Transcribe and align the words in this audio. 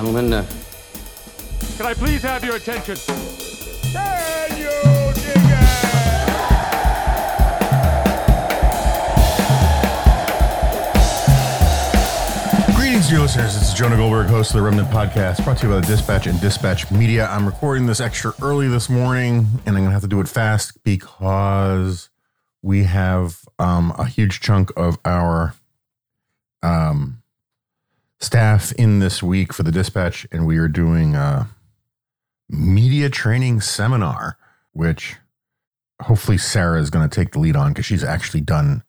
Gentlemen, 0.00 0.32
uh, 0.32 0.46
Can 1.76 1.84
I 1.84 1.92
please 1.92 2.22
have 2.22 2.42
your 2.42 2.56
attention? 2.56 2.96
Can 3.92 4.56
you 4.56 4.70
dig 5.12 5.36
it? 12.64 12.74
Greetings, 12.74 13.10
dear 13.10 13.18
listeners. 13.18 13.54
It's 13.54 13.74
Jonah 13.74 13.96
Goldberg, 13.96 14.28
host 14.28 14.52
of 14.52 14.56
the 14.56 14.62
Remnant 14.62 14.88
Podcast, 14.88 15.44
brought 15.44 15.58
to 15.58 15.66
you 15.66 15.74
by 15.74 15.80
the 15.80 15.86
Dispatch 15.86 16.26
and 16.26 16.40
Dispatch 16.40 16.90
Media. 16.90 17.26
I'm 17.26 17.44
recording 17.44 17.84
this 17.84 18.00
extra 18.00 18.32
early 18.40 18.68
this 18.68 18.88
morning, 18.88 19.48
and 19.66 19.76
I'm 19.76 19.82
going 19.82 19.84
to 19.84 19.90
have 19.90 20.00
to 20.00 20.08
do 20.08 20.22
it 20.22 20.28
fast 20.28 20.82
because 20.82 22.08
we 22.62 22.84
have 22.84 23.40
um, 23.58 23.92
a 23.98 24.06
huge 24.06 24.40
chunk 24.40 24.72
of 24.78 24.98
our 25.04 25.52
um, 26.62 27.19
staff 28.20 28.72
in 28.72 28.98
this 28.98 29.22
week 29.22 29.52
for 29.52 29.62
the 29.62 29.72
Dispatch, 29.72 30.26
and 30.30 30.46
we 30.46 30.58
are 30.58 30.68
doing 30.68 31.14
a 31.14 31.48
media 32.48 33.08
training 33.08 33.60
seminar, 33.60 34.36
which 34.72 35.16
hopefully 36.02 36.38
Sarah 36.38 36.80
is 36.80 36.90
going 36.90 37.08
to 37.08 37.14
take 37.14 37.32
the 37.32 37.38
lead 37.38 37.56
on 37.56 37.72
because 37.72 37.86
she's 37.86 38.04
actually 38.04 38.40
done, 38.40 38.82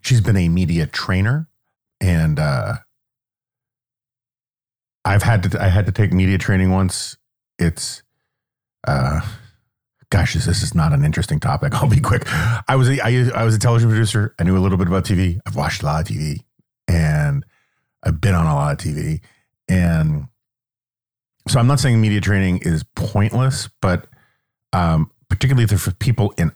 she's 0.00 0.20
been 0.20 0.36
a 0.36 0.48
media 0.48 0.86
trainer 0.86 1.48
and, 2.00 2.38
uh, 2.38 2.74
I've 5.04 5.22
had 5.22 5.44
to 5.44 5.62
I 5.62 5.68
had 5.68 5.86
to 5.86 5.92
take 5.92 6.12
media 6.12 6.36
training 6.36 6.70
once. 6.70 7.16
It's 7.58 8.02
uh 8.86 9.20
gosh, 10.10 10.34
this, 10.34 10.62
is 10.62 10.74
not 10.74 10.92
an 10.92 11.04
interesting 11.04 11.40
topic. 11.40 11.74
I'll 11.82 11.88
be 11.88 12.00
quick. 12.00 12.24
I 12.26 12.76
was 12.76 12.88
a, 12.88 13.00
I, 13.04 13.30
I 13.34 13.44
was 13.44 13.54
a 13.54 13.58
television 13.58 13.88
producer. 13.88 14.34
I 14.38 14.44
knew 14.44 14.56
a 14.56 14.60
little 14.60 14.78
bit 14.78 14.86
about 14.86 15.04
TV. 15.04 15.38
I've 15.46 15.56
watched 15.56 15.82
a 15.82 15.86
lot 15.86 16.02
of 16.02 16.14
TV 16.14 16.44
I've 18.08 18.20
been 18.22 18.34
on 18.34 18.46
a 18.46 18.54
lot 18.54 18.72
of 18.72 18.78
TV. 18.78 19.20
And 19.68 20.28
so 21.46 21.60
I'm 21.60 21.66
not 21.66 21.78
saying 21.78 22.00
media 22.00 22.22
training 22.22 22.60
is 22.62 22.84
pointless, 22.96 23.68
but 23.82 24.06
um, 24.72 25.10
particularly 25.28 25.66
for 25.66 25.92
people 25.92 26.32
in 26.38 26.52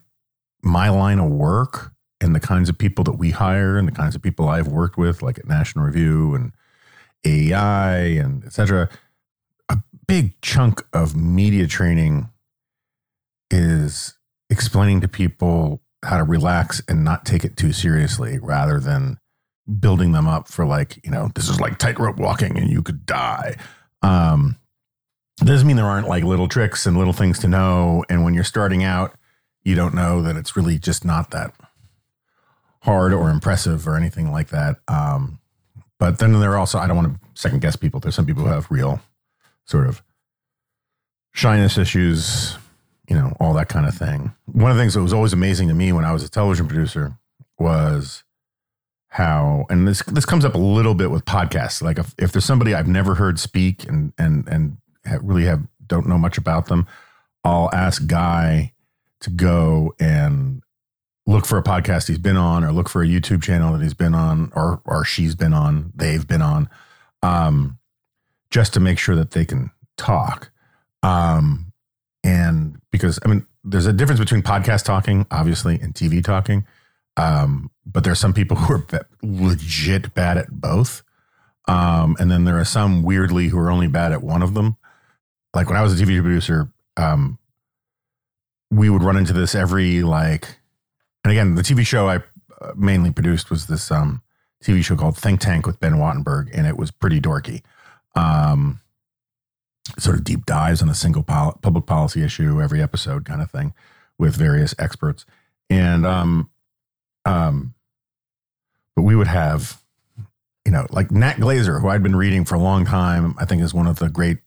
my 0.62 0.88
line 0.88 1.18
of 1.18 1.30
work 1.30 1.92
and 2.22 2.34
the 2.34 2.40
kinds 2.40 2.70
of 2.70 2.78
people 2.78 3.04
that 3.04 3.12
we 3.12 3.30
hire 3.30 3.76
and 3.76 3.86
the 3.86 3.92
kinds 3.92 4.14
of 4.14 4.22
people 4.22 4.48
I've 4.48 4.68
worked 4.68 4.96
with, 4.96 5.20
like 5.20 5.38
at 5.38 5.46
National 5.46 5.84
Review 5.84 6.34
and 6.34 6.52
AEI 7.26 8.18
and 8.18 8.44
etc. 8.44 8.88
A 9.68 9.78
big 10.06 10.40
chunk 10.40 10.82
of 10.94 11.14
media 11.14 11.66
training 11.66 12.30
is 13.50 14.16
explaining 14.48 15.02
to 15.02 15.08
people 15.08 15.82
how 16.02 16.16
to 16.16 16.24
relax 16.24 16.80
and 16.88 17.04
not 17.04 17.26
take 17.26 17.44
it 17.44 17.56
too 17.56 17.72
seriously 17.72 18.38
rather 18.38 18.80
than 18.80 19.18
building 19.80 20.12
them 20.12 20.26
up 20.26 20.48
for 20.48 20.66
like, 20.66 20.98
you 21.04 21.10
know, 21.10 21.30
this 21.34 21.48
is 21.48 21.60
like 21.60 21.78
tightrope 21.78 22.16
walking 22.16 22.58
and 22.58 22.70
you 22.70 22.82
could 22.82 23.06
die. 23.06 23.56
Um, 24.02 24.56
doesn't 25.38 25.66
mean 25.66 25.76
there 25.76 25.86
aren't 25.86 26.08
like 26.08 26.24
little 26.24 26.48
tricks 26.48 26.86
and 26.86 26.96
little 26.96 27.12
things 27.12 27.38
to 27.40 27.48
know. 27.48 28.04
And 28.08 28.24
when 28.24 28.34
you're 28.34 28.44
starting 28.44 28.84
out, 28.84 29.14
you 29.64 29.74
don't 29.74 29.94
know 29.94 30.22
that 30.22 30.36
it's 30.36 30.56
really 30.56 30.78
just 30.78 31.04
not 31.04 31.30
that 31.30 31.54
hard 32.80 33.12
or 33.12 33.30
impressive 33.30 33.86
or 33.86 33.96
anything 33.96 34.32
like 34.32 34.48
that. 34.48 34.76
Um, 34.88 35.38
but 35.98 36.18
then 36.18 36.32
there 36.40 36.52
are 36.52 36.58
also, 36.58 36.78
I 36.78 36.86
don't 36.86 36.96
want 36.96 37.14
to 37.14 37.28
second 37.34 37.60
guess 37.60 37.76
people. 37.76 38.00
There's 38.00 38.14
some 38.14 38.26
people 38.26 38.42
who 38.42 38.48
have 38.50 38.70
real 38.70 39.00
sort 39.64 39.86
of 39.86 40.02
shyness 41.32 41.78
issues, 41.78 42.58
you 43.08 43.14
know, 43.16 43.36
all 43.38 43.54
that 43.54 43.68
kind 43.68 43.86
of 43.86 43.94
thing. 43.94 44.32
One 44.46 44.70
of 44.70 44.76
the 44.76 44.82
things 44.82 44.94
that 44.94 45.02
was 45.02 45.12
always 45.12 45.32
amazing 45.32 45.68
to 45.68 45.74
me 45.74 45.92
when 45.92 46.04
I 46.04 46.12
was 46.12 46.24
a 46.24 46.28
television 46.28 46.66
producer 46.66 47.16
was 47.58 48.24
how, 49.12 49.66
and 49.68 49.86
this 49.86 50.02
this 50.04 50.24
comes 50.24 50.42
up 50.42 50.54
a 50.54 50.58
little 50.58 50.94
bit 50.94 51.10
with 51.10 51.26
podcasts. 51.26 51.82
Like 51.82 51.98
if, 51.98 52.14
if 52.16 52.32
there's 52.32 52.46
somebody 52.46 52.74
I've 52.74 52.88
never 52.88 53.14
heard 53.14 53.38
speak 53.38 53.86
and 53.86 54.14
and 54.16 54.48
and 54.48 54.78
really 55.20 55.44
have 55.44 55.60
don't 55.86 56.08
know 56.08 56.16
much 56.16 56.38
about 56.38 56.68
them, 56.68 56.86
I'll 57.44 57.68
ask 57.74 58.06
Guy 58.06 58.72
to 59.20 59.28
go 59.28 59.94
and 60.00 60.62
look 61.26 61.44
for 61.44 61.58
a 61.58 61.62
podcast 61.62 62.08
he's 62.08 62.16
been 62.16 62.38
on 62.38 62.64
or 62.64 62.72
look 62.72 62.88
for 62.88 63.02
a 63.02 63.06
YouTube 63.06 63.42
channel 63.42 63.74
that 63.74 63.82
he's 63.82 63.92
been 63.92 64.14
on 64.14 64.50
or 64.56 64.80
or 64.86 65.04
she's 65.04 65.34
been 65.34 65.52
on, 65.52 65.92
they've 65.94 66.26
been 66.26 66.40
on, 66.40 66.70
um, 67.22 67.76
just 68.48 68.72
to 68.72 68.80
make 68.80 68.98
sure 68.98 69.14
that 69.14 69.32
they 69.32 69.44
can 69.44 69.70
talk. 69.98 70.50
Um, 71.02 71.74
and 72.24 72.80
because 72.90 73.18
I 73.26 73.28
mean, 73.28 73.46
there's 73.62 73.84
a 73.84 73.92
difference 73.92 74.20
between 74.20 74.40
podcast 74.40 74.86
talking, 74.86 75.26
obviously, 75.30 75.78
and 75.80 75.94
TV 75.94 76.24
talking. 76.24 76.64
Um, 77.16 77.70
but 77.84 78.04
there 78.04 78.12
are 78.12 78.16
some 78.16 78.32
people 78.32 78.56
who 78.58 78.74
are 78.74 78.78
be- 78.78 78.98
legit 79.22 80.14
bad 80.14 80.38
at 80.38 80.50
both. 80.50 81.02
Um, 81.68 82.16
and 82.18 82.30
then 82.30 82.44
there 82.44 82.58
are 82.58 82.64
some 82.64 83.02
weirdly 83.02 83.48
who 83.48 83.58
are 83.58 83.70
only 83.70 83.86
bad 83.86 84.12
at 84.12 84.22
one 84.22 84.42
of 84.42 84.54
them. 84.54 84.76
Like 85.54 85.68
when 85.68 85.76
I 85.76 85.82
was 85.82 85.98
a 86.00 86.04
TV 86.04 86.20
producer, 86.20 86.70
um, 86.96 87.38
we 88.70 88.88
would 88.88 89.02
run 89.02 89.16
into 89.16 89.32
this 89.32 89.54
every 89.54 90.02
like, 90.02 90.58
and 91.24 91.30
again, 91.30 91.54
the 91.54 91.62
TV 91.62 91.86
show 91.86 92.08
I 92.08 92.16
uh, 92.60 92.72
mainly 92.74 93.12
produced 93.12 93.50
was 93.50 93.66
this 93.66 93.90
um, 93.90 94.22
TV 94.64 94.82
show 94.82 94.96
called 94.96 95.16
Think 95.16 95.40
Tank 95.40 95.66
with 95.66 95.78
Ben 95.78 95.94
Wattenberg, 95.94 96.48
and 96.54 96.66
it 96.66 96.76
was 96.76 96.90
pretty 96.90 97.20
dorky. 97.20 97.62
Um, 98.14 98.80
sort 99.98 100.16
of 100.16 100.24
deep 100.24 100.46
dives 100.46 100.82
on 100.82 100.88
a 100.88 100.94
single 100.94 101.22
pol- 101.22 101.58
public 101.62 101.86
policy 101.86 102.22
issue 102.22 102.60
every 102.62 102.80
episode, 102.80 103.24
kind 103.24 103.42
of 103.42 103.50
thing, 103.50 103.74
with 104.18 104.34
various 104.34 104.74
experts. 104.78 105.26
And 105.68 106.06
um, 106.06 106.50
um, 107.24 107.74
but 108.94 109.02
we 109.02 109.16
would 109.16 109.28
have, 109.28 109.80
you 110.64 110.72
know, 110.72 110.86
like 110.90 111.10
Nat 111.10 111.34
Glazer, 111.34 111.80
who 111.80 111.88
I'd 111.88 112.02
been 112.02 112.16
reading 112.16 112.44
for 112.44 112.54
a 112.54 112.60
long 112.60 112.84
time. 112.84 113.34
I 113.38 113.44
think 113.44 113.62
is 113.62 113.74
one 113.74 113.86
of 113.86 113.98
the 113.98 114.08
great 114.08 114.38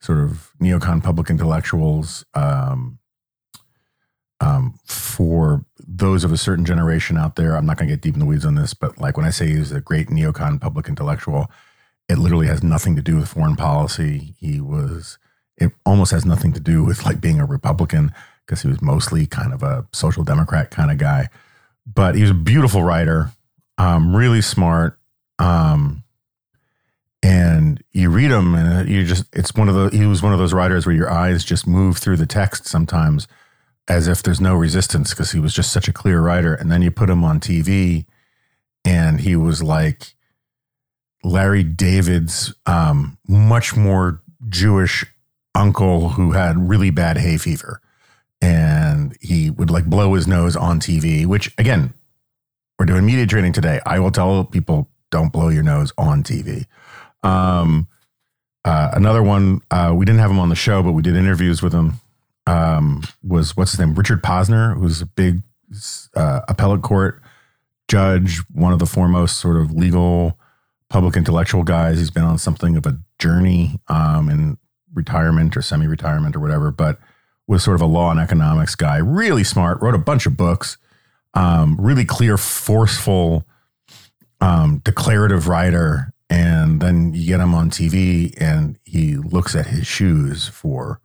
sort 0.00 0.18
of 0.18 0.52
neocon 0.60 1.02
public 1.02 1.30
intellectuals. 1.30 2.24
Um, 2.34 2.98
um, 4.40 4.78
for 4.84 5.64
those 5.86 6.24
of 6.24 6.32
a 6.32 6.38
certain 6.38 6.64
generation 6.64 7.18
out 7.18 7.36
there, 7.36 7.56
I'm 7.56 7.66
not 7.66 7.76
going 7.76 7.88
to 7.88 7.94
get 7.94 8.00
deep 8.00 8.14
in 8.14 8.20
the 8.20 8.26
weeds 8.26 8.46
on 8.46 8.54
this, 8.54 8.72
but 8.72 8.98
like 8.98 9.16
when 9.16 9.26
I 9.26 9.30
say 9.30 9.48
he's 9.48 9.70
a 9.70 9.80
great 9.80 10.08
neocon 10.08 10.60
public 10.60 10.88
intellectual, 10.88 11.50
it 12.08 12.16
literally 12.16 12.46
has 12.46 12.62
nothing 12.62 12.96
to 12.96 13.02
do 13.02 13.16
with 13.16 13.28
foreign 13.28 13.56
policy. 13.56 14.34
He 14.38 14.60
was, 14.60 15.18
it 15.58 15.72
almost 15.84 16.10
has 16.12 16.24
nothing 16.24 16.52
to 16.54 16.60
do 16.60 16.82
with 16.82 17.04
like 17.04 17.20
being 17.20 17.38
a 17.38 17.44
Republican 17.44 18.12
because 18.46 18.62
he 18.62 18.68
was 18.68 18.80
mostly 18.80 19.26
kind 19.26 19.52
of 19.52 19.62
a 19.62 19.86
social 19.92 20.24
democrat 20.24 20.70
kind 20.70 20.90
of 20.90 20.96
guy. 20.96 21.28
But 21.92 22.14
he 22.14 22.22
was 22.22 22.30
a 22.30 22.34
beautiful 22.34 22.82
writer, 22.82 23.32
um, 23.78 24.14
really 24.14 24.42
smart. 24.42 24.98
Um, 25.38 26.04
and 27.22 27.82
you 27.92 28.10
read 28.10 28.30
him 28.30 28.54
and 28.54 28.88
you 28.88 29.04
just, 29.04 29.24
it's 29.32 29.54
one 29.54 29.68
of 29.68 29.74
the, 29.74 29.96
he 29.96 30.06
was 30.06 30.22
one 30.22 30.32
of 30.32 30.38
those 30.38 30.54
writers 30.54 30.86
where 30.86 30.94
your 30.94 31.10
eyes 31.10 31.44
just 31.44 31.66
move 31.66 31.98
through 31.98 32.16
the 32.16 32.26
text 32.26 32.66
sometimes 32.66 33.26
as 33.88 34.06
if 34.06 34.22
there's 34.22 34.40
no 34.40 34.54
resistance 34.54 35.10
because 35.10 35.32
he 35.32 35.40
was 35.40 35.52
just 35.52 35.72
such 35.72 35.88
a 35.88 35.92
clear 35.92 36.20
writer. 36.20 36.54
And 36.54 36.70
then 36.70 36.80
you 36.80 36.90
put 36.90 37.10
him 37.10 37.24
on 37.24 37.40
TV 37.40 38.06
and 38.84 39.20
he 39.20 39.36
was 39.36 39.62
like 39.62 40.14
Larry 41.22 41.64
David's 41.64 42.54
um, 42.66 43.18
much 43.26 43.76
more 43.76 44.22
Jewish 44.48 45.04
uncle 45.54 46.10
who 46.10 46.32
had 46.32 46.68
really 46.68 46.90
bad 46.90 47.18
hay 47.18 47.36
fever. 47.36 47.80
And 48.42 49.16
he 49.20 49.50
would 49.50 49.70
like 49.70 49.84
blow 49.84 50.14
his 50.14 50.26
nose 50.26 50.56
on 50.56 50.80
TV, 50.80 51.26
which 51.26 51.54
again, 51.58 51.92
we're 52.78 52.86
doing 52.86 53.04
media 53.04 53.26
training 53.26 53.52
today. 53.52 53.80
I 53.84 53.98
will 53.98 54.10
tell 54.10 54.44
people 54.44 54.88
don't 55.10 55.32
blow 55.32 55.48
your 55.48 55.62
nose 55.62 55.92
on 55.98 56.22
TV. 56.22 56.66
Um, 57.22 57.88
uh, 58.64 58.90
another 58.94 59.22
one, 59.22 59.60
uh, 59.70 59.92
we 59.94 60.04
didn't 60.04 60.20
have 60.20 60.30
him 60.30 60.38
on 60.38 60.48
the 60.48 60.54
show, 60.54 60.82
but 60.82 60.92
we 60.92 61.02
did 61.02 61.16
interviews 61.16 61.62
with 61.62 61.74
him 61.74 62.00
um, 62.46 63.02
was 63.22 63.56
what's 63.56 63.72
his 63.72 63.80
name? 63.80 63.94
Richard 63.94 64.22
Posner, 64.22 64.76
who's 64.76 65.00
a 65.00 65.06
big 65.06 65.42
uh, 66.16 66.40
appellate 66.48 66.82
court 66.82 67.22
judge, 67.88 68.42
one 68.52 68.72
of 68.72 68.78
the 68.78 68.86
foremost 68.86 69.38
sort 69.38 69.56
of 69.56 69.72
legal 69.72 70.38
public 70.88 71.16
intellectual 71.16 71.62
guys. 71.62 71.98
He's 71.98 72.10
been 72.10 72.24
on 72.24 72.38
something 72.38 72.76
of 72.76 72.86
a 72.86 72.98
journey 73.18 73.80
um, 73.88 74.28
in 74.28 74.58
retirement 74.92 75.56
or 75.56 75.62
semi 75.62 75.86
retirement 75.86 76.34
or 76.34 76.40
whatever, 76.40 76.70
but 76.70 76.98
was 77.50 77.64
sort 77.64 77.74
of 77.74 77.80
a 77.80 77.86
law 77.86 78.12
and 78.12 78.20
economics 78.20 78.76
guy. 78.76 78.98
Really 78.98 79.42
smart, 79.42 79.82
wrote 79.82 79.96
a 79.96 79.98
bunch 79.98 80.24
of 80.24 80.36
books, 80.36 80.78
um, 81.34 81.76
really 81.80 82.04
clear, 82.04 82.38
forceful, 82.38 83.44
um, 84.40 84.78
declarative 84.84 85.48
writer. 85.48 86.14
And 86.30 86.80
then 86.80 87.12
you 87.12 87.26
get 87.26 87.40
him 87.40 87.52
on 87.52 87.68
TV 87.68 88.40
and 88.40 88.78
he 88.84 89.16
looks 89.16 89.56
at 89.56 89.66
his 89.66 89.84
shoes 89.84 90.46
for 90.46 91.00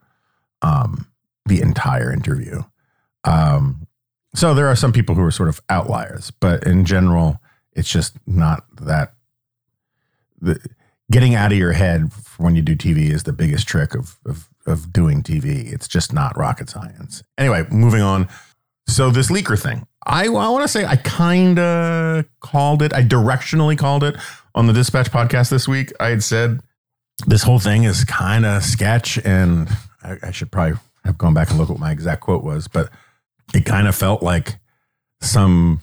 um, 0.62 1.08
the 1.46 1.60
entire 1.60 2.12
interview. 2.12 2.62
Um, 3.24 3.88
so 4.32 4.54
there 4.54 4.68
are 4.68 4.76
some 4.76 4.92
people 4.92 5.16
who 5.16 5.24
are 5.24 5.32
sort 5.32 5.48
of 5.48 5.60
outliers, 5.68 6.30
but 6.30 6.64
in 6.64 6.84
general, 6.84 7.40
it's 7.72 7.90
just 7.90 8.16
not 8.24 8.64
that. 8.80 9.14
The, 10.40 10.64
getting 11.10 11.34
out 11.34 11.50
of 11.50 11.58
your 11.58 11.72
head 11.72 12.12
when 12.36 12.54
you 12.54 12.62
do 12.62 12.76
TV 12.76 13.10
is 13.10 13.24
the 13.24 13.32
biggest 13.32 13.66
trick 13.66 13.94
of, 13.94 14.18
of 14.24 14.48
of 14.66 14.92
doing 14.92 15.22
TV. 15.22 15.72
It's 15.72 15.88
just 15.88 16.12
not 16.12 16.36
rocket 16.36 16.68
science. 16.68 17.22
Anyway, 17.38 17.66
moving 17.70 18.02
on. 18.02 18.28
So 18.88 19.10
this 19.10 19.30
leaker 19.30 19.60
thing, 19.60 19.86
I, 20.06 20.26
I 20.26 20.48
want 20.48 20.62
to 20.62 20.68
say 20.68 20.84
I 20.84 20.96
kind 20.96 21.58
of 21.58 22.24
called 22.40 22.82
it. 22.82 22.92
I 22.92 23.02
directionally 23.02 23.76
called 23.76 24.04
it 24.04 24.16
on 24.54 24.66
the 24.66 24.72
Dispatch 24.72 25.10
podcast 25.10 25.50
this 25.50 25.66
week. 25.66 25.92
I 25.98 26.08
had 26.08 26.22
said 26.22 26.60
this 27.26 27.42
whole 27.42 27.58
thing 27.58 27.84
is 27.84 28.04
kind 28.04 28.46
of 28.46 28.62
sketch, 28.62 29.18
and 29.24 29.68
I, 30.02 30.16
I 30.22 30.30
should 30.30 30.52
probably 30.52 30.78
have 31.04 31.18
gone 31.18 31.34
back 31.34 31.50
and 31.50 31.58
look 31.58 31.68
what 31.68 31.78
my 31.78 31.90
exact 31.90 32.20
quote 32.20 32.44
was, 32.44 32.68
but 32.68 32.90
it 33.54 33.64
kind 33.64 33.88
of 33.88 33.94
felt 33.94 34.22
like 34.22 34.58
some 35.20 35.80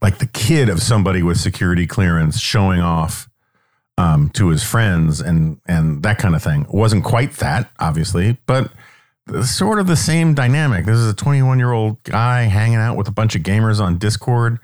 like 0.00 0.18
the 0.18 0.26
kid 0.26 0.68
of 0.68 0.82
somebody 0.82 1.22
with 1.22 1.38
security 1.38 1.86
clearance 1.86 2.40
showing 2.40 2.80
off 2.80 3.28
um, 3.98 4.30
to 4.30 4.48
his 4.48 4.62
friends 4.62 5.20
and 5.20 5.60
and 5.66 6.02
that 6.02 6.18
kind 6.18 6.34
of 6.34 6.42
thing. 6.42 6.62
It 6.62 6.74
wasn't 6.74 7.04
quite 7.04 7.34
that, 7.34 7.70
obviously, 7.78 8.38
but 8.46 8.70
sort 9.42 9.78
of 9.78 9.86
the 9.86 9.96
same 9.96 10.34
dynamic. 10.34 10.86
This 10.86 10.96
is 10.96 11.10
a 11.10 11.14
21 11.14 11.58
year 11.58 11.72
old 11.72 12.02
guy 12.04 12.42
hanging 12.42 12.76
out 12.76 12.96
with 12.96 13.08
a 13.08 13.12
bunch 13.12 13.34
of 13.34 13.42
gamers 13.42 13.80
on 13.80 13.98
Discord. 13.98 14.58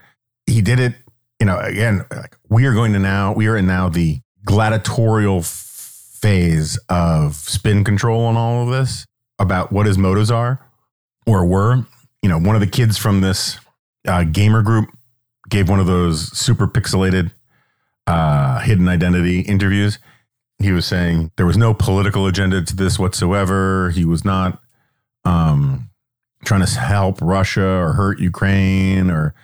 He 0.46 0.60
did 0.62 0.80
it, 0.80 0.94
you 1.40 1.46
know. 1.46 1.58
Again, 1.58 2.04
like 2.10 2.36
we 2.48 2.66
are 2.66 2.72
going 2.72 2.92
to 2.94 2.98
now. 2.98 3.32
We 3.32 3.46
are 3.48 3.56
in 3.56 3.66
now 3.66 3.88
the 3.88 4.20
gladiatorial 4.44 5.42
phase 5.42 6.78
of 6.88 7.34
spin 7.34 7.84
control 7.84 8.24
on 8.24 8.36
all 8.36 8.64
of 8.64 8.70
this 8.70 9.06
about 9.38 9.70
what 9.70 9.86
his 9.86 9.98
motives 9.98 10.30
are 10.30 10.58
or 11.26 11.46
were. 11.46 11.86
You 12.22 12.28
know, 12.28 12.38
one 12.38 12.56
of 12.56 12.60
the 12.60 12.66
kids 12.66 12.98
from 12.98 13.20
this 13.20 13.58
uh, 14.06 14.24
gamer 14.24 14.62
group 14.62 14.88
gave 15.48 15.68
one 15.68 15.80
of 15.80 15.86
those 15.86 16.36
super 16.36 16.66
pixelated 16.66 17.30
uh, 18.08 18.60
hidden 18.60 18.88
identity 18.88 19.40
interviews. 19.40 19.98
He 20.58 20.72
was 20.72 20.86
saying 20.86 21.30
there 21.36 21.46
was 21.46 21.58
no 21.58 21.74
political 21.74 22.26
agenda 22.26 22.64
to 22.64 22.74
this 22.74 22.98
whatsoever. 22.98 23.90
He 23.90 24.04
was 24.04 24.24
not 24.24 24.60
um, 25.24 25.90
trying 26.44 26.64
to 26.64 26.80
help 26.80 27.20
Russia 27.20 27.66
or 27.66 27.92
hurt 27.92 28.18
Ukraine 28.18 29.10
or 29.10 29.34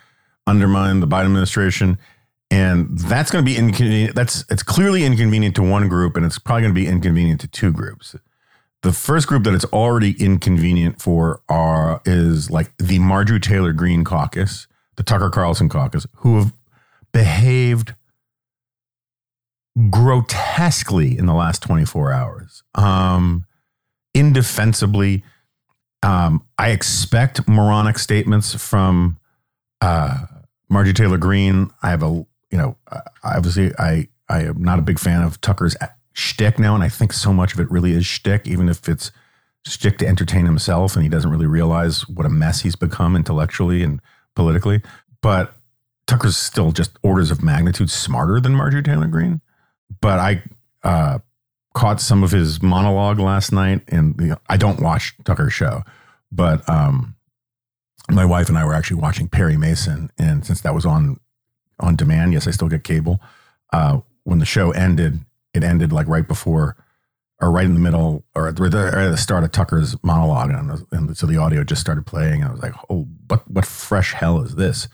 undermine 0.46 1.00
the 1.00 1.06
Biden 1.06 1.26
administration. 1.26 1.98
And 2.50 2.98
that's 2.98 3.30
going 3.30 3.44
to 3.44 3.50
be 3.50 3.56
inconvenient. 3.56 4.14
That's 4.14 4.44
it's 4.48 4.62
clearly 4.62 5.04
inconvenient 5.04 5.56
to 5.56 5.62
one 5.62 5.88
group, 5.88 6.16
and 6.16 6.24
it's 6.24 6.38
probably 6.38 6.62
going 6.62 6.74
to 6.74 6.80
be 6.80 6.86
inconvenient 6.86 7.40
to 7.42 7.48
two 7.48 7.72
groups. 7.72 8.16
The 8.82 8.92
first 8.92 9.26
group 9.26 9.44
that 9.44 9.54
it's 9.54 9.64
already 9.66 10.12
inconvenient 10.22 11.02
for 11.02 11.40
are 11.48 12.00
is 12.04 12.50
like 12.50 12.76
the 12.78 12.98
Marjorie 12.98 13.40
Taylor 13.40 13.72
Greene 13.72 14.04
caucus, 14.04 14.68
the 14.96 15.02
Tucker 15.02 15.30
Carlson 15.30 15.68
caucus, 15.68 16.06
who 16.16 16.38
have 16.38 16.52
behaved 17.12 17.94
grotesquely 19.90 21.18
in 21.18 21.26
the 21.26 21.34
last 21.34 21.62
24 21.62 22.12
hours. 22.12 22.62
Um, 22.74 23.44
indefensibly. 24.14 25.24
Um, 26.02 26.44
I 26.58 26.70
expect 26.70 27.48
moronic 27.48 27.98
statements 27.98 28.54
from 28.54 29.18
uh, 29.80 30.26
Marjorie 30.68 30.92
Taylor 30.92 31.18
Greene. 31.18 31.70
I 31.82 31.90
have 31.90 32.02
a, 32.02 32.26
you 32.50 32.58
know, 32.58 32.76
obviously 33.22 33.72
I, 33.78 34.08
I 34.28 34.44
am 34.44 34.62
not 34.62 34.78
a 34.78 34.82
big 34.82 34.98
fan 34.98 35.22
of 35.22 35.40
Tucker's 35.40 35.76
shtick 36.12 36.58
now, 36.58 36.74
and 36.74 36.84
I 36.84 36.88
think 36.88 37.12
so 37.12 37.32
much 37.32 37.52
of 37.54 37.60
it 37.60 37.70
really 37.70 37.92
is 37.92 38.06
shtick, 38.06 38.46
even 38.46 38.68
if 38.68 38.88
it's 38.88 39.10
shtick 39.66 39.98
to 39.98 40.06
entertain 40.06 40.46
himself, 40.46 40.94
and 40.94 41.02
he 41.02 41.08
doesn't 41.08 41.30
really 41.30 41.46
realize 41.46 42.08
what 42.08 42.26
a 42.26 42.30
mess 42.30 42.60
he's 42.60 42.76
become 42.76 43.16
intellectually 43.16 43.82
and 43.82 44.00
politically. 44.34 44.82
But 45.20 45.54
Tucker's 46.06 46.36
still 46.36 46.72
just 46.72 46.96
orders 47.02 47.30
of 47.30 47.42
magnitude 47.42 47.90
smarter 47.90 48.40
than 48.40 48.54
Marjorie 48.54 48.82
Taylor 48.82 49.06
Greene. 49.06 49.40
But 50.00 50.18
I 50.18 50.42
uh, 50.82 51.18
caught 51.74 52.00
some 52.00 52.22
of 52.22 52.30
his 52.30 52.62
monologue 52.62 53.18
last 53.18 53.52
night, 53.52 53.82
and 53.88 54.14
you 54.18 54.26
know, 54.28 54.38
I 54.48 54.56
don't 54.56 54.80
watch 54.80 55.14
Tucker's 55.24 55.52
show, 55.52 55.82
but 56.30 56.68
um, 56.68 57.14
my 58.10 58.24
wife 58.24 58.48
and 58.48 58.58
I 58.58 58.64
were 58.64 58.74
actually 58.74 59.00
watching 59.00 59.28
Perry 59.28 59.56
Mason, 59.56 60.10
and 60.18 60.44
since 60.44 60.60
that 60.62 60.74
was 60.74 60.86
on 60.86 61.18
on 61.80 61.96
demand, 61.96 62.32
yes, 62.32 62.46
I 62.46 62.50
still 62.50 62.68
get 62.68 62.84
cable. 62.84 63.20
Uh, 63.72 64.00
when 64.24 64.38
the 64.38 64.46
show 64.46 64.70
ended, 64.70 65.20
it 65.52 65.64
ended 65.64 65.92
like 65.92 66.06
right 66.06 66.26
before 66.26 66.76
or 67.40 67.50
right 67.50 67.66
in 67.66 67.74
the 67.74 67.80
middle 67.80 68.24
or 68.34 68.48
at 68.48 68.56
the, 68.56 68.62
or 68.64 68.98
at 68.98 69.10
the 69.10 69.16
start 69.16 69.44
of 69.44 69.52
Tucker's 69.52 69.96
monologue. 70.02 70.50
And, 70.50 70.86
and, 70.92 71.16
so 71.16 71.26
the 71.26 71.36
audio 71.36 71.62
just 71.62 71.80
started 71.80 72.06
playing. 72.06 72.40
And 72.40 72.48
I 72.48 72.52
was 72.52 72.62
like, 72.62 72.74
oh, 72.88 73.06
what, 73.28 73.48
what 73.50 73.66
fresh 73.66 74.12
hell 74.12 74.40
is 74.40 74.54
this? 74.54 74.88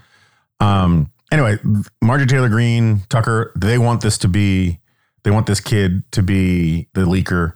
Um, 0.59 1.13
anyway, 1.31 1.59
Marjorie 2.03 2.27
Taylor 2.27 2.49
Greene, 2.49 3.03
Tucker, 3.09 3.53
they 3.57 3.79
want 3.79 4.01
this 4.01 4.19
to 4.19 4.29
be, 4.29 4.80
they 5.23 5.31
want 5.31 5.47
this 5.47 5.61
kid 5.61 6.11
to 6.13 6.23
be 6.23 6.89
the 6.95 7.03
leaker, 7.03 7.55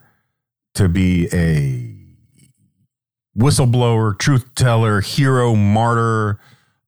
to 0.74 0.88
be 0.88 1.28
a 1.32 1.94
whistleblower, 3.38 4.18
truth 4.18 4.54
teller, 4.54 5.00
hero, 5.00 5.54
martyr. 5.54 6.38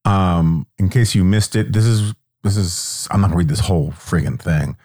Um, 0.05 0.67
in 0.79 0.89
case 0.89 1.15
you 1.15 1.25
missed 1.25 1.57
it, 1.57 1.73
this 1.73 1.85
is, 1.85 2.15
this 2.43 2.57
is, 2.57 3.09
I'm 3.11 3.21
not 3.21 3.29
gonna 3.29 3.39
read 3.39 3.49
this 3.49 3.61
whole 3.61 3.91
friggin' 3.91 4.41
thing. 4.41 4.77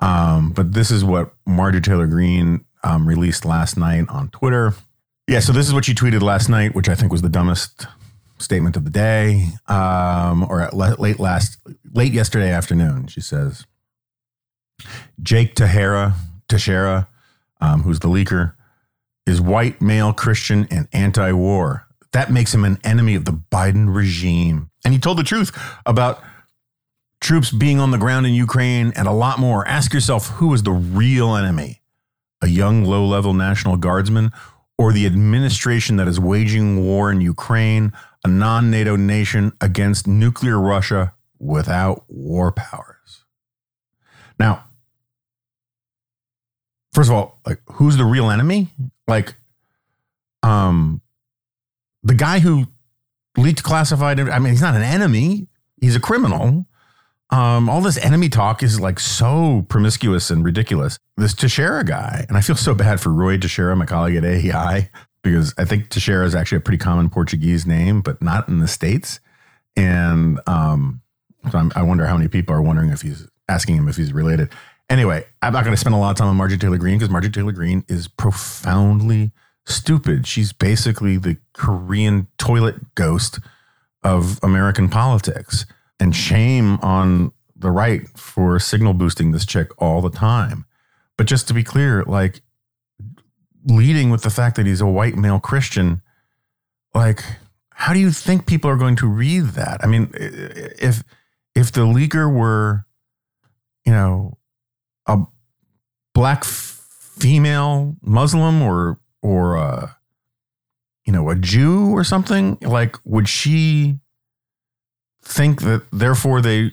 Um, 0.00 0.50
but 0.50 0.74
this 0.74 0.90
is 0.90 1.04
what 1.04 1.34
Marjorie 1.46 1.80
Taylor 1.80 2.06
Greene 2.06 2.64
um, 2.84 3.08
released 3.08 3.44
last 3.44 3.76
night 3.76 4.08
on 4.08 4.28
Twitter. 4.28 4.74
Yeah, 5.26 5.40
so 5.40 5.52
this 5.52 5.66
is 5.66 5.74
what 5.74 5.84
she 5.84 5.94
tweeted 5.94 6.22
last 6.22 6.48
night, 6.48 6.74
which 6.74 6.88
I 6.88 6.94
think 6.94 7.10
was 7.10 7.22
the 7.22 7.28
dumbest 7.28 7.86
statement 8.38 8.76
of 8.76 8.84
the 8.84 8.90
day, 8.90 9.48
um, 9.66 10.44
or 10.48 10.68
late 10.72 11.18
last, 11.18 11.58
late 11.92 12.12
yesterday 12.12 12.52
afternoon. 12.52 13.08
She 13.08 13.20
says, 13.20 13.66
"Jake 15.22 15.54
Teixeira, 15.54 17.08
um, 17.60 17.82
who's 17.82 18.00
the 18.00 18.08
leaker, 18.08 18.54
is 19.26 19.40
white, 19.40 19.80
male, 19.82 20.12
Christian, 20.12 20.66
and 20.70 20.88
anti-war. 20.92 21.86
That 22.12 22.32
makes 22.32 22.54
him 22.54 22.64
an 22.64 22.78
enemy 22.84 23.14
of 23.14 23.24
the 23.24 23.32
Biden 23.32 23.94
regime." 23.94 24.70
And 24.84 24.94
he 24.94 25.00
told 25.00 25.18
the 25.18 25.24
truth 25.24 25.56
about 25.84 26.22
troops 27.20 27.50
being 27.50 27.80
on 27.80 27.90
the 27.90 27.98
ground 27.98 28.26
in 28.26 28.32
Ukraine, 28.32 28.92
and 28.96 29.08
a 29.08 29.12
lot 29.12 29.38
more. 29.38 29.66
Ask 29.66 29.92
yourself 29.92 30.28
who 30.28 30.54
is 30.54 30.62
the 30.62 30.72
real 30.72 31.34
enemy? 31.34 31.82
A 32.40 32.46
young, 32.46 32.84
low 32.84 33.04
level 33.04 33.34
National 33.34 33.76
Guardsman 33.76 34.32
or 34.78 34.92
the 34.92 35.06
administration 35.06 35.96
that 35.96 36.06
is 36.06 36.20
waging 36.20 36.84
war 36.84 37.10
in 37.10 37.20
Ukraine, 37.20 37.92
a 38.24 38.28
non 38.28 38.70
NATO 38.70 38.96
nation 38.96 39.52
against 39.60 40.06
nuclear 40.06 40.58
Russia 40.58 41.12
without 41.38 42.04
war 42.08 42.52
powers? 42.52 43.24
Now, 44.38 44.64
first 46.98 47.10
of 47.10 47.14
all, 47.14 47.38
like 47.46 47.60
who's 47.74 47.96
the 47.96 48.04
real 48.04 48.28
enemy? 48.28 48.66
Like, 49.06 49.34
um, 50.42 51.00
the 52.02 52.14
guy 52.14 52.40
who 52.40 52.66
leaked 53.36 53.62
classified. 53.62 54.18
I 54.18 54.40
mean, 54.40 54.50
he's 54.50 54.60
not 54.60 54.74
an 54.74 54.82
enemy. 54.82 55.46
He's 55.80 55.94
a 55.94 56.00
criminal. 56.00 56.66
Um, 57.30 57.68
all 57.68 57.80
this 57.80 57.98
enemy 57.98 58.28
talk 58.28 58.64
is 58.64 58.80
like 58.80 58.98
so 58.98 59.64
promiscuous 59.68 60.28
and 60.28 60.44
ridiculous. 60.44 60.98
This 61.16 61.34
Teixeira 61.34 61.84
guy, 61.84 62.26
and 62.28 62.36
I 62.36 62.40
feel 62.40 62.56
so 62.56 62.74
bad 62.74 63.00
for 63.00 63.10
Ruy 63.10 63.40
Teixeira, 63.40 63.76
my 63.76 63.86
colleague 63.86 64.16
at 64.16 64.24
AEI, 64.24 64.90
because 65.22 65.54
I 65.56 65.64
think 65.66 65.90
Teixeira 65.90 66.26
is 66.26 66.34
actually 66.34 66.58
a 66.58 66.62
pretty 66.62 66.78
common 66.78 67.10
Portuguese 67.10 67.64
name, 67.64 68.00
but 68.00 68.20
not 68.20 68.48
in 68.48 68.58
the 68.58 68.66
States. 68.66 69.20
And 69.76 70.40
um, 70.48 71.02
so 71.52 71.70
i 71.76 71.82
wonder 71.82 72.06
how 72.06 72.16
many 72.16 72.28
people 72.28 72.56
are 72.56 72.62
wondering 72.62 72.90
if 72.90 73.02
he's 73.02 73.28
asking 73.48 73.76
him 73.76 73.88
if 73.88 73.96
he's 73.96 74.12
related. 74.12 74.50
Anyway, 74.90 75.24
I'm 75.42 75.52
not 75.52 75.64
going 75.64 75.74
to 75.74 75.80
spend 75.80 75.94
a 75.94 75.98
lot 75.98 76.10
of 76.10 76.16
time 76.16 76.28
on 76.28 76.36
Marjorie 76.36 76.58
Taylor 76.58 76.78
Greene 76.78 76.98
because 76.98 77.10
Marjorie 77.10 77.30
Taylor 77.30 77.52
Greene 77.52 77.84
is 77.88 78.08
profoundly 78.08 79.32
stupid. 79.66 80.26
She's 80.26 80.52
basically 80.52 81.18
the 81.18 81.36
Korean 81.52 82.26
toilet 82.38 82.94
ghost 82.94 83.38
of 84.02 84.42
American 84.42 84.88
politics 84.88 85.66
and 86.00 86.16
shame 86.16 86.78
on 86.80 87.32
the 87.54 87.70
right 87.70 88.08
for 88.16 88.58
signal 88.58 88.94
boosting 88.94 89.32
this 89.32 89.44
chick 89.44 89.70
all 89.78 90.00
the 90.00 90.10
time. 90.10 90.64
But 91.16 91.26
just 91.26 91.48
to 91.48 91.54
be 91.54 91.64
clear, 91.64 92.04
like 92.04 92.40
leading 93.64 94.10
with 94.10 94.22
the 94.22 94.30
fact 94.30 94.56
that 94.56 94.66
he's 94.66 94.80
a 94.80 94.86
white 94.86 95.16
male 95.16 95.40
Christian, 95.40 96.00
like 96.94 97.22
how 97.72 97.92
do 97.92 97.98
you 97.98 98.10
think 98.10 98.46
people 98.46 98.70
are 98.70 98.76
going 98.76 98.96
to 98.96 99.06
read 99.06 99.48
that? 99.48 99.82
I 99.82 99.86
mean, 99.86 100.10
if 100.14 101.02
if 101.54 101.72
the 101.72 101.82
leaker 101.82 102.32
were, 102.32 102.86
you 103.84 103.92
know, 103.92 104.37
black 106.18 106.42
female 106.42 107.94
Muslim 108.02 108.60
or 108.60 108.98
or 109.22 109.56
uh, 109.56 109.90
you 111.06 111.12
know 111.12 111.30
a 111.30 111.36
Jew 111.36 111.90
or 111.96 112.02
something, 112.02 112.58
like 112.60 112.96
would 113.04 113.28
she 113.28 114.00
think 115.22 115.62
that 115.62 115.84
therefore 115.92 116.40
they 116.42 116.72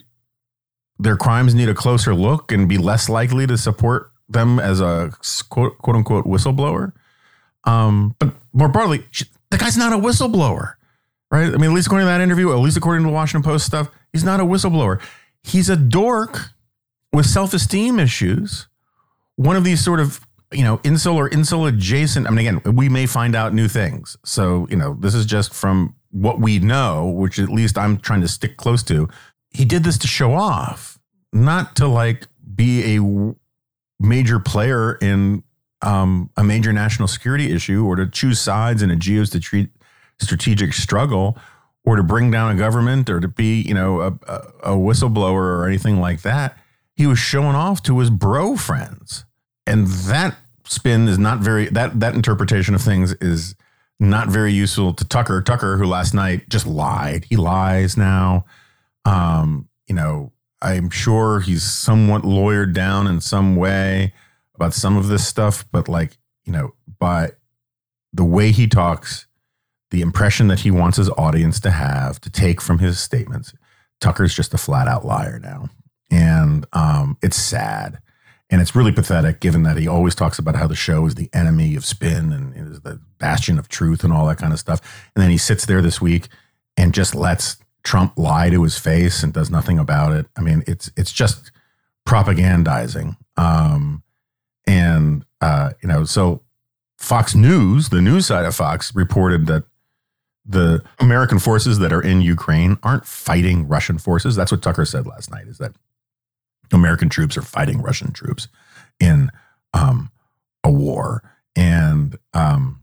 their 0.97 1.15
crimes 1.15 1.53
need 1.53 1.69
a 1.69 1.75
closer 1.75 2.15
look 2.15 2.51
and 2.51 2.67
be 2.67 2.79
less 2.79 3.07
likely 3.07 3.45
to 3.45 3.55
support 3.55 4.09
them 4.27 4.59
as 4.59 4.81
a 4.81 5.13
quote, 5.49 5.77
quote 5.77 5.95
unquote 5.95 6.25
whistleblower. 6.25 6.93
Um, 7.65 8.15
but 8.17 8.33
more 8.51 8.69
broadly, 8.69 9.03
the 9.51 9.59
guy's 9.59 9.77
not 9.77 9.93
a 9.93 9.97
whistleblower, 9.97 10.73
right? 11.29 11.53
I 11.53 11.57
mean, 11.57 11.69
at 11.69 11.75
least 11.75 11.85
according 11.85 12.07
to 12.07 12.11
that 12.11 12.21
interview, 12.21 12.51
at 12.51 12.57
least 12.57 12.77
according 12.77 13.03
to 13.03 13.09
the 13.09 13.13
Washington 13.13 13.47
Post 13.47 13.67
stuff, 13.67 13.91
he's 14.11 14.23
not 14.23 14.39
a 14.39 14.43
whistleblower. 14.43 14.99
He's 15.43 15.69
a 15.69 15.75
dork 15.75 16.49
with 17.13 17.27
self 17.27 17.53
esteem 17.53 17.99
issues. 17.99 18.67
One 19.37 19.55
of 19.55 19.63
these 19.63 19.83
sort 19.83 19.99
of 19.99 20.25
you 20.51 20.63
know, 20.63 20.77
incel 20.79 21.15
or 21.15 21.67
adjacent. 21.67 22.27
I 22.27 22.29
mean, 22.29 22.47
again, 22.47 22.75
we 22.75 22.89
may 22.89 23.05
find 23.05 23.35
out 23.35 23.53
new 23.53 23.67
things. 23.67 24.15
So, 24.23 24.67
you 24.69 24.77
know, 24.77 24.95
this 24.99 25.13
is 25.13 25.25
just 25.25 25.53
from 25.53 25.95
what 26.11 26.39
we 26.39 26.59
know, 26.59 27.07
which 27.07 27.39
at 27.39 27.49
least 27.49 27.77
I'm 27.77 27.97
trying 27.97 28.21
to 28.21 28.27
stick 28.27 28.57
close 28.57 28.83
to. 28.83 29.09
He 29.49 29.65
did 29.65 29.83
this 29.83 29.97
to 29.99 30.07
show 30.07 30.33
off, 30.33 30.99
not 31.33 31.75
to 31.77 31.87
like 31.87 32.27
be 32.55 32.97
a 32.97 33.33
major 33.99 34.39
player 34.39 34.95
in 34.95 35.43
um, 35.81 36.29
a 36.37 36.43
major 36.43 36.71
national 36.71 37.07
security 37.07 37.51
issue 37.51 37.85
or 37.85 37.95
to 37.95 38.07
choose 38.07 38.39
sides 38.39 38.81
in 38.81 38.89
a 38.91 38.95
geostrategic 38.95 40.73
struggle 40.73 41.37
or 41.83 41.97
to 41.97 42.03
bring 42.03 42.31
down 42.31 42.51
a 42.51 42.57
government 42.57 43.09
or 43.09 43.19
to 43.19 43.27
be, 43.27 43.61
you 43.61 43.73
know, 43.73 44.01
a, 44.01 44.07
a, 44.63 44.71
whistleblower 44.71 45.33
or 45.33 45.67
anything 45.67 45.99
like 45.99 46.21
that. 46.21 46.57
He 46.93 47.05
was 47.05 47.19
showing 47.19 47.55
off 47.55 47.83
to 47.83 47.99
his 47.99 48.09
bro 48.09 48.55
friends. 48.55 49.24
And 49.67 49.87
that 49.87 50.37
spin 50.65 51.07
is 51.07 51.17
not 51.17 51.39
very 51.39 51.67
that 51.69 51.99
that 51.99 52.15
interpretation 52.15 52.75
of 52.75 52.81
things 52.81 53.13
is 53.13 53.55
not 53.99 54.27
very 54.27 54.51
useful 54.51 54.93
to 54.93 55.05
Tucker. 55.05 55.41
Tucker, 55.41 55.77
who 55.77 55.85
last 55.85 56.13
night 56.13 56.49
just 56.49 56.67
lied. 56.67 57.25
He 57.29 57.35
lies 57.35 57.97
now. 57.97 58.45
Um, 59.05 59.69
you 59.87 59.95
know, 59.95 60.31
I'm 60.61 60.89
sure 60.89 61.39
he's 61.39 61.63
somewhat 61.63 62.23
lawyered 62.23 62.73
down 62.73 63.07
in 63.07 63.21
some 63.21 63.55
way 63.55 64.13
about 64.55 64.73
some 64.73 64.97
of 64.97 65.07
this 65.07 65.27
stuff, 65.27 65.65
but 65.71 65.87
like, 65.87 66.17
you 66.43 66.51
know, 66.51 66.73
by 66.99 67.31
the 68.13 68.23
way 68.23 68.51
he 68.51 68.67
talks, 68.67 69.27
the 69.91 70.01
impression 70.01 70.47
that 70.47 70.61
he 70.61 70.71
wants 70.71 70.97
his 70.97 71.09
audience 71.11 71.59
to 71.61 71.71
have, 71.71 72.19
to 72.21 72.29
take 72.29 72.61
from 72.61 72.79
his 72.79 72.99
statements, 72.99 73.53
Tucker's 74.01 74.33
just 74.33 74.53
a 74.53 74.57
flat 74.57 74.87
out 74.87 75.05
liar 75.05 75.39
now. 75.39 75.69
And 76.09 76.65
um, 76.73 77.17
it's 77.21 77.37
sad. 77.37 77.99
And 78.49 78.61
it's 78.61 78.75
really 78.75 78.91
pathetic 78.91 79.39
given 79.39 79.63
that 79.63 79.77
he 79.77 79.87
always 79.87 80.13
talks 80.13 80.37
about 80.37 80.55
how 80.55 80.67
the 80.67 80.75
show 80.75 81.05
is 81.07 81.15
the 81.15 81.29
enemy 81.33 81.75
of 81.75 81.83
spin 81.83 82.31
and 82.31 82.55
is 82.55 82.81
the 82.81 82.99
bastion 83.17 83.57
of 83.57 83.67
truth 83.67 84.03
and 84.03 84.13
all 84.13 84.27
that 84.27 84.37
kind 84.37 84.53
of 84.53 84.59
stuff. 84.59 84.81
And 85.15 85.23
then 85.23 85.31
he 85.31 85.37
sits 85.37 85.65
there 85.65 85.81
this 85.81 85.99
week 85.99 86.27
and 86.77 86.93
just 86.93 87.15
lets 87.15 87.57
Trump 87.83 88.17
lie 88.17 88.49
to 88.49 88.63
his 88.63 88.77
face 88.77 89.23
and 89.23 89.33
does 89.33 89.49
nothing 89.49 89.79
about 89.79 90.13
it. 90.13 90.27
I 90.35 90.41
mean, 90.41 90.63
it's 90.67 90.91
it's 90.95 91.11
just 91.11 91.51
propagandizing. 92.07 93.17
Um, 93.37 94.03
and 94.67 95.25
uh, 95.41 95.71
you 95.81 95.87
know, 95.87 96.05
so 96.05 96.41
Fox 96.97 97.35
News, 97.35 97.89
the 97.89 98.01
news 98.01 98.27
side 98.27 98.45
of 98.45 98.55
Fox, 98.55 98.93
reported 98.95 99.47
that 99.47 99.63
the 100.45 100.83
American 100.99 101.39
forces 101.39 101.79
that 101.79 101.91
are 101.91 102.01
in 102.01 102.21
Ukraine 102.21 102.77
aren't 102.83 103.05
fighting 103.05 103.67
Russian 103.67 103.97
forces. 103.97 104.35
That's 104.35 104.51
what 104.51 104.61
Tucker 104.61 104.85
said 104.85 105.07
last 105.07 105.31
night. 105.31 105.47
Is 105.47 105.57
that 105.57 105.73
American 106.71 107.09
troops 107.09 107.37
are 107.37 107.41
fighting 107.41 107.81
Russian 107.81 108.11
troops 108.11 108.47
in 108.99 109.31
um, 109.73 110.11
a 110.63 110.71
war, 110.71 111.23
and 111.55 112.17
um, 112.33 112.81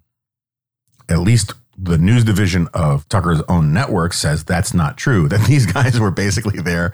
at 1.09 1.19
least 1.19 1.55
the 1.77 1.99
news 1.99 2.25
division 2.25 2.69
of 2.75 3.09
Tucker's 3.09 3.43
own 3.49 3.73
network 3.73 4.13
says 4.13 4.45
that's 4.45 4.75
not 4.75 4.97
true. 4.97 5.29
That 5.33 5.47
these 5.47 5.67
guys 5.67 5.99
were 5.99 6.11
basically 6.11 6.61
there 6.61 6.93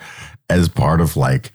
as 0.48 0.68
part 0.68 1.00
of 1.00 1.16
like 1.16 1.52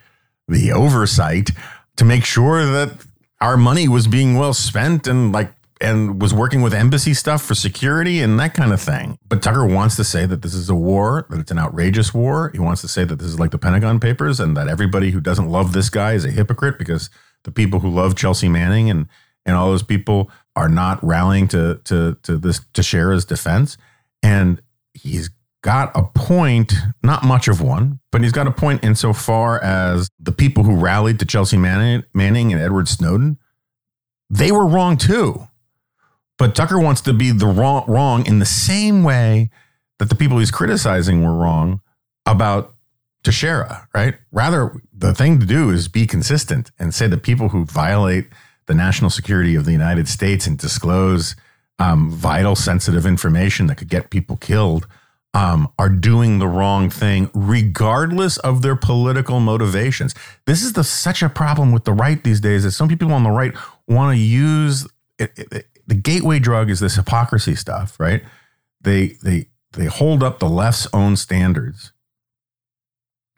the 0.47 0.71
oversight 0.71 1.49
to 1.97 2.05
make 2.05 2.25
sure 2.25 2.65
that 2.65 2.91
our 3.39 3.57
money 3.57 3.87
was 3.87 4.07
being 4.07 4.35
well 4.35 4.53
spent 4.53 5.07
and 5.07 5.31
like 5.31 5.51
and 5.83 6.21
was 6.21 6.33
working 6.33 6.61
with 6.61 6.73
embassy 6.73 7.13
stuff 7.13 7.43
for 7.43 7.53
security 7.53 8.21
and 8.21 8.39
that 8.39 8.53
kind 8.53 8.71
of 8.71 8.81
thing. 8.81 9.19
But 9.27 9.41
Tucker 9.41 9.65
wants 9.65 9.95
to 9.97 10.03
say 10.03 10.25
that 10.25 10.41
this 10.41 10.53
is 10.53 10.69
a 10.69 10.75
war, 10.75 11.27
that 11.29 11.39
it's 11.39 11.51
an 11.51 11.59
outrageous 11.59 12.13
war. 12.13 12.49
He 12.53 12.59
wants 12.59 12.81
to 12.81 12.87
say 12.87 13.03
that 13.03 13.19
this 13.19 13.27
is 13.27 13.39
like 13.39 13.51
the 13.51 13.57
Pentagon 13.57 13.99
Papers 13.99 14.39
and 14.39 14.55
that 14.55 14.67
everybody 14.67 15.11
who 15.11 15.19
doesn't 15.19 15.49
love 15.49 15.73
this 15.73 15.89
guy 15.89 16.13
is 16.13 16.25
a 16.25 16.31
hypocrite 16.31 16.79
because 16.79 17.09
the 17.43 17.51
people 17.51 17.81
who 17.81 17.89
love 17.89 18.15
Chelsea 18.15 18.49
Manning 18.49 18.89
and 18.89 19.07
and 19.45 19.57
all 19.57 19.69
those 19.69 19.83
people 19.83 20.31
are 20.55 20.69
not 20.69 21.03
rallying 21.03 21.47
to 21.49 21.81
to 21.83 22.17
to 22.23 22.37
this 22.37 22.61
to 22.73 22.81
share 22.81 23.11
his 23.11 23.25
defense. 23.25 23.77
And 24.21 24.61
he's 24.93 25.29
got 25.63 25.91
a 25.95 26.03
point, 26.03 26.73
not 27.03 27.23
much 27.23 27.47
of 27.47 27.61
one, 27.61 27.99
but 28.11 28.21
he's 28.21 28.31
got 28.31 28.47
a 28.47 28.51
point 28.51 28.83
insofar 28.83 29.61
as 29.61 30.09
the 30.19 30.31
people 30.31 30.63
who 30.63 30.75
rallied 30.75 31.19
to 31.19 31.25
Chelsea 31.25 31.57
Manning, 31.57 32.03
Manning 32.13 32.53
and 32.53 32.61
Edward 32.61 32.87
Snowden, 32.87 33.37
they 34.29 34.51
were 34.51 34.65
wrong 34.65 34.97
too. 34.97 35.47
But 36.43 36.55
Tucker 36.55 36.77
wants 36.77 36.99
to 36.99 37.13
be 37.13 37.31
the 37.31 37.45
wrong 37.45 37.85
wrong 37.87 38.25
in 38.27 38.39
the 38.39 38.45
same 38.45 39.01
way 39.01 39.49
that 39.97 40.09
the 40.09 40.15
people 40.15 40.39
he's 40.39 40.51
criticizing 40.51 41.23
were 41.23 41.33
wrong 41.33 41.79
about 42.25 42.75
Teixeira, 43.23 43.87
right? 43.95 44.15
Rather, 44.29 44.75
the 44.91 45.13
thing 45.13 45.39
to 45.39 45.45
do 45.45 45.69
is 45.69 45.87
be 45.87 46.05
consistent 46.05 46.69
and 46.77 46.93
say 46.93 47.07
that 47.07 47.23
people 47.23 47.47
who 47.47 47.63
violate 47.63 48.25
the 48.65 48.73
national 48.73 49.09
security 49.09 49.55
of 49.55 49.63
the 49.63 49.71
United 49.71 50.09
States 50.09 50.45
and 50.45 50.57
disclose 50.57 51.37
um, 51.79 52.11
vital, 52.11 52.57
sensitive 52.57 53.05
information 53.05 53.67
that 53.67 53.77
could 53.77 53.87
get 53.87 54.09
people 54.09 54.35
killed 54.35 54.85
um, 55.33 55.71
are 55.79 55.87
doing 55.87 56.39
the 56.39 56.47
wrong 56.49 56.89
thing, 56.89 57.31
regardless 57.33 58.35
of 58.39 58.63
their 58.63 58.75
political 58.75 59.39
motivations. 59.39 60.13
This 60.45 60.61
is 60.61 60.73
the 60.73 60.83
such 60.83 61.23
a 61.23 61.29
problem 61.29 61.71
with 61.71 61.85
the 61.85 61.93
right 61.93 62.21
these 62.21 62.41
days. 62.41 62.63
That 62.63 62.71
some 62.71 62.89
people 62.89 63.13
on 63.13 63.23
the 63.23 63.31
right 63.31 63.53
want 63.87 64.13
to 64.13 64.21
use 64.21 64.85
it, 65.17 65.31
it, 65.37 65.67
the 65.87 65.95
gateway 65.95 66.39
drug 66.39 66.69
is 66.69 66.79
this 66.79 66.95
hypocrisy 66.95 67.55
stuff, 67.55 67.99
right? 67.99 68.23
They 68.81 69.17
they 69.23 69.47
they 69.73 69.85
hold 69.85 70.23
up 70.23 70.39
the 70.39 70.49
left's 70.49 70.87
own 70.93 71.15
standards, 71.15 71.91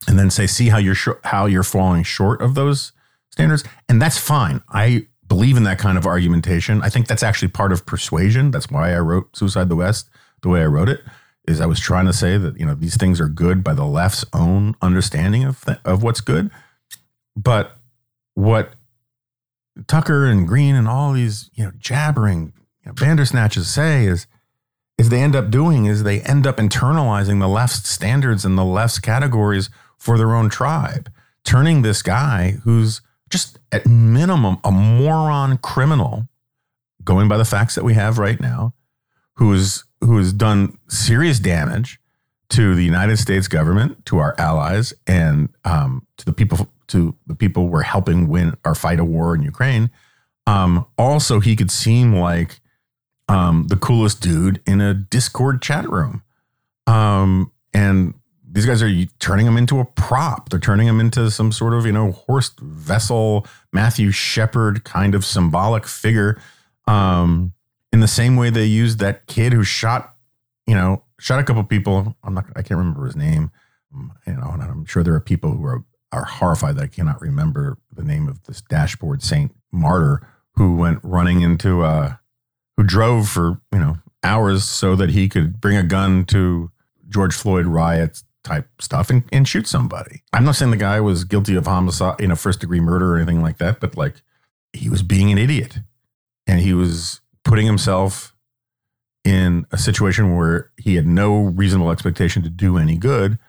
and 0.08 0.20
then 0.20 0.30
say, 0.30 0.48
"See 0.48 0.70
how 0.70 0.78
you're 0.78 0.96
sh- 0.96 1.22
how 1.24 1.46
you're 1.46 1.64
falling 1.64 2.04
short 2.04 2.42
of 2.42 2.56
those 2.56 2.92
standards," 3.32 3.64
and 3.90 4.02
that's 4.02 4.18
fine. 4.18 4.62
I 4.70 5.08
believe 5.28 5.58
in 5.58 5.64
that 5.64 5.80
kind 5.80 5.98
of 5.98 6.06
argumentation. 6.06 6.82
I 6.82 6.90
think 6.90 7.08
that's 7.08 7.24
actually 7.24 7.48
part 7.48 7.72
of 7.72 7.86
persuasion. 7.86 8.52
That's 8.52 8.70
why 8.70 8.94
I 8.94 9.00
wrote 9.00 9.36
Suicide 9.36 9.70
the 9.70 9.76
West 9.76 10.10
the 10.42 10.50
way 10.50 10.62
I 10.62 10.66
wrote 10.66 10.90
it. 10.90 11.02
Is 11.48 11.62
I 11.62 11.68
was 11.68 11.80
trying 11.80 12.06
to 12.06 12.14
say 12.14 12.38
that 12.38 12.60
you 12.60 12.66
know 12.66 12.76
these 12.76 12.98
things 12.98 13.20
are 13.22 13.30
good 13.30 13.64
by 13.64 13.74
the 13.74 13.86
left's 13.86 14.26
own 14.34 14.76
understanding 14.82 15.44
of 15.44 15.64
th- 15.64 15.80
of 15.86 16.04
what's 16.04 16.22
good, 16.22 16.50
but 17.36 17.78
what 18.34 18.74
Tucker 19.88 20.26
and 20.26 20.48
Greene 20.48 20.76
and 20.76 20.88
all 20.88 21.14
these 21.14 21.50
you 21.54 21.64
know 21.64 21.72
jabbering 21.78 22.54
you 22.84 22.88
know, 22.88 22.94
bandersnatches 22.94 23.66
say 23.66 24.06
is 24.06 24.28
is 24.98 25.10
they 25.10 25.22
end 25.22 25.36
up 25.36 25.50
doing 25.50 25.86
is 25.86 26.04
they 26.04 26.22
end 26.22 26.48
up 26.48 26.58
internalizing 26.58 27.40
the 27.40 27.48
left's 27.48 27.90
standards 27.90 28.46
and 28.46 28.58
the 28.58 28.64
left's 28.64 29.00
categories 29.00 29.70
for 29.98 30.18
their 30.18 30.34
own 30.34 30.50
tribe, 30.50 31.12
turning 31.44 31.82
this 31.82 32.02
guy 32.02 32.58
who's 32.64 33.02
just 33.30 33.60
at 33.72 33.86
minimum 33.86 34.58
a 34.64 34.72
moron 34.72 35.58
criminal, 35.58 36.28
going 37.04 37.28
by 37.28 37.38
the 37.38 37.46
facts 37.46 37.76
that 37.76 37.84
we 37.84 37.94
have 37.94 38.18
right 38.18 38.40
now, 38.40 38.74
who's 39.34 39.84
who 40.02 40.18
has 40.18 40.32
done 40.32 40.78
serious 40.88 41.40
damage 41.40 42.00
to 42.50 42.76
the 42.76 42.86
United 42.86 43.18
States 43.18 43.48
government, 43.48 44.06
to 44.06 44.20
our 44.20 44.36
allies, 44.38 44.94
and 45.08 45.50
um, 45.66 46.06
to 46.18 46.26
the 46.26 46.34
people 46.34 46.70
to 46.88 47.16
the 47.28 47.36
people 47.36 47.68
we're 47.68 47.82
helping 47.84 48.28
win 48.28 48.56
or 48.66 48.76
fight 48.76 49.00
a 49.00 49.06
war 49.06 49.36
in 49.36 49.42
Ukraine. 49.42 49.90
Um, 50.48 50.86
also, 50.98 51.40
he 51.40 51.56
could 51.56 51.72
seem 51.72 52.16
like 52.16 52.60
um, 53.28 53.68
the 53.68 53.76
coolest 53.76 54.22
dude 54.22 54.62
in 54.68 54.82
a 54.82 54.94
Discord 54.94 55.62
chat 55.62 55.90
room, 55.90 56.22
um, 56.86 57.52
and 57.74 58.14
these 58.56 58.66
guys 58.66 58.82
are 58.82 59.06
turning 59.20 59.46
him 59.46 59.58
into 59.58 59.80
a 59.80 59.86
prop. 59.86 60.50
They're 60.50 60.60
turning 60.60 60.88
him 60.88 61.02
into 61.02 61.30
some 61.30 61.52
sort 61.52 61.74
of, 61.74 61.86
you 61.86 61.92
know, 61.92 62.14
Horst 62.14 62.62
Wessel, 62.88 63.46
Matthew 63.74 64.12
Shepard 64.12 64.86
kind 64.86 65.14
of 65.14 65.26
symbolic 65.26 65.86
figure. 65.86 66.40
Um, 66.88 67.52
in 67.92 68.00
the 68.00 68.08
same 68.08 68.38
way 68.38 68.50
they 68.50 68.64
used 68.64 69.00
that 69.00 69.28
kid 69.28 69.52
who 69.52 69.64
shot, 69.66 70.16
you 70.66 70.74
know, 70.74 71.04
shot 71.20 71.40
a 71.40 71.44
couple 71.44 71.64
people. 71.66 72.16
I'm 72.24 72.34
not, 72.34 72.46
I 72.56 72.62
can't 72.62 72.78
remember 72.78 73.06
his 73.06 73.16
name. 73.16 73.52
You 73.94 74.34
know, 74.34 74.52
and 74.54 74.62
I'm 74.62 74.86
sure 74.86 75.04
there 75.04 75.16
are 75.16 75.20
people 75.22 75.52
who 75.52 75.66
are, 75.66 75.84
are 76.12 76.26
horrified 76.26 76.76
that 76.78 76.84
I 76.84 76.88
cannot 76.88 77.22
remember 77.22 77.78
the 77.94 78.04
name 78.04 78.28
of 78.28 78.44
this 78.44 78.62
dashboard 78.62 79.22
saint 79.24 79.56
martyr 79.72 80.28
who 80.56 80.76
went 80.76 81.00
running 81.04 81.42
into, 81.42 81.84
uh, 81.84 82.16
who 82.78 82.84
drove 82.84 83.28
for, 83.28 83.60
you 83.72 83.80
know, 83.80 83.98
hours 84.24 84.64
so 84.64 84.96
that 84.96 85.10
he 85.10 85.30
could 85.30 85.60
bring 85.60 85.78
a 85.78 85.84
gun 85.84 86.26
to 86.26 86.72
George 87.10 87.36
Floyd 87.36 87.66
riots 87.66 88.24
type 88.44 88.70
stuff 88.80 89.10
and, 89.10 89.24
and 89.32 89.48
shoot 89.48 89.68
somebody. 89.68 90.22
I'm 90.32 90.46
not 90.46 90.56
saying 90.56 90.72
the 90.72 90.78
guy 90.78 91.02
was 91.02 91.24
guilty 91.24 91.56
of 91.56 91.66
homicide, 91.66 92.20
you 92.20 92.28
know, 92.28 92.36
first 92.36 92.60
degree 92.62 92.80
murder 92.80 93.14
or 93.14 93.18
anything 93.18 93.42
like 93.42 93.58
that, 93.58 93.80
but 93.80 93.98
like 93.98 94.22
he 94.74 94.90
was 94.90 95.04
being 95.04 95.32
an 95.32 95.38
idiot 95.38 95.80
and 96.48 96.60
he 96.60 96.74
was 96.74 97.22
putting 97.44 97.66
himself 97.66 98.36
in 99.24 99.66
a 99.72 99.78
situation 99.78 100.36
where 100.36 100.72
he 100.78 100.96
had 100.96 101.08
no 101.08 101.42
reasonable 101.42 101.92
expectation 101.92 102.44
to 102.44 102.50
do 102.50 102.78
any 102.78 102.98
good 102.98 103.40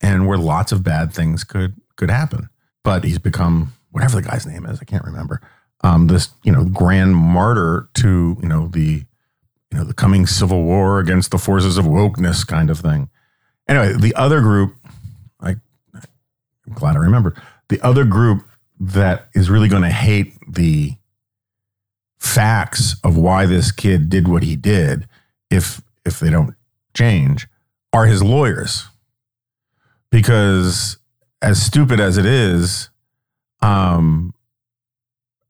and 0.00 0.26
where 0.26 0.38
lots 0.38 0.70
of 0.70 0.84
bad 0.84 1.12
things 1.12 1.42
could 1.44 1.74
could 1.96 2.10
happen. 2.10 2.48
But 2.82 3.04
he's 3.04 3.18
become 3.18 3.72
whatever 3.90 4.16
the 4.16 4.28
guy's 4.28 4.46
name 4.46 4.66
is, 4.66 4.80
I 4.80 4.84
can't 4.84 5.04
remember. 5.04 5.40
Um, 5.82 6.06
this, 6.08 6.30
you 6.42 6.52
know, 6.52 6.64
grand 6.64 7.14
martyr 7.14 7.88
to, 7.94 8.36
you 8.40 8.48
know, 8.48 8.68
the 8.68 9.04
you 9.74 9.78
know, 9.80 9.84
the 9.84 9.94
coming 9.94 10.24
civil 10.24 10.62
war 10.62 11.00
against 11.00 11.32
the 11.32 11.38
forces 11.38 11.76
of 11.78 11.84
wokeness 11.84 12.46
kind 12.46 12.70
of 12.70 12.78
thing. 12.78 13.08
Anyway, 13.66 13.94
the 13.98 14.14
other 14.14 14.40
group, 14.40 14.76
I, 15.40 15.56
I'm 15.92 16.74
glad 16.74 16.94
I 16.94 17.00
remembered. 17.00 17.36
The 17.68 17.80
other 17.80 18.04
group 18.04 18.44
that 18.78 19.28
is 19.34 19.50
really 19.50 19.68
going 19.68 19.82
to 19.82 19.90
hate 19.90 20.34
the 20.48 20.92
facts 22.18 22.96
of 23.02 23.16
why 23.16 23.46
this 23.46 23.72
kid 23.72 24.08
did 24.08 24.28
what 24.28 24.44
he 24.44 24.54
did, 24.54 25.08
if 25.50 25.82
if 26.06 26.20
they 26.20 26.30
don't 26.30 26.54
change, 26.94 27.48
are 27.92 28.06
his 28.06 28.22
lawyers. 28.22 28.86
Because 30.10 30.98
as 31.44 31.62
stupid 31.62 32.00
as 32.00 32.16
it 32.16 32.24
is, 32.24 32.88
um, 33.60 34.32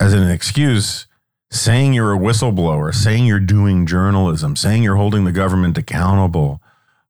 as 0.00 0.12
an 0.12 0.28
excuse 0.28 1.06
saying 1.52 1.92
you're 1.92 2.12
a 2.12 2.18
whistleblower, 2.18 2.92
saying 2.92 3.26
you're 3.26 3.38
doing 3.38 3.86
journalism, 3.86 4.56
saying 4.56 4.82
you're 4.82 4.96
holding 4.96 5.24
the 5.24 5.30
government 5.30 5.78
accountable, 5.78 6.60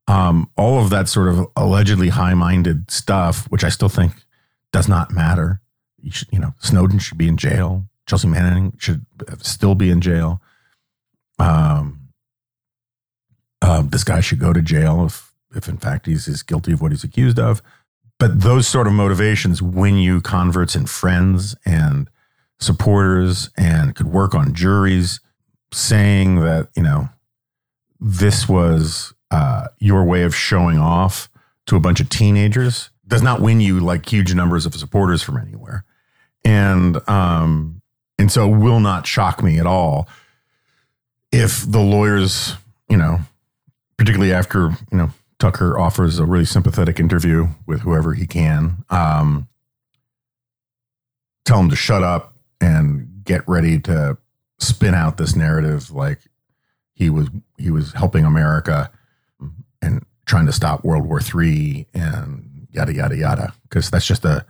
um, 0.06 0.50
all 0.58 0.82
of 0.82 0.90
that 0.90 1.08
sort 1.08 1.28
of 1.28 1.46
allegedly 1.56 2.10
high 2.10 2.34
minded 2.34 2.90
stuff, 2.90 3.46
which 3.50 3.64
I 3.64 3.70
still 3.70 3.88
think 3.88 4.12
does 4.70 4.86
not 4.86 5.10
matter. 5.10 5.62
You, 6.02 6.10
should, 6.10 6.28
you 6.30 6.38
know, 6.38 6.52
Snowden 6.58 6.98
should 6.98 7.16
be 7.16 7.26
in 7.26 7.38
jail. 7.38 7.86
Chelsea 8.06 8.28
Manning 8.28 8.76
should 8.78 9.06
still 9.40 9.74
be 9.74 9.88
in 9.88 10.02
jail. 10.02 10.42
Um, 11.38 12.10
um, 13.62 13.88
this 13.88 14.04
guy 14.04 14.20
should 14.20 14.40
go 14.40 14.52
to 14.52 14.60
jail 14.60 15.06
if, 15.06 15.32
if 15.56 15.68
in 15.68 15.78
fact 15.78 16.04
he's, 16.04 16.28
is 16.28 16.42
guilty 16.42 16.72
of 16.72 16.82
what 16.82 16.92
he's 16.92 17.02
accused 17.02 17.38
of. 17.38 17.62
But 18.24 18.40
those 18.40 18.66
sort 18.66 18.86
of 18.86 18.94
motivations 18.94 19.60
win 19.60 19.98
you 19.98 20.22
converts 20.22 20.74
and 20.74 20.88
friends 20.88 21.54
and 21.66 22.08
supporters 22.58 23.50
and 23.54 23.94
could 23.94 24.06
work 24.06 24.34
on 24.34 24.54
juries 24.54 25.20
saying 25.74 26.36
that, 26.36 26.70
you 26.74 26.82
know, 26.82 27.10
this 28.00 28.48
was 28.48 29.12
uh, 29.30 29.66
your 29.78 30.04
way 30.04 30.22
of 30.22 30.34
showing 30.34 30.78
off 30.78 31.28
to 31.66 31.76
a 31.76 31.80
bunch 31.80 32.00
of 32.00 32.08
teenagers 32.08 32.88
does 33.06 33.20
not 33.20 33.42
win 33.42 33.60
you 33.60 33.78
like 33.78 34.10
huge 34.10 34.32
numbers 34.32 34.64
of 34.64 34.74
supporters 34.74 35.22
from 35.22 35.36
anywhere. 35.36 35.84
And, 36.46 37.06
um, 37.06 37.82
and 38.18 38.32
so 38.32 38.50
it 38.50 38.56
will 38.56 38.80
not 38.80 39.06
shock 39.06 39.42
me 39.42 39.58
at 39.58 39.66
all 39.66 40.08
if 41.30 41.70
the 41.70 41.80
lawyers, 41.80 42.54
you 42.88 42.96
know, 42.96 43.18
particularly 43.98 44.32
after, 44.32 44.70
you 44.90 44.96
know, 44.96 45.10
Tucker 45.44 45.78
offers 45.78 46.18
a 46.18 46.24
really 46.24 46.46
sympathetic 46.46 46.98
interview 46.98 47.48
with 47.66 47.82
whoever 47.82 48.14
he 48.14 48.26
can, 48.26 48.82
um, 48.88 49.46
tell 51.44 51.60
him 51.60 51.68
to 51.68 51.76
shut 51.76 52.02
up 52.02 52.34
and 52.62 53.22
get 53.24 53.46
ready 53.46 53.78
to 53.78 54.16
spin 54.58 54.94
out 54.94 55.18
this 55.18 55.36
narrative 55.36 55.90
like 55.90 56.20
he 56.94 57.10
was 57.10 57.28
he 57.58 57.70
was 57.70 57.92
helping 57.92 58.24
America 58.24 58.90
and 59.82 60.06
trying 60.24 60.46
to 60.46 60.52
stop 60.52 60.82
World 60.82 61.06
War 61.06 61.20
III 61.20 61.88
and 61.92 62.66
yada 62.70 62.94
yada 62.94 63.14
yada. 63.14 63.52
Because 63.64 63.90
that's 63.90 64.06
just 64.06 64.24
a 64.24 64.46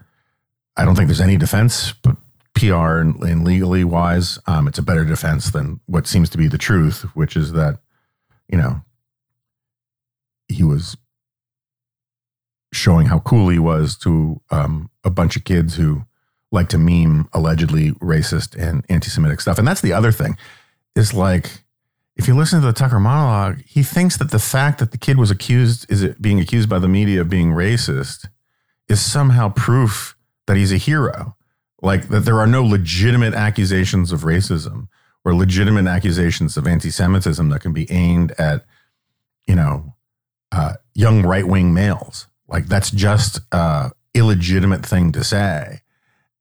I 0.76 0.84
don't 0.84 0.94
think 0.94 1.08
there's 1.08 1.20
any 1.20 1.36
defense, 1.36 1.92
but 2.04 2.16
PR 2.54 2.98
and, 2.98 3.20
and 3.20 3.44
legally 3.44 3.82
wise, 3.82 4.38
um, 4.46 4.68
it's 4.68 4.78
a 4.78 4.82
better 4.82 5.04
defense 5.04 5.50
than 5.50 5.80
what 5.86 6.06
seems 6.06 6.30
to 6.30 6.38
be 6.38 6.46
the 6.46 6.56
truth, 6.56 7.02
which 7.16 7.36
is 7.36 7.50
that 7.54 7.80
you 8.46 8.56
know 8.56 8.80
he 10.54 10.62
was 10.62 10.96
showing 12.72 13.06
how 13.06 13.20
cool 13.20 13.48
he 13.48 13.58
was 13.58 13.96
to 13.98 14.40
um, 14.50 14.90
a 15.04 15.10
bunch 15.10 15.36
of 15.36 15.44
kids 15.44 15.76
who 15.76 16.04
like 16.50 16.68
to 16.68 16.78
meme 16.78 17.28
allegedly 17.32 17.92
racist 17.92 18.56
and 18.56 18.84
anti-Semitic 18.88 19.40
stuff. 19.40 19.58
And 19.58 19.66
that's 19.66 19.80
the 19.80 19.92
other 19.92 20.12
thing 20.12 20.36
is 20.96 21.12
like, 21.12 21.62
if 22.16 22.28
you 22.28 22.34
listen 22.34 22.60
to 22.60 22.66
the 22.66 22.72
Tucker 22.72 23.00
monologue, 23.00 23.62
he 23.66 23.82
thinks 23.82 24.16
that 24.18 24.30
the 24.30 24.38
fact 24.38 24.78
that 24.78 24.92
the 24.92 24.98
kid 24.98 25.18
was 25.18 25.30
accused, 25.30 25.90
is 25.90 26.02
it 26.02 26.22
being 26.22 26.40
accused 26.40 26.68
by 26.68 26.78
the 26.78 26.88
media 26.88 27.20
of 27.20 27.28
being 27.28 27.50
racist, 27.50 28.28
is 28.88 29.00
somehow 29.00 29.48
proof 29.48 30.16
that 30.46 30.56
he's 30.56 30.72
a 30.72 30.76
hero. 30.76 31.36
Like 31.82 32.08
that 32.08 32.20
there 32.20 32.38
are 32.38 32.46
no 32.46 32.64
legitimate 32.64 33.34
accusations 33.34 34.12
of 34.12 34.20
racism 34.20 34.88
or 35.24 35.34
legitimate 35.34 35.86
accusations 35.86 36.56
of 36.56 36.66
anti-Semitism 36.66 37.48
that 37.48 37.60
can 37.60 37.72
be 37.72 37.90
aimed 37.90 38.32
at, 38.32 38.64
you 39.46 39.56
know, 39.56 39.94
uh, 40.54 40.74
young 40.94 41.22
right-wing 41.26 41.74
males. 41.74 42.28
Like 42.48 42.66
that's 42.66 42.90
just 42.90 43.40
a 43.50 43.90
illegitimate 44.14 44.86
thing 44.86 45.12
to 45.12 45.24
say. 45.24 45.80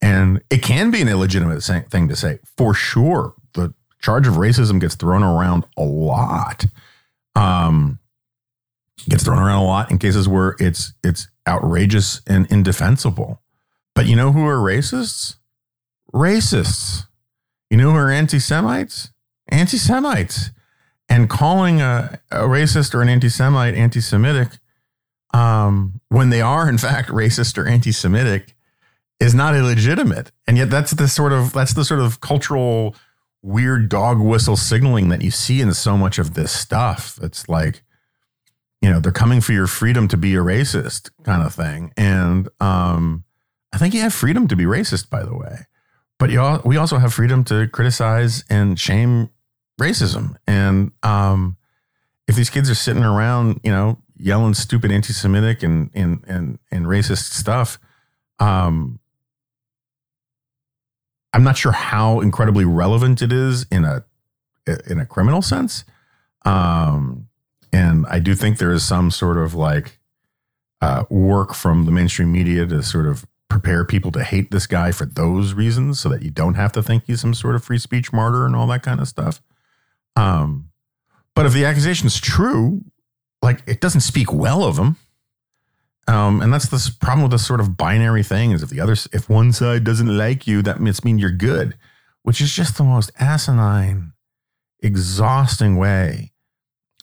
And 0.01 0.41
it 0.49 0.61
can 0.61 0.91
be 0.91 1.01
an 1.01 1.07
illegitimate 1.07 1.63
thing 1.63 2.07
to 2.09 2.15
say, 2.15 2.39
for 2.57 2.73
sure. 2.73 3.33
The 3.53 3.73
charge 3.99 4.27
of 4.27 4.35
racism 4.35 4.79
gets 4.79 4.95
thrown 4.95 5.23
around 5.23 5.65
a 5.77 5.83
lot. 5.83 6.65
Um, 7.35 7.99
gets 9.09 9.23
thrown 9.23 9.39
around 9.39 9.63
a 9.63 9.65
lot 9.65 9.89
in 9.89 9.97
cases 9.97 10.27
where 10.27 10.55
it's 10.59 10.93
it's 11.03 11.29
outrageous 11.47 12.21
and 12.27 12.45
indefensible. 12.51 13.41
But 13.95 14.05
you 14.05 14.15
know 14.15 14.31
who 14.31 14.45
are 14.45 14.57
racists? 14.57 15.37
Racists. 16.13 17.07
You 17.69 17.77
know 17.77 17.91
who 17.91 17.97
are 17.97 18.11
anti-Semites? 18.11 19.11
Anti-Semites. 19.49 20.51
And 21.09 21.29
calling 21.29 21.81
a, 21.81 22.19
a 22.31 22.41
racist 22.41 22.93
or 22.95 23.01
an 23.01 23.09
anti-Semite 23.09 23.75
anti-Semitic, 23.75 24.59
um, 25.33 25.99
when 26.09 26.29
they 26.29 26.41
are 26.41 26.69
in 26.69 26.77
fact 26.77 27.09
racist 27.09 27.57
or 27.57 27.67
anti-Semitic, 27.67 28.55
is 29.19 29.33
not 29.33 29.55
illegitimate. 29.55 30.31
And 30.47 30.57
yet 30.57 30.69
that's 30.69 30.91
the 30.91 31.07
sort 31.07 31.33
of 31.33 31.53
that's 31.53 31.73
the 31.73 31.85
sort 31.85 31.99
of 31.99 32.19
cultural 32.19 32.95
weird 33.41 33.89
dog 33.89 34.19
whistle 34.19 34.55
signaling 34.55 35.09
that 35.09 35.21
you 35.21 35.29
see 35.31 35.61
in 35.61 35.73
so 35.73 35.97
much 35.97 36.17
of 36.17 36.33
this 36.33 36.51
stuff. 36.51 37.19
It's 37.21 37.47
like, 37.49 37.83
you 38.81 38.89
know, 38.89 38.99
they're 38.99 39.11
coming 39.11 39.41
for 39.41 39.51
your 39.51 39.67
freedom 39.67 40.07
to 40.09 40.17
be 40.17 40.35
a 40.35 40.39
racist 40.39 41.11
kind 41.23 41.43
of 41.43 41.53
thing. 41.53 41.93
And 41.97 42.49
um, 42.59 43.25
I 43.73 43.77
think 43.77 43.93
you 43.93 44.01
have 44.01 44.13
freedom 44.13 44.47
to 44.47 44.55
be 44.55 44.63
racist, 44.63 45.09
by 45.09 45.23
the 45.23 45.35
way. 45.35 45.67
But 46.19 46.29
you 46.29 46.39
all, 46.39 46.61
we 46.63 46.77
also 46.77 46.97
have 46.97 47.13
freedom 47.13 47.43
to 47.45 47.67
criticize 47.67 48.45
and 48.49 48.79
shame 48.79 49.29
racism. 49.79 50.35
And 50.47 50.91
um, 51.01 51.57
if 52.27 52.35
these 52.35 52.49
kids 52.49 52.69
are 52.69 52.75
sitting 52.75 53.03
around, 53.03 53.59
you 53.63 53.71
know, 53.71 53.99
yelling 54.15 54.53
stupid 54.53 54.91
anti-Semitic 54.91 55.63
and 55.63 55.89
and 55.93 56.23
and, 56.27 56.59
and 56.71 56.85
racist 56.85 57.33
stuff, 57.33 57.79
um, 58.39 58.99
I'm 61.33 61.43
not 61.43 61.57
sure 61.57 61.71
how 61.71 62.21
incredibly 62.21 62.65
relevant 62.65 63.21
it 63.21 63.33
is 63.33 63.65
in 63.71 63.85
a 63.85 64.05
in 64.87 64.99
a 64.99 65.05
criminal 65.05 65.41
sense. 65.41 65.83
Um, 66.45 67.27
and 67.71 68.05
I 68.07 68.19
do 68.19 68.35
think 68.35 68.59
there 68.59 68.71
is 68.71 68.83
some 68.83 69.11
sort 69.11 69.37
of 69.37 69.55
like 69.55 69.99
uh, 70.79 71.05
work 71.09 71.53
from 71.53 71.85
the 71.85 71.91
mainstream 71.91 72.31
media 72.31 72.65
to 72.67 72.83
sort 72.83 73.07
of 73.07 73.25
prepare 73.49 73.83
people 73.85 74.11
to 74.11 74.23
hate 74.23 74.51
this 74.51 74.67
guy 74.67 74.91
for 74.91 75.05
those 75.05 75.53
reasons, 75.53 75.99
so 75.99 76.09
that 76.09 76.21
you 76.21 76.31
don't 76.31 76.55
have 76.55 76.71
to 76.73 76.83
think 76.83 77.03
he's 77.07 77.21
some 77.21 77.33
sort 77.33 77.55
of 77.55 77.63
free 77.63 77.79
speech 77.79 78.13
martyr 78.13 78.45
and 78.45 78.55
all 78.55 78.67
that 78.67 78.83
kind 78.83 78.99
of 78.99 79.07
stuff. 79.07 79.41
Um, 80.15 80.69
but 81.35 81.45
if 81.45 81.53
the 81.53 81.65
accusation 81.65 82.07
is 82.07 82.19
true, 82.19 82.83
like 83.41 83.63
it 83.67 83.81
doesn't 83.81 84.01
speak 84.01 84.31
well 84.31 84.63
of 84.63 84.77
him. 84.77 84.97
Um, 86.07 86.41
and 86.41 86.53
that's 86.53 86.67
the 86.67 86.95
problem 86.99 87.23
with 87.23 87.31
this 87.31 87.45
sort 87.45 87.61
of 87.61 87.77
binary 87.77 88.23
thing 88.23 88.51
is 88.51 88.61
if 88.61 88.69
the 88.69 88.81
other, 88.81 88.95
if 89.13 89.29
one 89.29 89.53
side 89.53 89.83
doesn't 89.83 90.17
like 90.17 90.45
you, 90.45 90.61
that 90.61 90.79
must 90.79 91.05
mean 91.05 91.17
you're 91.17 91.31
good, 91.31 91.75
which 92.23 92.41
is 92.41 92.53
just 92.53 92.77
the 92.77 92.83
most 92.83 93.11
asinine, 93.19 94.11
exhausting 94.81 95.77
way 95.77 96.33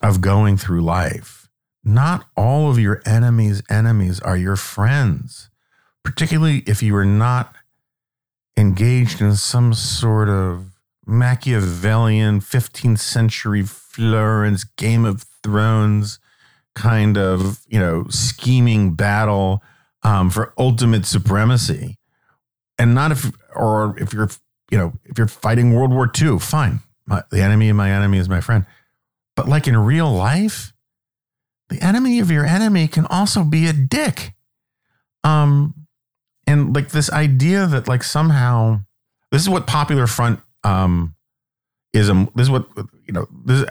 of 0.03 0.21
going 0.21 0.57
through 0.57 0.81
life. 0.81 1.49
Not 1.83 2.25
all 2.37 2.69
of 2.69 2.77
your 2.77 3.01
enemies' 3.05 3.63
enemies 3.69 4.19
are 4.19 4.37
your 4.37 4.55
friends, 4.55 5.49
particularly 6.03 6.59
if 6.67 6.83
you 6.83 6.95
are 6.95 7.05
not 7.05 7.55
engaged 8.55 9.19
in 9.19 9.35
some 9.35 9.73
sort 9.73 10.29
of 10.29 10.70
Machiavellian 11.11 12.39
15th 12.39 12.99
century 12.99 13.63
Florence 13.63 14.63
Game 14.63 15.05
of 15.05 15.25
Thrones 15.43 16.19
kind 16.73 17.17
of 17.17 17.59
you 17.67 17.79
know 17.79 18.05
scheming 18.09 18.93
battle 18.93 19.61
um, 20.03 20.29
for 20.29 20.53
ultimate 20.57 21.05
supremacy, 21.05 21.97
and 22.77 22.95
not 22.95 23.11
if 23.11 23.31
or 23.55 23.97
if 23.99 24.13
you're 24.13 24.29
you 24.71 24.77
know 24.77 24.93
if 25.05 25.17
you're 25.17 25.27
fighting 25.27 25.73
World 25.73 25.91
War 25.91 26.09
II, 26.19 26.39
fine. 26.39 26.79
My, 27.05 27.23
the 27.29 27.41
enemy 27.41 27.69
of 27.69 27.75
my 27.75 27.91
enemy 27.91 28.17
is 28.17 28.29
my 28.29 28.41
friend. 28.41 28.65
But 29.35 29.47
like 29.47 29.67
in 29.67 29.77
real 29.77 30.11
life, 30.11 30.73
the 31.69 31.81
enemy 31.81 32.19
of 32.19 32.31
your 32.31 32.45
enemy 32.45 32.87
can 32.87 33.05
also 33.07 33.43
be 33.43 33.67
a 33.67 33.73
dick. 33.73 34.33
Um, 35.23 35.87
and 36.47 36.75
like 36.75 36.89
this 36.89 37.11
idea 37.11 37.65
that 37.67 37.87
like 37.87 38.03
somehow 38.03 38.81
this 39.31 39.41
is 39.41 39.49
what 39.49 39.67
Popular 39.67 40.07
Front 40.07 40.41
um 40.63 41.15
is 41.93 42.09
a 42.09 42.27
this 42.35 42.45
is 42.45 42.49
what 42.49 42.67
you 43.05 43.13
know 43.13 43.27
this 43.45 43.65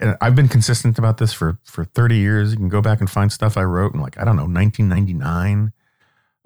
and 0.00 0.16
I've 0.20 0.34
been 0.34 0.48
consistent 0.48 0.98
about 0.98 1.18
this 1.18 1.32
for 1.32 1.58
for 1.64 1.84
30 1.84 2.16
years. 2.16 2.52
You 2.52 2.56
can 2.56 2.68
go 2.68 2.80
back 2.80 3.00
and 3.00 3.10
find 3.10 3.30
stuff 3.30 3.56
I 3.56 3.64
wrote 3.64 3.94
in 3.94 4.00
like 4.00 4.18
I 4.18 4.24
don't 4.24 4.36
know 4.36 4.46
1999 4.46 5.72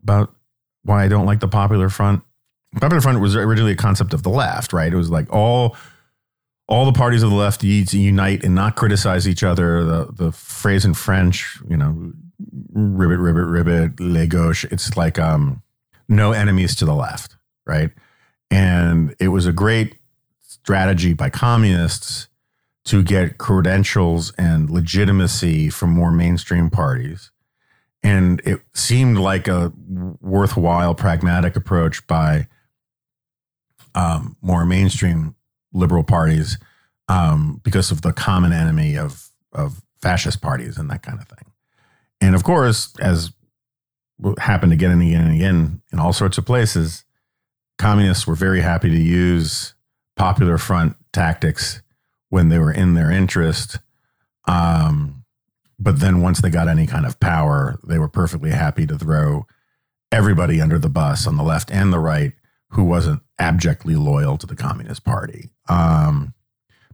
about 0.02 0.34
why 0.82 1.04
I 1.04 1.08
don't 1.08 1.26
like 1.26 1.40
the 1.40 1.48
Popular 1.48 1.88
Front. 1.88 2.22
Popular 2.80 3.00
Front 3.00 3.20
was 3.20 3.36
originally 3.36 3.72
a 3.72 3.76
concept 3.76 4.12
of 4.12 4.22
the 4.22 4.28
left, 4.28 4.72
right? 4.72 4.92
It 4.92 4.96
was 4.96 5.10
like 5.10 5.32
all 5.32 5.76
all 6.66 6.84
the 6.84 6.92
parties 6.92 7.22
of 7.22 7.30
the 7.30 7.36
left 7.36 7.62
need 7.62 7.88
to 7.88 7.98
unite 7.98 8.42
and 8.42 8.54
not 8.54 8.76
criticize 8.76 9.28
each 9.28 9.42
other. 9.42 9.84
The 9.84 10.12
the 10.12 10.32
phrase 10.32 10.84
in 10.84 10.94
French, 10.94 11.58
you 11.68 11.76
know, 11.76 12.12
ribbit, 12.72 13.18
ribbit, 13.18 13.46
ribbit, 13.46 14.00
les 14.00 14.26
gauche. 14.26 14.64
It's 14.64 14.96
like 14.96 15.18
um, 15.18 15.62
no 16.08 16.32
enemies 16.32 16.74
to 16.76 16.84
the 16.84 16.94
left, 16.94 17.36
right? 17.66 17.90
And 18.54 19.16
it 19.18 19.28
was 19.28 19.46
a 19.46 19.52
great 19.52 19.98
strategy 20.40 21.12
by 21.12 21.28
communists 21.28 22.28
to 22.84 23.02
get 23.02 23.36
credentials 23.36 24.32
and 24.38 24.70
legitimacy 24.70 25.70
from 25.70 25.90
more 25.90 26.12
mainstream 26.12 26.70
parties. 26.70 27.32
And 28.04 28.40
it 28.44 28.60
seemed 28.72 29.18
like 29.18 29.48
a 29.48 29.72
worthwhile, 30.20 30.94
pragmatic 30.94 31.56
approach 31.56 32.06
by 32.06 32.46
um, 33.96 34.36
more 34.40 34.64
mainstream 34.64 35.34
liberal 35.72 36.04
parties 36.04 36.56
um, 37.08 37.60
because 37.64 37.90
of 37.90 38.02
the 38.02 38.12
common 38.12 38.52
enemy 38.52 38.96
of 38.96 39.30
of 39.52 39.82
fascist 40.00 40.40
parties 40.40 40.78
and 40.78 40.88
that 40.90 41.02
kind 41.02 41.18
of 41.18 41.26
thing. 41.26 41.50
And 42.20 42.36
of 42.36 42.44
course, 42.44 42.94
as 43.00 43.32
happened 44.38 44.72
again 44.72 44.92
and 44.92 45.02
again 45.02 45.24
and 45.24 45.34
again 45.34 45.82
in 45.92 45.98
all 45.98 46.12
sorts 46.12 46.38
of 46.38 46.46
places, 46.46 47.03
communists 47.78 48.26
were 48.26 48.34
very 48.34 48.60
happy 48.60 48.90
to 48.90 49.00
use 49.00 49.74
popular 50.16 50.58
front 50.58 50.96
tactics 51.12 51.82
when 52.28 52.48
they 52.48 52.58
were 52.58 52.72
in 52.72 52.94
their 52.94 53.10
interest. 53.10 53.78
Um, 54.46 55.24
but 55.78 56.00
then 56.00 56.20
once 56.20 56.40
they 56.40 56.50
got 56.50 56.68
any 56.68 56.87
kind 56.87 57.06
of 57.06 57.18
power, 57.20 57.78
they 57.87 57.98
were 57.98 58.08
perfectly 58.08 58.50
happy 58.50 58.87
to 58.87 58.98
throw 58.98 59.46
everybody 60.12 60.60
under 60.60 60.78
the 60.78 60.88
bus 60.88 61.26
on 61.26 61.37
the 61.37 61.42
left 61.42 61.70
and 61.70 61.92
the 61.92 61.98
right 61.98 62.32
who 62.70 62.84
wasn't 62.84 63.22
abjectly 63.38 63.96
loyal 63.96 64.37
to 64.38 64.46
the 64.46 64.56
Communist 64.56 65.04
Party. 65.04 65.50
Um, 65.68 66.34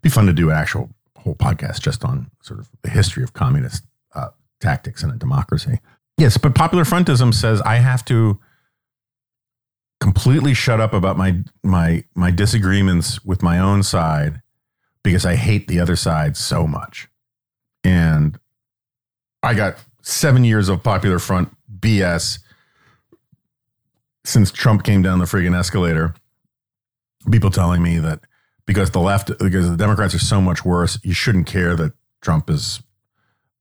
be 0.02 0.08
fun 0.08 0.26
to 0.26 0.32
do 0.32 0.50
an 0.50 0.56
actual 0.56 0.90
whole 1.16 1.34
podcast 1.34 1.80
just 1.80 2.04
on 2.04 2.30
sort 2.42 2.60
of 2.60 2.68
the 2.82 2.90
history 2.90 3.22
of 3.22 3.32
communist 3.32 3.84
uh, 4.14 4.28
tactics 4.60 5.02
in 5.02 5.10
a 5.10 5.16
democracy. 5.16 5.80
Yes, 6.16 6.36
but 6.36 6.54
popular 6.54 6.84
frontism 6.84 7.32
says 7.32 7.60
I 7.62 7.76
have 7.76 8.04
to 8.06 8.40
completely 10.00 10.54
shut 10.54 10.80
up 10.80 10.92
about 10.92 11.16
my 11.16 11.38
my 11.62 12.04
my 12.14 12.30
disagreements 12.30 13.24
with 13.24 13.42
my 13.42 13.58
own 13.58 13.82
side 13.82 14.40
because 15.02 15.24
I 15.24 15.36
hate 15.36 15.68
the 15.68 15.78
other 15.80 15.96
side 15.96 16.36
so 16.36 16.66
much. 16.66 17.08
And 17.84 18.38
I 19.42 19.54
got 19.54 19.76
7 20.02 20.44
years 20.44 20.68
of 20.68 20.82
popular 20.82 21.18
front 21.18 21.54
BS 21.78 22.40
since 24.24 24.50
Trump 24.50 24.84
came 24.84 25.02
down 25.02 25.18
the 25.18 25.24
friggin' 25.24 25.58
escalator. 25.58 26.14
People 27.30 27.50
telling 27.50 27.82
me 27.82 27.98
that 27.98 28.20
because 28.66 28.90
the 28.90 29.00
left 29.00 29.30
because 29.38 29.70
the 29.70 29.76
Democrats 29.76 30.14
are 30.14 30.18
so 30.18 30.40
much 30.40 30.64
worse, 30.64 30.98
you 31.02 31.14
shouldn't 31.14 31.46
care 31.46 31.74
that 31.76 31.92
Trump 32.20 32.50
is 32.50 32.82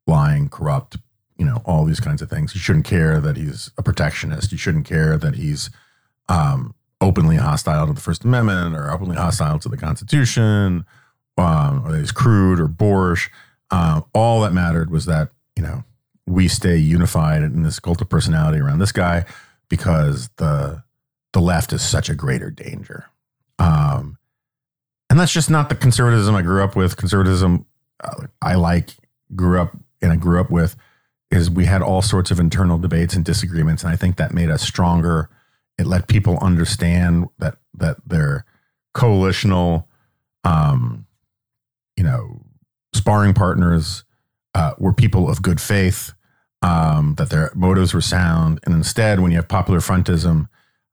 lying, 0.07 0.49
corrupt, 0.49 0.97
you 1.37 1.45
know, 1.45 1.61
all 1.65 1.85
these 1.85 1.99
kinds 1.99 2.21
of 2.21 2.29
things. 2.29 2.53
You 2.53 2.61
shouldn't 2.61 2.85
care 2.85 3.19
that 3.21 3.37
he's 3.37 3.71
a 3.77 3.83
protectionist. 3.83 4.51
You 4.51 4.57
shouldn't 4.57 4.85
care 4.85 5.17
that 5.17 5.35
he's 5.35 5.69
um, 6.29 6.73
openly 7.01 7.35
hostile 7.35 7.87
to 7.87 7.93
the 7.93 7.99
First 7.99 8.23
Amendment 8.23 8.75
or 8.75 8.89
openly 8.91 9.17
hostile 9.17 9.59
to 9.59 9.69
the 9.69 9.77
Constitution, 9.77 10.85
um, 11.37 11.85
or 11.85 11.97
he's 11.97 12.11
crude 12.11 12.59
or 12.59 12.67
boorish. 12.67 13.29
Um, 13.71 14.05
all 14.13 14.41
that 14.41 14.53
mattered 14.53 14.89
was 14.89 15.05
that 15.05 15.29
you 15.55 15.63
know 15.63 15.83
we 16.25 16.47
stay 16.47 16.77
unified 16.77 17.41
in 17.41 17.63
this 17.63 17.79
cult 17.79 18.01
of 18.01 18.09
personality 18.09 18.59
around 18.59 18.79
this 18.79 18.91
guy 18.91 19.25
because 19.67 20.29
the 20.37 20.83
the 21.33 21.41
left 21.41 21.73
is 21.73 21.81
such 21.81 22.09
a 22.09 22.15
greater 22.15 22.49
danger. 22.49 23.05
Um, 23.59 24.17
and 25.09 25.19
that's 25.19 25.33
just 25.33 25.49
not 25.49 25.69
the 25.69 25.75
conservatism 25.75 26.35
I 26.35 26.41
grew 26.41 26.63
up 26.63 26.75
with. 26.75 26.97
Conservatism 26.97 27.65
uh, 28.03 28.27
I 28.41 28.55
like, 28.55 28.91
grew 29.35 29.59
up 29.59 29.75
and 30.01 30.11
I 30.11 30.15
grew 30.15 30.39
up 30.39 30.49
with 30.49 30.75
is 31.31 31.49
we 31.49 31.65
had 31.65 31.81
all 31.81 32.01
sorts 32.01 32.31
of 32.31 32.39
internal 32.39 32.77
debates 32.77 33.15
and 33.15 33.23
disagreements, 33.23 33.83
and 33.83 33.91
I 33.91 33.95
think 33.95 34.17
that 34.17 34.33
made 34.33 34.49
us 34.49 34.63
stronger 34.63 35.29
it 35.79 35.87
let 35.87 36.07
people 36.07 36.37
understand 36.39 37.27
that 37.39 37.57
that 37.73 37.97
their 38.05 38.45
coalitional, 38.95 39.85
um, 40.43 41.07
you 41.95 42.03
know, 42.03 42.41
sparring 42.93 43.33
partners 43.33 44.03
uh, 44.53 44.73
were 44.77 44.93
people 44.93 45.29
of 45.29 45.41
good 45.41 45.61
faith, 45.61 46.11
um, 46.61 47.15
that 47.15 47.29
their 47.29 47.51
motives 47.55 47.93
were 47.93 48.01
sound, 48.01 48.59
and 48.65 48.75
instead, 48.75 49.21
when 49.21 49.31
you 49.31 49.37
have 49.37 49.47
popular 49.47 49.79
frontism, 49.79 50.49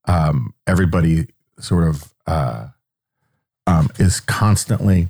um, 0.07 0.55
everybody 0.66 1.27
sort 1.59 1.88
of 1.88 2.14
uh, 2.29 2.68
um, 3.66 3.90
is 3.99 4.20
constantly 4.20 5.09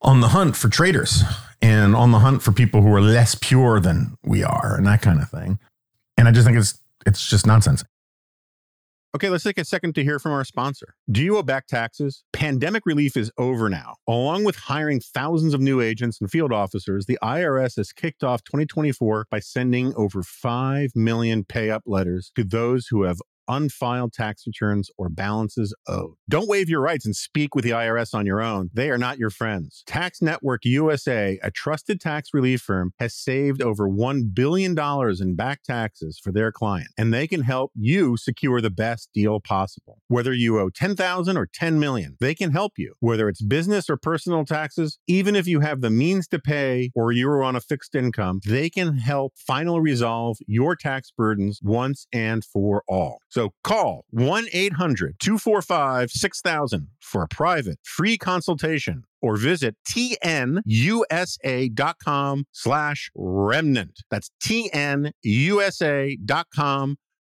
on 0.00 0.20
the 0.20 0.28
hunt 0.28 0.56
for 0.56 0.68
traitors 0.70 1.22
and 1.60 1.94
on 1.94 2.10
the 2.10 2.20
hunt 2.20 2.42
for 2.42 2.52
people 2.52 2.80
who 2.80 2.92
are 2.92 3.02
less 3.02 3.34
pure 3.34 3.80
than 3.80 4.16
we 4.24 4.42
are, 4.42 4.76
and 4.76 4.86
that 4.86 5.02
kind 5.02 5.20
of 5.20 5.28
thing. 5.28 5.58
And 6.16 6.26
I 6.26 6.30
just 6.32 6.46
think 6.46 6.56
it's 6.56 6.78
it's 7.04 7.28
just 7.28 7.46
nonsense. 7.46 7.84
Okay, 9.14 9.28
let's 9.28 9.44
take 9.44 9.58
a 9.58 9.64
second 9.66 9.94
to 9.96 10.02
hear 10.02 10.18
from 10.18 10.32
our 10.32 10.42
sponsor. 10.42 10.94
Do 11.10 11.22
you 11.22 11.36
owe 11.36 11.42
back 11.42 11.66
taxes? 11.66 12.24
Pandemic 12.32 12.86
relief 12.86 13.14
is 13.14 13.30
over 13.36 13.68
now. 13.68 13.96
Along 14.08 14.42
with 14.42 14.56
hiring 14.56 15.00
thousands 15.00 15.52
of 15.52 15.60
new 15.60 15.82
agents 15.82 16.18
and 16.18 16.30
field 16.30 16.50
officers, 16.50 17.04
the 17.04 17.18
IRS 17.22 17.76
has 17.76 17.92
kicked 17.92 18.24
off 18.24 18.42
2024 18.44 19.26
by 19.30 19.38
sending 19.38 19.94
over 19.96 20.22
5 20.22 20.92
million 20.96 21.44
pay 21.44 21.68
up 21.68 21.82
letters 21.84 22.32
to 22.36 22.42
those 22.42 22.86
who 22.86 23.02
have 23.02 23.20
unfiled 23.52 24.12
tax 24.12 24.44
returns, 24.46 24.90
or 24.96 25.08
balances 25.08 25.74
owed. 25.86 26.14
Don't 26.28 26.48
waive 26.48 26.68
your 26.68 26.80
rights 26.80 27.04
and 27.04 27.14
speak 27.14 27.54
with 27.54 27.64
the 27.64 27.70
IRS 27.70 28.14
on 28.14 28.26
your 28.26 28.40
own. 28.40 28.70
They 28.72 28.90
are 28.90 28.98
not 28.98 29.18
your 29.18 29.30
friends. 29.30 29.82
Tax 29.86 30.22
Network 30.22 30.64
USA, 30.64 31.38
a 31.42 31.50
trusted 31.50 32.00
tax 32.00 32.30
relief 32.32 32.60
firm, 32.60 32.92
has 32.98 33.14
saved 33.14 33.62
over 33.62 33.88
$1 33.88 34.34
billion 34.34 34.76
in 35.20 35.36
back 35.36 35.62
taxes 35.62 36.18
for 36.22 36.32
their 36.32 36.50
client, 36.50 36.88
and 36.96 37.12
they 37.12 37.26
can 37.26 37.42
help 37.42 37.72
you 37.74 38.16
secure 38.16 38.60
the 38.60 38.70
best 38.70 39.10
deal 39.12 39.40
possible. 39.40 39.98
Whether 40.08 40.32
you 40.32 40.58
owe 40.58 40.70
10,000 40.70 41.36
or 41.36 41.46
10 41.52 41.78
million, 41.78 42.16
they 42.20 42.34
can 42.34 42.52
help 42.52 42.72
you. 42.76 42.94
Whether 43.00 43.28
it's 43.28 43.42
business 43.42 43.90
or 43.90 43.96
personal 43.96 44.44
taxes, 44.44 44.98
even 45.06 45.36
if 45.36 45.46
you 45.46 45.60
have 45.60 45.80
the 45.80 45.90
means 45.90 46.26
to 46.28 46.38
pay 46.38 46.90
or 46.94 47.12
you're 47.12 47.42
on 47.42 47.56
a 47.56 47.60
fixed 47.60 47.94
income, 47.94 48.40
they 48.46 48.70
can 48.70 48.96
help 48.96 49.34
finally 49.36 49.80
resolve 49.80 50.38
your 50.46 50.76
tax 50.76 51.10
burdens 51.10 51.60
once 51.62 52.06
and 52.12 52.44
for 52.44 52.82
all. 52.88 53.18
So 53.28 53.41
call 53.64 54.04
1 54.10 54.46
800 54.52 55.18
245 55.18 56.10
6000 56.10 56.88
for 57.00 57.22
a 57.22 57.28
private 57.28 57.78
free 57.82 58.16
consultation 58.18 59.04
or 59.20 59.36
visit 59.36 59.76
tnusa.com 59.88 60.64
slash 62.52 63.10
remnant. 63.14 64.00
That's 64.10 64.30
tnusa.com 64.42 65.16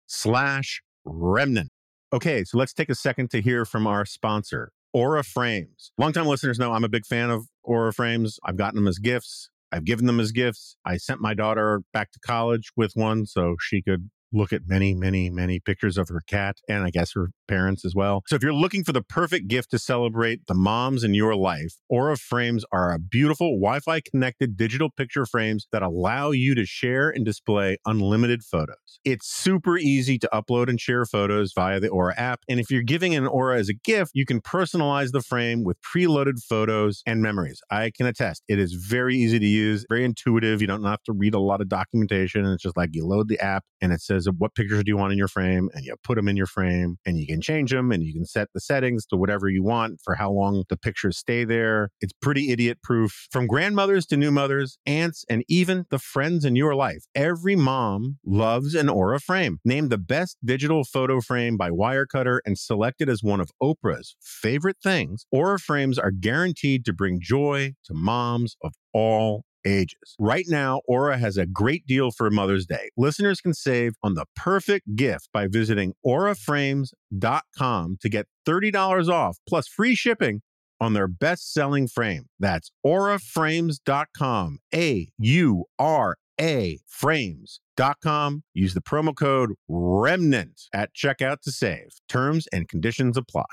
slash 0.06 0.82
remnant. 1.04 1.70
Okay, 2.12 2.42
so 2.44 2.58
let's 2.58 2.72
take 2.72 2.88
a 2.88 2.94
second 2.94 3.30
to 3.30 3.40
hear 3.40 3.64
from 3.64 3.86
our 3.86 4.04
sponsor, 4.04 4.72
Aura 4.92 5.22
Frames. 5.22 5.92
Longtime 5.96 6.26
listeners 6.26 6.58
know 6.58 6.72
I'm 6.72 6.82
a 6.82 6.88
big 6.88 7.06
fan 7.06 7.30
of 7.30 7.46
Aura 7.62 7.92
Frames. 7.92 8.40
I've 8.44 8.56
gotten 8.56 8.76
them 8.76 8.88
as 8.88 8.98
gifts. 8.98 9.48
I've 9.70 9.84
given 9.84 10.06
them 10.06 10.18
as 10.18 10.32
gifts. 10.32 10.76
I 10.84 10.96
sent 10.96 11.20
my 11.20 11.34
daughter 11.34 11.82
back 11.92 12.10
to 12.12 12.18
college 12.18 12.70
with 12.76 12.92
one 12.94 13.26
so 13.26 13.54
she 13.60 13.82
could 13.82 14.10
look 14.32 14.52
at 14.52 14.62
many, 14.66 14.94
many, 14.94 15.30
many 15.30 15.60
pictures 15.60 15.98
of 15.98 16.08
her 16.08 16.20
cat 16.26 16.56
and 16.68 16.84
I 16.84 16.90
guess 16.90 17.12
her 17.14 17.30
parents 17.48 17.84
as 17.84 17.94
well. 17.94 18.22
So 18.26 18.36
if 18.36 18.42
you're 18.42 18.52
looking 18.52 18.84
for 18.84 18.92
the 18.92 19.02
perfect 19.02 19.48
gift 19.48 19.70
to 19.72 19.78
celebrate 19.78 20.46
the 20.46 20.54
moms 20.54 21.02
in 21.02 21.14
your 21.14 21.34
life, 21.34 21.74
Aura 21.88 22.16
frames 22.16 22.64
are 22.72 22.92
a 22.92 22.98
beautiful 22.98 23.58
Wi 23.58 23.80
Fi 23.80 24.00
connected 24.00 24.56
digital 24.56 24.90
picture 24.90 25.26
frames 25.26 25.66
that 25.72 25.82
allow 25.82 26.30
you 26.30 26.54
to 26.54 26.64
share 26.64 27.10
and 27.10 27.24
display 27.24 27.78
unlimited 27.86 28.42
photos. 28.42 29.00
It's 29.04 29.26
super 29.26 29.78
easy 29.78 30.18
to 30.18 30.28
upload 30.32 30.68
and 30.68 30.80
share 30.80 31.04
photos 31.04 31.52
via 31.52 31.80
the 31.80 31.88
Aura 31.88 32.14
app. 32.16 32.40
And 32.48 32.60
if 32.60 32.70
you're 32.70 32.82
giving 32.82 33.14
an 33.14 33.26
Aura 33.26 33.58
as 33.58 33.68
a 33.68 33.74
gift, 33.74 34.12
you 34.14 34.24
can 34.24 34.40
personalize 34.40 35.10
the 35.12 35.22
frame 35.22 35.64
with 35.64 35.76
preloaded 35.82 36.42
photos 36.42 37.02
and 37.06 37.20
memories. 37.22 37.60
I 37.70 37.90
can 37.90 38.06
attest 38.06 38.42
it 38.48 38.58
is 38.58 38.74
very 38.74 39.16
easy 39.16 39.38
to 39.38 39.46
use, 39.46 39.84
very 39.88 40.04
intuitive. 40.04 40.60
You 40.60 40.66
don't 40.66 40.84
have 40.84 41.02
to 41.04 41.12
read 41.12 41.34
a 41.34 41.40
lot 41.40 41.60
of 41.60 41.68
documentation. 41.68 42.44
It's 42.46 42.62
just 42.62 42.76
like 42.76 42.90
you 42.92 43.06
load 43.06 43.28
the 43.28 43.40
app 43.40 43.64
and 43.80 43.92
it 43.92 44.00
says, 44.00 44.19
what 44.26 44.54
pictures 44.54 44.82
do 44.84 44.90
you 44.90 44.96
want 44.96 45.12
in 45.12 45.18
your 45.18 45.28
frame 45.28 45.68
and 45.74 45.84
you 45.84 45.94
put 46.02 46.16
them 46.16 46.28
in 46.28 46.36
your 46.36 46.46
frame 46.46 46.96
and 47.06 47.18
you 47.18 47.26
can 47.26 47.40
change 47.40 47.70
them 47.70 47.92
and 47.92 48.02
you 48.02 48.12
can 48.12 48.24
set 48.24 48.48
the 48.54 48.60
settings 48.60 49.06
to 49.06 49.16
whatever 49.16 49.48
you 49.48 49.62
want 49.62 50.00
for 50.02 50.14
how 50.14 50.30
long 50.30 50.64
the 50.68 50.76
pictures 50.76 51.18
stay 51.18 51.44
there. 51.44 51.90
It's 52.00 52.12
pretty 52.12 52.50
idiot 52.50 52.78
proof. 52.82 53.26
From 53.30 53.46
grandmothers 53.46 54.06
to 54.06 54.16
new 54.16 54.30
mothers, 54.30 54.78
aunts, 54.86 55.24
and 55.28 55.44
even 55.48 55.86
the 55.90 55.98
friends 55.98 56.44
in 56.44 56.56
your 56.56 56.74
life, 56.74 57.04
every 57.14 57.56
mom 57.56 58.18
loves 58.24 58.74
an 58.74 58.88
Aura 58.88 59.20
frame. 59.20 59.58
Named 59.64 59.90
the 59.90 59.98
best 59.98 60.36
digital 60.44 60.84
photo 60.84 61.20
frame 61.20 61.56
by 61.56 61.70
Wirecutter 61.70 62.40
and 62.44 62.58
selected 62.58 63.08
as 63.08 63.22
one 63.22 63.40
of 63.40 63.50
Oprah's 63.62 64.16
favorite 64.20 64.76
things, 64.82 65.26
Aura 65.30 65.58
frames 65.58 65.98
are 65.98 66.10
guaranteed 66.10 66.84
to 66.84 66.92
bring 66.92 67.20
joy 67.20 67.74
to 67.84 67.94
moms 67.94 68.56
of 68.62 68.74
all 68.92 69.44
ages. 69.64 70.16
Right 70.18 70.46
now, 70.48 70.80
Aura 70.86 71.18
has 71.18 71.36
a 71.36 71.46
great 71.46 71.86
deal 71.86 72.10
for 72.10 72.30
Mother's 72.30 72.66
Day. 72.66 72.90
Listeners 72.96 73.40
can 73.40 73.54
save 73.54 73.94
on 74.02 74.14
the 74.14 74.26
perfect 74.36 74.96
gift 74.96 75.28
by 75.32 75.46
visiting 75.46 75.94
auraframes.com 76.04 77.98
to 78.00 78.08
get 78.08 78.26
$30 78.46 79.08
off 79.08 79.38
plus 79.46 79.68
free 79.68 79.94
shipping 79.94 80.42
on 80.80 80.94
their 80.94 81.08
best 81.08 81.52
selling 81.52 81.86
frame. 81.86 82.26
That's 82.38 82.70
auraframes.com. 82.84 84.58
A 84.74 85.08
U 85.18 85.64
R 85.78 86.16
A 86.40 86.78
frames.com. 86.86 88.42
Use 88.54 88.74
the 88.74 88.80
promo 88.80 89.14
code 89.14 89.52
REMNANT 89.70 90.68
at 90.72 90.94
checkout 90.94 91.42
to 91.42 91.52
save. 91.52 91.88
Terms 92.08 92.48
and 92.52 92.68
conditions 92.68 93.16
apply. 93.16 93.44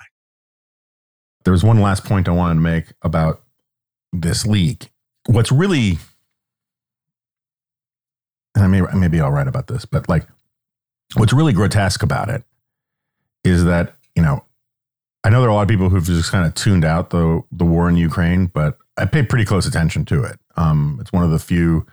There 1.44 1.52
was 1.52 1.64
one 1.64 1.80
last 1.80 2.04
point 2.04 2.28
I 2.28 2.32
wanted 2.32 2.56
to 2.56 2.62
make 2.62 2.94
about 3.02 3.42
this 4.12 4.46
leak 4.46 4.90
what's 5.28 5.52
really 5.52 5.98
and 8.56 8.64
I 8.64 8.68
may, 8.68 8.82
I 8.82 8.96
may 8.96 9.08
be 9.08 9.20
all 9.20 9.32
right 9.32 9.48
about 9.48 9.68
this, 9.68 9.86
but 9.86 10.10
like 10.10 10.26
what's 11.16 11.32
really 11.32 11.54
grotesque 11.54 12.02
about 12.02 12.30
it 12.30 12.44
is 13.44 13.66
that, 13.66 13.94
you 14.16 14.24
know, 14.24 14.44
I 15.24 15.30
know 15.30 15.42
there 15.42 15.50
are 15.50 15.52
a 15.52 15.56
lot 15.56 15.62
of 15.62 15.68
people 15.68 15.90
who've 15.90 16.04
just 16.04 16.32
kind 16.32 16.46
of 16.46 16.56
tuned 16.56 16.86
out 16.86 17.12
the 17.12 17.44
the 17.52 17.66
war 17.66 17.90
in 17.90 17.98
Ukraine, 17.98 18.48
but 18.48 18.78
I 18.98 19.06
pay 19.06 19.24
pretty 19.24 19.46
close 19.46 19.68
attention 19.68 20.06
to 20.06 20.24
it. 20.24 20.40
Um, 20.56 20.98
it's 21.02 21.12
one 21.12 21.24
of 21.24 21.32
the 21.32 21.40
few 21.40 21.86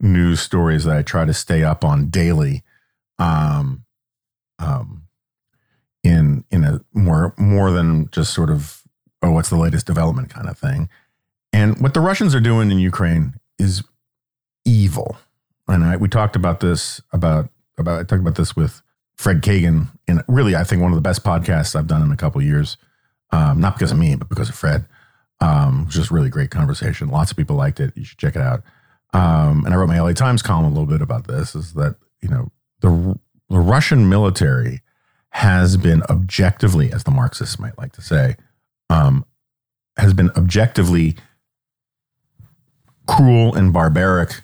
news 0.00 0.40
stories 0.40 0.84
that 0.84 0.96
I 0.96 1.02
try 1.02 1.24
to 1.24 1.34
stay 1.34 1.64
up 1.64 1.84
on 1.84 2.10
daily. 2.10 2.62
Um, 3.18 3.84
um, 4.58 5.04
in 6.02 6.44
in 6.50 6.64
a 6.64 6.80
more 6.92 7.34
more 7.38 7.70
than 7.70 8.10
just 8.10 8.34
sort 8.34 8.50
of 8.50 8.82
oh 9.22 9.32
what's 9.32 9.48
the 9.50 9.56
latest 9.56 9.86
development 9.86 10.28
kind 10.30 10.48
of 10.48 10.58
thing. 10.58 10.88
And 11.54 11.80
what 11.80 11.94
the 11.94 12.00
Russians 12.00 12.34
are 12.34 12.40
doing 12.40 12.72
in 12.72 12.80
Ukraine 12.80 13.34
is 13.60 13.84
evil. 14.64 15.16
And 15.68 15.84
I, 15.84 15.96
we 15.96 16.08
talked 16.08 16.34
about 16.34 16.58
this 16.58 17.00
about 17.12 17.48
about 17.78 18.00
I 18.00 18.02
talked 18.02 18.20
about 18.20 18.34
this 18.34 18.56
with 18.56 18.82
Fred 19.14 19.40
Kagan 19.40 19.86
in 20.08 20.20
really 20.26 20.56
I 20.56 20.64
think 20.64 20.82
one 20.82 20.90
of 20.90 20.96
the 20.96 21.00
best 21.00 21.22
podcasts 21.22 21.76
I've 21.76 21.86
done 21.86 22.02
in 22.02 22.10
a 22.10 22.16
couple 22.16 22.42
years. 22.42 22.76
Um, 23.30 23.60
not 23.60 23.76
because 23.76 23.92
of 23.92 23.98
me, 23.98 24.16
but 24.16 24.28
because 24.28 24.48
of 24.48 24.56
Fred. 24.56 24.84
Um, 25.40 25.86
just 25.88 26.10
really 26.10 26.28
great 26.28 26.50
conversation. 26.50 27.08
Lots 27.08 27.30
of 27.30 27.36
people 27.36 27.54
liked 27.54 27.78
it. 27.78 27.96
You 27.96 28.04
should 28.04 28.18
check 28.18 28.34
it 28.34 28.42
out. 28.42 28.64
Um, 29.12 29.64
and 29.64 29.72
I 29.72 29.76
wrote 29.76 29.88
my 29.88 30.00
LA 30.00 30.12
Times 30.12 30.42
column 30.42 30.64
a 30.64 30.68
little 30.68 30.86
bit 30.86 31.02
about 31.02 31.28
this. 31.28 31.54
Is 31.54 31.74
that 31.74 31.94
you 32.20 32.28
know 32.28 32.50
the 32.80 33.16
the 33.48 33.60
Russian 33.60 34.08
military 34.08 34.80
has 35.30 35.76
been 35.76 36.02
objectively, 36.10 36.92
as 36.92 37.04
the 37.04 37.12
Marxists 37.12 37.60
might 37.60 37.78
like 37.78 37.92
to 37.92 38.02
say, 38.02 38.34
um, 38.90 39.24
has 39.96 40.14
been 40.14 40.30
objectively 40.30 41.14
cruel 43.06 43.54
and 43.54 43.72
barbaric 43.72 44.42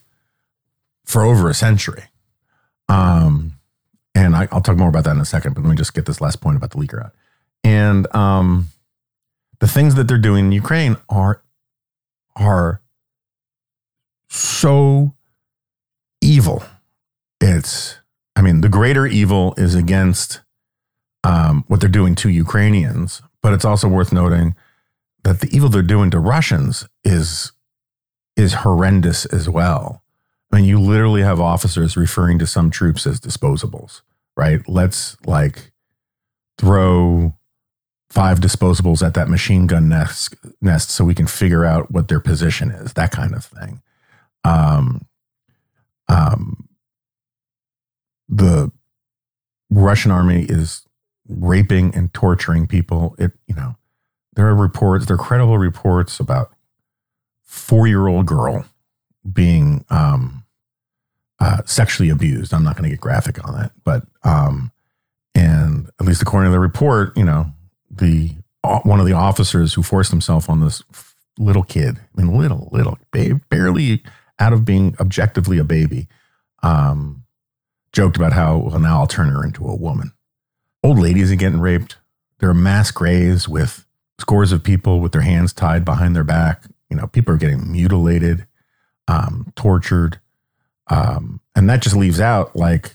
for 1.05 1.23
over 1.23 1.49
a 1.49 1.55
century. 1.55 2.05
Um, 2.89 3.55
and 4.15 4.35
I, 4.35 4.49
will 4.53 4.61
talk 4.61 4.77
more 4.77 4.89
about 4.89 5.05
that 5.05 5.13
in 5.15 5.21
a 5.21 5.25
second, 5.25 5.55
but 5.55 5.63
let 5.63 5.71
me 5.71 5.77
just 5.77 5.95
get 5.95 6.07
this 6.07 6.21
last 6.21 6.41
point 6.41 6.57
about 6.57 6.71
the 6.71 6.79
leaker 6.79 7.05
out. 7.05 7.13
And 7.63 8.13
um, 8.15 8.69
the 9.61 9.69
things 9.69 9.95
that 9.95 10.09
they're 10.09 10.19
doing 10.19 10.47
in 10.47 10.53
Ukraine 10.53 10.97
are 11.09 11.43
are 12.37 12.81
so 14.29 15.15
evil. 16.21 16.63
It's, 17.41 17.99
I 18.37 18.43
mean, 18.43 18.61
the 18.61 18.69
greater 18.69 19.07
evil 19.07 19.55
is 19.57 19.75
against 19.75 20.41
um, 21.25 21.65
what 21.69 21.81
they're 21.81 21.89
doing 21.89 22.15
to 22.17 22.29
Ukrainians, 22.29 23.23
but 23.43 23.53
it's 23.53 23.65
also 23.65 23.89
worth 23.89 24.13
noting 24.13 24.55
that 25.25 25.41
the 25.41 25.49
evil 25.55 25.69
they're 25.69 25.83
doing 25.83 26.11
to 26.11 26.19
Russians 26.19 26.89
is 27.05 27.53
is 28.41 28.55
horrendous 28.55 29.27
as 29.27 29.49
well. 29.49 30.03
I 30.51 30.57
mean, 30.57 30.65
you 30.65 30.81
literally 30.81 31.23
have 31.23 31.41
officers 31.41 31.97
referring 31.97 32.39
to 32.39 32.47
some 32.47 32.71
troops 32.71 33.07
as 33.07 33.21
disposables, 33.21 34.01
right? 34.37 34.67
Let's 34.67 35.17
like 35.27 35.71
throw 36.59 37.37
five 38.09 38.41
disposables 38.41 39.07
at 39.07 39.15
that 39.15 39.29
machine 39.29 39.67
gun 39.67 39.89
nest, 39.89 40.35
nest 40.61 40.91
so 40.91 41.05
we 41.05 41.15
can 41.15 41.27
figure 41.27 41.65
out 41.65 41.91
what 41.91 42.09
their 42.09 42.19
position 42.19 42.71
is, 42.71 42.95
that 42.95 43.13
kind 43.13 43.35
of 43.35 43.45
thing. 43.45 43.83
Um, 44.43 45.07
um, 46.09 46.69
the 48.29 48.73
Russian 49.71 50.11
army 50.11 50.45
is 50.49 50.83
raping 51.29 51.95
and 51.95 52.13
torturing 52.13 52.67
people. 52.67 53.15
It, 53.19 53.33
you 53.47 53.55
know, 53.55 53.77
there 54.35 54.49
are 54.49 54.55
reports, 54.57 55.07
there 55.07 55.15
are 55.15 55.19
credible 55.19 55.59
reports 55.59 56.19
about 56.19 56.53
four 57.51 57.89
year 57.89 58.07
old 58.07 58.27
girl 58.27 58.65
being 59.31 59.85
um, 59.91 60.45
uh, 61.41 61.63
sexually 61.67 62.09
abused. 62.09 62.55
I'm 62.55 62.63
not 62.63 62.77
going 62.77 62.85
to 62.85 62.91
get 62.91 63.01
graphic 63.01 63.45
on 63.45 63.55
that, 63.55 63.73
but 63.83 64.07
um, 64.23 64.71
and 65.35 65.91
at 65.99 66.07
least 66.07 66.23
according 66.23 66.49
to 66.49 66.53
the 66.53 66.61
report, 66.61 67.17
you 67.17 67.25
know, 67.25 67.47
the 67.91 68.31
uh, 68.63 68.79
one 68.81 69.01
of 69.01 69.07
the 69.07 69.13
officers 69.15 69.75
who 69.75 69.83
forced 69.83 70.13
himself 70.13 70.49
on 70.49 70.61
this 70.61 70.85
little 71.39 71.65
kid, 71.65 71.99
I 71.99 72.23
mean, 72.23 72.39
little, 72.39 72.69
little, 72.71 72.99
babe, 73.13 73.41
barely 73.49 74.05
out 74.39 74.53
of 74.53 74.65
being 74.65 74.95
objectively 75.01 75.59
a 75.59 75.65
baby, 75.65 76.07
um, 76.63 77.25
joked 77.93 78.17
about 78.17 78.33
how, 78.33 78.59
well, 78.59 78.79
now 78.79 79.01
I'll 79.01 79.07
turn 79.09 79.29
her 79.29 79.45
into 79.45 79.67
a 79.67 79.75
woman. 79.75 80.13
Old 80.85 81.01
ladies 81.01 81.33
are 81.33 81.37
getting 81.37 81.61
raped. 81.61 81.97
There 82.39 82.49
are 82.49 82.55
mass 82.55 82.91
graves 82.91 83.49
with 83.49 83.87
scores 84.21 84.53
of 84.53 84.63
people 84.63 85.01
with 85.01 85.13
their 85.13 85.23
hands 85.23 85.53
tied 85.53 85.85
behind 85.85 86.15
their 86.15 86.25
back. 86.25 86.65
You 86.91 86.97
know, 86.97 87.07
people 87.07 87.35
are 87.35 87.39
getting 87.39 87.71
mutilated, 87.71 88.47
um, 89.09 89.53
tortured. 89.57 90.21
Um, 90.89 91.41
and 91.55 91.71
that 91.71 91.83
just 91.83 91.97
leaves 91.97 92.21
out 92.21 92.57
like, 92.57 92.95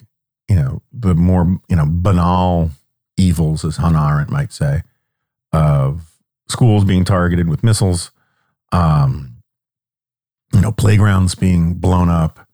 you 0.50 0.56
know, 0.56 0.82
the 0.92 1.16
more, 1.16 1.60
you 1.70 1.76
know, 1.76 1.86
banal 1.88 2.72
evils, 3.18 3.64
as 3.64 3.78
Hannah 3.78 4.06
Arendt 4.06 4.30
might 4.30 4.52
say, 4.52 4.84
of 5.54 6.12
schools 6.50 6.84
being 6.84 7.06
targeted 7.06 7.48
with 7.48 7.64
missiles, 7.64 8.12
um, 8.72 9.38
you 10.54 10.62
know, 10.62 10.72
playgrounds 10.72 11.36
being 11.36 11.76
blown 11.76 12.10
up, 12.10 12.48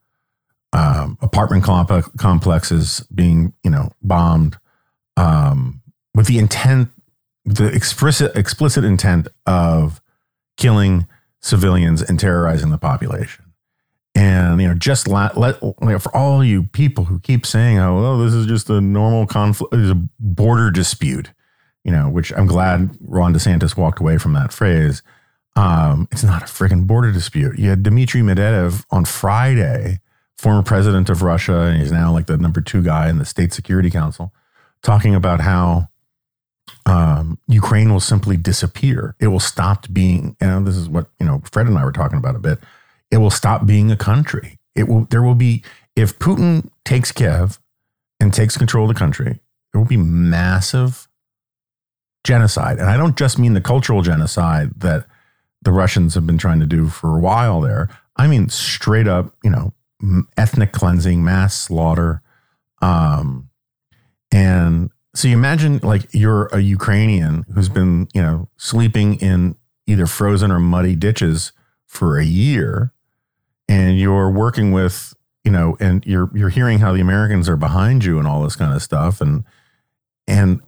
um, 0.73 1.17
apartment 1.21 1.63
comp- 1.63 2.17
complexes 2.17 3.05
being, 3.13 3.53
you 3.63 3.71
know, 3.71 3.91
bombed, 4.01 4.57
um, 5.17 5.81
with 6.15 6.27
the 6.27 6.37
intent, 6.37 6.89
the 7.45 7.65
explicit 7.67 8.35
explicit 8.35 8.83
intent 8.83 9.27
of 9.45 10.01
killing 10.57 11.07
civilians 11.41 12.01
and 12.01 12.19
terrorizing 12.19 12.69
the 12.69 12.77
population. 12.77 13.45
And 14.13 14.61
you 14.61 14.67
know, 14.67 14.73
just 14.73 15.07
let, 15.07 15.37
let 15.37 15.61
you 15.61 15.73
know, 15.81 15.99
for 15.99 16.15
all 16.15 16.43
you 16.43 16.63
people 16.63 17.05
who 17.05 17.19
keep 17.19 17.45
saying, 17.45 17.79
"Oh, 17.79 18.01
well, 18.01 18.17
this 18.19 18.33
is 18.33 18.45
just 18.45 18.69
a 18.69 18.81
normal 18.81 19.25
conflict, 19.25 19.73
is 19.73 19.89
a 19.89 20.01
border 20.19 20.69
dispute," 20.69 21.31
you 21.83 21.91
know, 21.91 22.09
which 22.09 22.33
I'm 22.33 22.45
glad 22.45 22.97
Ron 22.99 23.33
DeSantis 23.33 23.77
walked 23.77 23.99
away 23.99 24.17
from 24.17 24.33
that 24.33 24.51
phrase. 24.51 25.01
Um, 25.55 26.07
it's 26.11 26.23
not 26.23 26.43
a 26.43 26.45
friggin' 26.45 26.87
border 26.87 27.11
dispute. 27.11 27.57
You 27.57 27.69
had 27.69 27.83
Dmitry 27.83 28.21
Medvedev 28.21 28.85
on 28.91 29.05
Friday, 29.05 29.99
former 30.37 30.63
president 30.63 31.09
of 31.09 31.21
Russia, 31.21 31.61
and 31.61 31.81
he's 31.81 31.91
now 31.91 32.11
like 32.11 32.27
the 32.27 32.37
number 32.37 32.59
two 32.59 32.81
guy 32.83 33.09
in 33.09 33.17
the 33.17 33.25
State 33.25 33.53
Security 33.53 33.89
Council, 33.89 34.33
talking 34.81 35.15
about 35.15 35.39
how 35.39 35.87
um, 36.85 37.37
Ukraine 37.47 37.91
will 37.91 37.99
simply 37.99 38.37
disappear. 38.37 39.15
It 39.19 39.27
will 39.27 39.39
stop 39.39 39.85
being. 39.91 40.35
And 40.39 40.65
this 40.65 40.75
is 40.75 40.89
what 40.89 41.07
you 41.19 41.25
know. 41.25 41.41
Fred 41.51 41.67
and 41.67 41.77
I 41.77 41.85
were 41.85 41.91
talking 41.91 42.17
about 42.17 42.35
a 42.35 42.39
bit. 42.39 42.59
It 43.11 43.17
will 43.17 43.29
stop 43.29 43.65
being 43.65 43.91
a 43.91 43.97
country. 43.97 44.57
It 44.75 44.87
will. 44.87 45.05
There 45.05 45.21
will 45.21 45.35
be 45.35 45.63
if 45.95 46.17
Putin 46.19 46.69
takes 46.85 47.11
Kiev 47.11 47.59
and 48.19 48.33
takes 48.33 48.57
control 48.57 48.89
of 48.89 48.95
the 48.95 48.99
country. 48.99 49.39
There 49.71 49.81
will 49.81 49.87
be 49.87 49.97
massive 49.97 51.07
genocide, 52.23 52.79
and 52.79 52.89
I 52.89 52.97
don't 52.97 53.17
just 53.17 53.39
mean 53.39 53.53
the 53.53 53.61
cultural 53.61 54.01
genocide 54.01 54.71
that 54.77 55.05
the 55.61 55.71
Russians 55.71 56.15
have 56.15 56.25
been 56.25 56.37
trying 56.37 56.59
to 56.59 56.65
do 56.65 56.87
for 56.87 57.17
a 57.17 57.21
while 57.21 57.61
there. 57.61 57.89
I 58.15 58.27
mean 58.27 58.49
straight 58.49 59.07
up, 59.07 59.33
you 59.43 59.49
know, 59.49 59.73
ethnic 60.37 60.71
cleansing, 60.71 61.23
mass 61.23 61.53
slaughter. 61.55 62.21
Um, 62.81 63.49
and 64.31 64.89
so 65.13 65.27
you 65.27 65.33
imagine 65.33 65.79
like 65.83 66.07
you're 66.13 66.45
a 66.47 66.59
Ukrainian 66.59 67.45
who's 67.53 67.69
been, 67.69 68.07
you 68.13 68.21
know, 68.21 68.47
sleeping 68.57 69.15
in 69.15 69.55
either 69.85 70.07
frozen 70.07 70.51
or 70.51 70.59
muddy 70.59 70.95
ditches 70.95 71.51
for 71.85 72.17
a 72.17 72.23
year 72.23 72.93
and 73.67 73.99
you're 73.99 74.29
working 74.29 74.71
with, 74.71 75.13
you 75.43 75.51
know, 75.51 75.75
and 75.79 76.05
you're 76.05 76.29
you're 76.33 76.49
hearing 76.49 76.79
how 76.79 76.93
the 76.93 77.01
Americans 77.01 77.49
are 77.49 77.57
behind 77.57 78.05
you 78.05 78.19
and 78.19 78.27
all 78.27 78.41
this 78.43 78.55
kind 78.55 78.73
of 78.73 78.81
stuff 78.81 79.19
and 79.19 79.43
and 80.27 80.61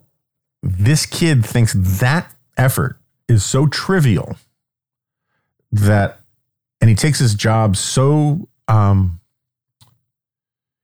this 0.62 1.06
kid 1.06 1.45
thinks 1.45 1.73
that 1.73 2.34
effort 2.58 2.97
is 3.27 3.45
so 3.45 3.67
trivial 3.67 4.36
that 5.71 6.19
and 6.82 6.89
he 6.89 6.95
takes 6.95 7.19
his 7.19 7.34
job 7.34 7.75
so 7.75 8.47
um 8.67 9.19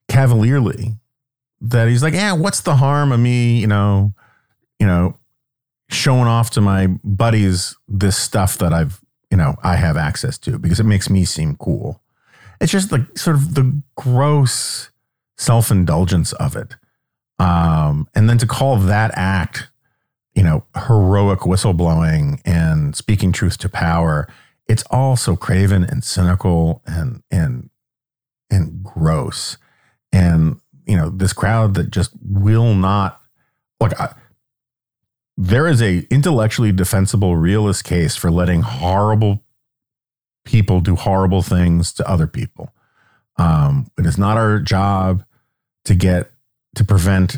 cavalierly 0.08 0.96
that 1.62 1.88
he's 1.88 2.04
like, 2.04 2.14
yeah, 2.14 2.34
what's 2.34 2.62
the 2.62 2.76
harm 2.76 3.12
of 3.12 3.20
me, 3.20 3.60
you 3.60 3.68
know, 3.68 4.14
you 4.80 4.88
know, 4.88 5.18
showing 5.90 6.28
off 6.28 6.52
to 6.52 6.62
my 6.62 6.88
buddies 7.04 7.76
this 7.88 8.18
stuff 8.18 8.58
that 8.60 8.74
I've, 8.74 9.02
you 9.30 9.38
know, 9.38 9.56
I 9.64 9.76
have 9.76 9.98
access 9.98 10.38
to 10.40 10.58
because 10.58 10.80
it 10.80 10.86
makes 10.86 11.10
me 11.10 11.26
seem 11.26 11.56
cool. 11.56 12.02
It's 12.62 12.72
just 12.72 12.92
like 12.92 13.18
sort 13.18 13.36
of 13.36 13.56
the 13.56 13.82
gross 13.96 14.90
self 15.38 15.72
indulgence 15.72 16.34
of 16.34 16.56
it. 16.56 16.76
Um, 17.40 18.08
and 18.16 18.30
then 18.30 18.38
to 18.40 18.48
call 18.48 18.76
that 18.78 19.12
act, 19.16 19.70
you 20.36 20.44
know, 20.44 20.66
heroic 20.76 21.40
whistleblowing 21.40 22.42
and 22.46 22.96
speaking 22.96 23.32
truth 23.32 23.58
to 23.60 23.70
power, 23.70 24.28
it's 24.68 24.84
all 24.92 25.16
so 25.16 25.36
craven 25.36 25.84
and 25.84 26.04
cynical 26.04 26.82
and 26.86 27.24
and 27.32 27.70
and 28.50 28.84
gross. 28.84 29.58
And 30.12 30.60
you 30.90 30.98
know 30.98 31.10
this 31.10 31.34
crowd 31.34 31.76
that 31.76 31.92
just 31.92 32.12
will 32.20 32.74
not 32.74 33.22
look. 33.80 33.98
I, 34.00 34.16
there 35.38 35.68
is 35.68 35.82
a 35.82 36.00
intellectually 36.10 36.72
defensible 36.72 37.36
realist 37.38 37.84
case 37.84 38.16
for 38.16 38.32
letting 38.32 38.62
horrible 38.62 39.44
people 40.44 40.82
do 40.82 40.96
horrible 40.96 41.44
things 41.44 41.94
to 41.94 42.10
other 42.10 42.26
people. 42.26 42.74
Um, 43.38 43.92
it 44.00 44.06
is 44.08 44.18
not 44.18 44.36
our 44.38 44.60
job 44.60 45.24
to 45.86 45.94
get 45.94 46.32
to 46.76 46.84
prevent 46.84 47.38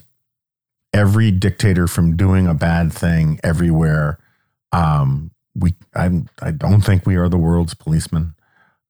every 0.93 1.29
dictator 1.29 1.87
from 1.87 2.15
doing 2.15 2.47
a 2.47 2.53
bad 2.53 2.93
thing 2.93 3.37
everywhere. 3.43 4.17
Um, 4.71 5.31
we, 5.53 5.75
I, 5.93 6.23
I 6.41 6.51
don't 6.51 6.81
think 6.81 7.05
we 7.05 7.17
are 7.17 7.27
the 7.27 7.37
world's 7.37 7.73
policeman. 7.73 8.33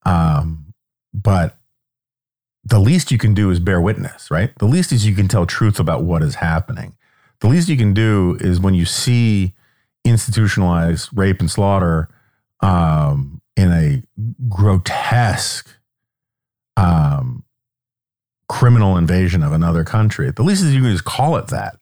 Um, 0.06 0.74
but 1.14 1.58
least 2.82 3.12
you 3.12 3.18
can 3.18 3.34
do 3.34 3.50
is 3.50 3.60
bear 3.60 3.80
witness, 3.80 4.30
right? 4.30 4.52
The 4.60 4.66
least 4.66 4.92
is 4.92 5.06
you 5.06 5.16
can 5.16 5.28
tell 5.28 5.46
truth 5.46 5.80
about 5.80 6.04
what 6.04 6.22
is 6.22 6.36
happening. 6.36 6.96
The 7.40 7.48
least 7.48 7.70
you 7.70 7.78
can 7.78 7.94
do 7.94 8.38
is 8.40 8.60
when 8.60 8.74
you 8.74 8.86
see 8.86 9.54
institutionalized 10.04 11.10
rape 11.14 11.40
and 11.40 11.50
slaughter 11.50 12.10
um, 12.62 13.42
in 13.56 13.72
a 13.72 14.04
grotesque 14.50 15.70
um, 16.78 17.44
criminal 18.48 18.98
invasion 18.98 19.44
of 19.44 19.52
another 19.52 19.84
country. 19.84 20.32
The 20.32 20.44
least 20.44 20.64
is 20.64 20.74
you 20.74 20.82
can 20.82 20.92
just 20.92 21.06
call 21.06 21.38
it 21.38 21.48
that 21.48 21.78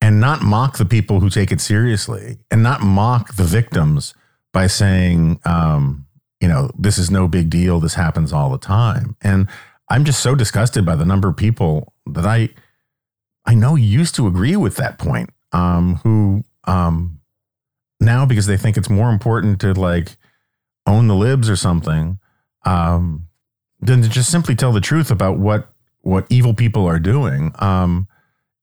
and 0.00 0.20
not 0.20 0.42
mock 0.42 0.78
the 0.78 0.84
people 0.84 1.20
who 1.20 1.30
take 1.30 1.52
it 1.52 1.60
seriously 1.60 2.38
and 2.50 2.62
not 2.62 2.80
mock 2.80 3.36
the 3.36 3.44
victims 3.44 4.14
by 4.52 4.66
saying, 4.66 5.40
um, 5.44 6.06
you 6.40 6.48
know, 6.48 6.70
this 6.78 6.98
is 6.98 7.10
no 7.10 7.28
big 7.28 7.50
deal. 7.50 7.80
This 7.80 7.94
happens 7.94 8.32
all 8.32 8.50
the 8.50 8.58
time. 8.58 9.16
And 9.20 9.48
I'm 9.90 10.04
just 10.04 10.20
so 10.20 10.34
disgusted 10.34 10.84
by 10.84 10.96
the 10.96 11.04
number 11.04 11.28
of 11.28 11.36
people 11.36 11.92
that 12.06 12.26
I 12.26 12.50
I 13.44 13.54
know 13.54 13.76
used 13.76 14.14
to 14.16 14.26
agree 14.26 14.56
with 14.56 14.76
that 14.76 14.98
point, 14.98 15.30
um, 15.52 15.96
who 15.96 16.44
um, 16.64 17.20
now 18.00 18.26
because 18.26 18.46
they 18.46 18.58
think 18.58 18.76
it's 18.76 18.90
more 18.90 19.10
important 19.10 19.60
to 19.62 19.72
like 19.72 20.16
own 20.86 21.08
the 21.08 21.14
libs 21.14 21.48
or 21.48 21.56
something, 21.56 22.18
um, 22.64 23.28
than 23.80 24.02
to 24.02 24.08
just 24.08 24.30
simply 24.30 24.54
tell 24.54 24.72
the 24.72 24.80
truth 24.80 25.10
about 25.10 25.38
what 25.38 25.72
what 26.00 26.26
evil 26.28 26.54
people 26.54 26.86
are 26.86 26.98
doing. 26.98 27.52
Um, 27.58 28.06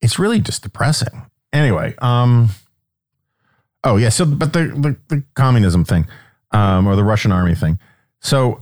it's 0.02 0.20
really 0.20 0.40
just 0.40 0.62
depressing. 0.62 1.30
Anyway, 1.52 1.96
um, 2.00 2.50
oh 3.84 3.98
yeah, 3.98 4.10
so 4.10 4.26
but 4.26 4.54
the 4.54 4.68
the, 4.68 5.16
the 5.16 5.24
communism 5.34 5.84
thing, 5.84 6.06
um, 6.52 6.86
or 6.86 6.96
the 6.96 7.04
Russian 7.04 7.32
army 7.32 7.56
thing. 7.56 7.80
So 8.22 8.62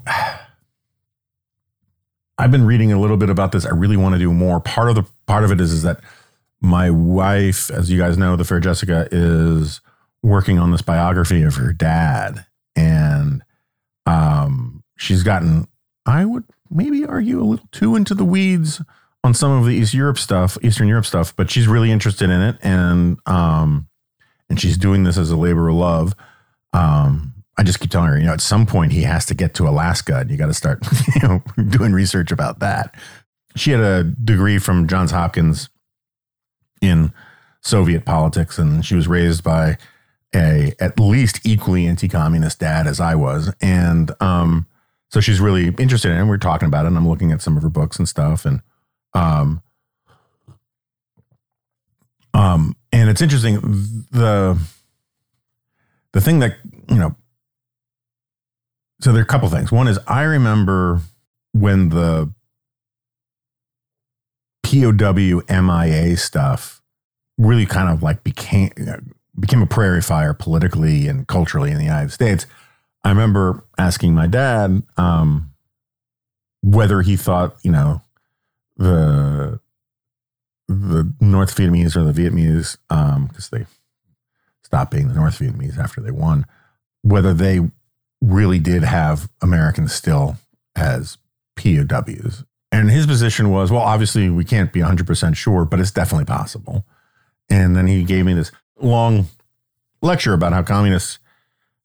I've 2.38 2.52
been 2.52 2.66
reading 2.66 2.92
a 2.92 3.00
little 3.00 3.18
bit 3.18 3.30
about 3.30 3.52
this. 3.52 3.66
I 3.66 3.70
really 3.70 3.98
want 3.98 4.16
to 4.16 4.20
do 4.20 4.34
more. 4.34 4.60
Part 4.60 4.90
of 4.90 4.96
the 4.96 5.06
part 5.28 5.44
of 5.44 5.52
it 5.52 5.62
is 5.62 5.72
is 5.72 5.84
that 5.84 6.00
my 6.62 6.90
wife, 6.90 7.70
as 7.70 7.92
you 7.92 7.98
guys 7.98 8.18
know, 8.18 8.36
the 8.36 8.46
fair 8.46 8.60
Jessica, 8.60 9.08
is 9.12 9.82
working 10.24 10.58
on 10.58 10.72
this 10.72 10.82
biography 10.82 11.44
of 11.44 11.56
her 11.56 11.74
dad, 11.74 12.46
and 12.76 13.44
um, 14.06 14.84
she's 14.98 15.24
gotten, 15.24 15.68
I 16.06 16.26
would 16.26 16.46
maybe 16.70 17.06
argue, 17.06 17.42
a 17.42 17.44
little 17.44 17.68
too 17.72 17.96
into 17.96 18.16
the 18.16 18.26
weeds 18.26 18.82
on 19.24 19.34
some 19.34 19.52
of 19.52 19.66
the 19.66 19.76
East 19.76 19.94
Europe 19.94 20.18
stuff, 20.18 20.58
Eastern 20.64 20.88
Europe 20.88 21.06
stuff, 21.06 21.36
but 21.36 21.52
she's 21.52 21.68
really 21.68 21.92
interested 21.92 22.30
in 22.30 22.42
it, 22.42 22.58
and 22.64 23.20
um, 23.26 23.88
and 24.50 24.60
she's 24.60 24.78
doing 24.78 25.04
this 25.04 25.18
as 25.18 25.32
a 25.32 25.38
labor 25.38 25.70
of 25.70 25.76
love. 25.76 26.16
Um, 26.74 27.43
I 27.58 27.64
just 27.64 27.80
keep 27.80 27.92
telling 27.92 28.10
her, 28.10 28.18
you 28.18 28.26
know, 28.26 28.34
at 28.34 28.42
some 28.42 28.66
point 28.66 28.92
he 28.92 29.04
has 29.04 29.26
to 29.28 29.36
get 29.36 29.54
to 29.56 29.68
Alaska 29.68 30.18
and 30.18 30.32
you 30.32 30.38
got 30.38 30.48
to 30.48 30.54
start, 30.54 30.84
you 31.16 31.28
know, 31.28 31.44
doing 31.70 31.94
research 31.94 32.32
about 32.32 32.60
that. 32.60 32.96
She 33.56 33.72
had 33.72 33.80
a 33.80 34.04
degree 34.04 34.58
from 34.58 34.88
Johns 34.88 35.12
Hopkins 35.12 35.70
in 36.82 37.14
Soviet 37.62 38.06
politics 38.06 38.58
and 38.58 38.86
she 38.86 38.96
was 38.96 39.08
raised 39.08 39.44
by 39.44 39.78
a 40.36 40.74
at 40.80 41.00
least 41.00 41.46
equally 41.46 41.86
anti-communist 41.86 42.60
dad 42.60 42.88
as 42.88 43.00
I 43.00 43.14
was. 43.14 43.54
And 43.62 44.12
um, 44.20 44.66
so 45.10 45.20
she's 45.20 45.40
really 45.40 45.68
interested 45.78 46.10
in 46.10 46.18
it. 46.18 46.22
And 46.22 46.30
we're 46.30 46.38
talking 46.38 46.68
about 46.68 46.86
it 46.86 46.88
and 46.88 46.98
I'm 46.98 47.08
looking 47.08 47.32
at 47.32 47.42
some 47.42 47.56
of 47.56 47.62
her 47.62 47.70
books 47.70 48.00
and 48.00 48.10
stuff. 48.10 48.46
And 48.46 48.62
um, 49.14 49.62
um, 52.34 52.76
and 52.92 53.10
it's 53.12 53.22
interesting 53.22 53.60
the 54.12 54.60
the 56.14 56.22
thing 56.22 56.40
that 56.40 56.58
you 56.90 56.96
know 56.96 57.16
so 59.04 59.12
there 59.12 59.20
are 59.20 59.24
a 59.24 59.28
couple 59.28 59.50
things. 59.50 59.70
One 59.70 59.90
is 59.90 60.00
I 60.08 60.22
remember 60.22 61.02
when 61.52 61.90
the 61.90 62.32
POW 64.64 65.42
MIA 65.50 66.16
stuff 66.16 66.82
really 67.38 67.66
kind 67.66 67.90
of 67.90 68.02
like 68.02 68.24
became 68.24 68.72
became 69.38 69.62
a 69.62 69.68
prairie 69.68 70.02
fire 70.02 70.34
politically 70.34 71.10
and 71.10 71.28
culturally 71.28 71.72
in 71.72 71.78
the 71.78 71.84
United 71.84 72.12
States. 72.12 72.46
I 73.04 73.10
remember 73.10 73.66
asking 73.78 74.16
my 74.16 74.28
dad 74.28 74.84
um, 74.96 75.52
whether 76.62 77.02
he 77.02 77.18
thought, 77.18 77.58
you 77.62 77.72
know, 77.72 78.02
the 78.78 79.60
the 80.70 81.14
North 81.20 81.54
Vietnamese 81.58 81.98
or 81.98 82.10
the 82.10 82.14
Vietnamese, 82.14 82.78
because 82.88 83.52
um, 83.52 83.60
they 83.60 83.66
stopped 84.64 84.92
being 84.92 85.10
the 85.10 85.14
North 85.14 85.40
Vietnamese 85.40 85.78
after 85.78 86.00
they 86.00 86.12
won, 86.12 86.46
whether 87.02 87.34
they 87.34 87.60
really 88.24 88.60
did 88.60 88.84
have 88.84 89.30
Americans 89.42 89.94
still 89.94 90.38
as 90.76 91.18
POWs. 91.56 92.44
And 92.72 92.90
his 92.90 93.06
position 93.06 93.52
was, 93.52 93.72
well, 93.72 93.82
obviously 93.82 94.30
we 94.30 94.46
can't 94.46 94.74
be 94.74 94.80
100% 94.80 95.36
sure, 95.36 95.66
but 95.66 95.80
it's 95.80 95.92
definitely 95.92 96.26
possible. 96.26 96.86
And 97.50 97.76
then 97.76 97.86
he 97.86 98.04
gave 98.04 98.26
me 98.26 98.34
this 98.34 98.52
long 98.80 99.28
lecture 100.02 100.34
about 100.34 100.54
how 100.54 100.64
communists 100.64 101.20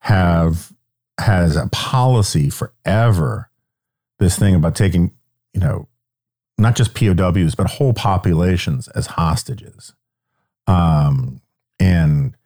have 0.01 0.73
has 1.21 1.57
a 1.57 1.67
policy 1.69 2.49
forever 2.49 3.51
this 4.21 4.39
thing 4.39 4.55
about 4.55 4.77
taking, 4.77 5.13
you 5.53 5.61
know, 5.61 5.89
not 6.57 6.77
just 6.77 6.95
POWs, 6.95 7.55
but 7.55 7.67
whole 7.71 7.93
populations 7.93 8.89
as 8.89 9.07
hostages. 9.07 9.95
Um, 10.67 11.41
and 11.81 12.37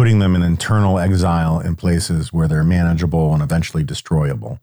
putting 0.00 0.18
them 0.18 0.34
in 0.34 0.42
internal 0.42 0.98
exile 0.98 1.60
in 1.60 1.76
places 1.76 2.32
where 2.32 2.48
they're 2.48 2.64
manageable 2.64 3.34
and 3.34 3.42
eventually 3.42 3.84
destroyable 3.84 4.58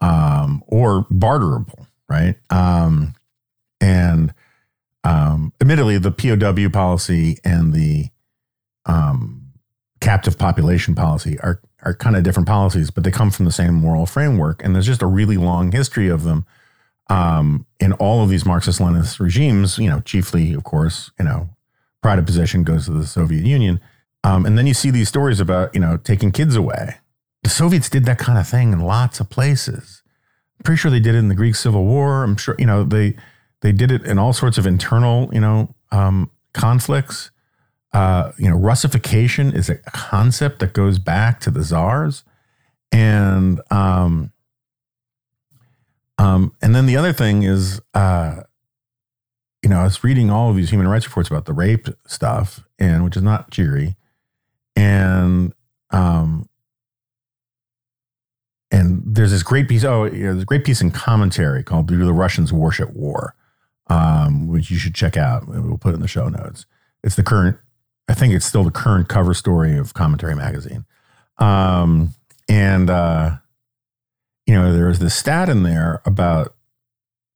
um, 0.00 0.60
or 0.66 1.06
barterable, 1.08 1.86
right? 2.08 2.34
Um, 2.50 3.14
and 3.80 4.34
um, 5.04 5.52
admittedly, 5.60 5.98
the 5.98 6.10
POW 6.10 6.68
policy 6.68 7.38
and 7.44 7.72
the 7.72 8.06
um, 8.84 9.52
captive 10.00 10.36
population 10.36 10.96
policy 10.96 11.38
are 11.38 11.62
are 11.84 11.94
kind 11.94 12.16
of 12.16 12.24
different 12.24 12.48
policies, 12.48 12.90
but 12.90 13.04
they 13.04 13.12
come 13.12 13.30
from 13.30 13.44
the 13.44 13.52
same 13.52 13.74
moral 13.74 14.04
framework. 14.04 14.64
And 14.64 14.74
there's 14.74 14.86
just 14.86 15.00
a 15.00 15.06
really 15.06 15.36
long 15.36 15.70
history 15.70 16.08
of 16.08 16.24
them 16.24 16.44
um, 17.08 17.66
in 17.78 17.92
all 17.92 18.24
of 18.24 18.30
these 18.30 18.44
Marxist-Leninist 18.44 19.20
regimes. 19.20 19.78
You 19.78 19.90
know, 19.90 20.00
chiefly, 20.00 20.52
of 20.54 20.64
course, 20.64 21.12
you 21.20 21.24
know, 21.24 21.50
pride 22.02 22.18
of 22.18 22.26
possession 22.26 22.64
goes 22.64 22.86
to 22.86 22.92
the 22.92 23.06
Soviet 23.06 23.46
Union 23.46 23.80
um, 24.24 24.46
and 24.46 24.56
then 24.56 24.66
you 24.66 24.74
see 24.74 24.90
these 24.90 25.08
stories 25.08 25.40
about, 25.40 25.74
you 25.74 25.80
know, 25.80 25.96
taking 25.96 26.30
kids 26.30 26.54
away. 26.54 26.96
The 27.42 27.50
Soviets 27.50 27.88
did 27.88 28.04
that 28.04 28.18
kind 28.18 28.38
of 28.38 28.46
thing 28.46 28.72
in 28.72 28.80
lots 28.80 29.18
of 29.18 29.28
places. 29.28 30.02
I'm 30.58 30.64
pretty 30.64 30.78
sure 30.78 30.90
they 30.90 31.00
did 31.00 31.14
it 31.14 31.18
in 31.18 31.28
the 31.28 31.34
Greek 31.34 31.56
Civil 31.56 31.84
War. 31.84 32.22
I'm 32.22 32.36
sure, 32.36 32.54
you 32.58 32.66
know, 32.66 32.84
they 32.84 33.16
they 33.62 33.72
did 33.72 33.90
it 33.90 34.04
in 34.04 34.18
all 34.18 34.32
sorts 34.32 34.58
of 34.58 34.66
internal, 34.66 35.28
you 35.32 35.40
know, 35.40 35.74
um, 35.90 36.30
conflicts. 36.52 37.30
Uh, 37.92 38.32
you 38.38 38.48
know, 38.48 38.56
Russification 38.56 39.52
is 39.52 39.68
a 39.68 39.76
concept 39.76 40.60
that 40.60 40.72
goes 40.72 40.98
back 40.98 41.40
to 41.40 41.50
the 41.50 41.62
czars, 41.62 42.24
and 42.90 43.60
um, 43.70 44.32
um, 46.16 46.54
and 46.62 46.74
then 46.74 46.86
the 46.86 46.96
other 46.96 47.12
thing 47.12 47.42
is, 47.42 47.80
uh, 47.92 48.42
you 49.62 49.68
know, 49.68 49.80
I 49.80 49.84
was 49.84 50.02
reading 50.02 50.30
all 50.30 50.48
of 50.48 50.56
these 50.56 50.70
human 50.70 50.88
rights 50.88 51.06
reports 51.06 51.28
about 51.28 51.44
the 51.44 51.52
rape 51.52 51.88
stuff, 52.06 52.60
and 52.78 53.04
which 53.04 53.16
is 53.16 53.22
not 53.22 53.50
cheery 53.50 53.96
and 54.76 55.52
um 55.90 56.48
and 58.70 59.02
there's 59.04 59.30
this 59.30 59.42
great 59.42 59.68
piece 59.68 59.84
oh 59.84 60.04
you 60.04 60.24
know, 60.24 60.32
there's 60.32 60.42
a 60.42 60.46
great 60.46 60.64
piece 60.64 60.80
in 60.80 60.90
commentary 60.90 61.62
called 61.62 61.86
do 61.86 62.04
the 62.04 62.12
russians 62.12 62.52
worship 62.52 62.90
war 62.90 63.34
um 63.88 64.48
which 64.48 64.70
you 64.70 64.78
should 64.78 64.94
check 64.94 65.16
out 65.16 65.46
we'll 65.46 65.78
put 65.78 65.90
it 65.90 65.96
in 65.96 66.00
the 66.00 66.08
show 66.08 66.28
notes. 66.28 66.66
It's 67.04 67.16
the 67.16 67.22
current 67.22 67.58
i 68.08 68.14
think 68.14 68.34
it's 68.34 68.46
still 68.46 68.64
the 68.64 68.70
current 68.70 69.08
cover 69.08 69.34
story 69.34 69.76
of 69.76 69.94
commentary 69.94 70.34
magazine. 70.34 70.84
Um 71.38 72.14
and 72.48 72.90
uh 72.90 73.36
you 74.46 74.54
know 74.54 74.72
there's 74.72 74.98
this 74.98 75.14
stat 75.14 75.48
in 75.48 75.62
there 75.62 76.02
about 76.04 76.54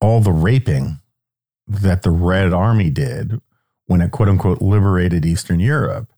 all 0.01 0.21
the 0.21 0.33
raping 0.33 1.01
that 1.67 2.03
the 2.03 2.11
red 2.11 2.53
army 2.53 2.91
did 2.91 3.41
when 3.87 4.01
it 4.01 4.11
quote 4.11 4.29
unquote 4.29 4.61
liberated 4.63 5.25
eastern 5.25 5.61
europe 5.61 6.09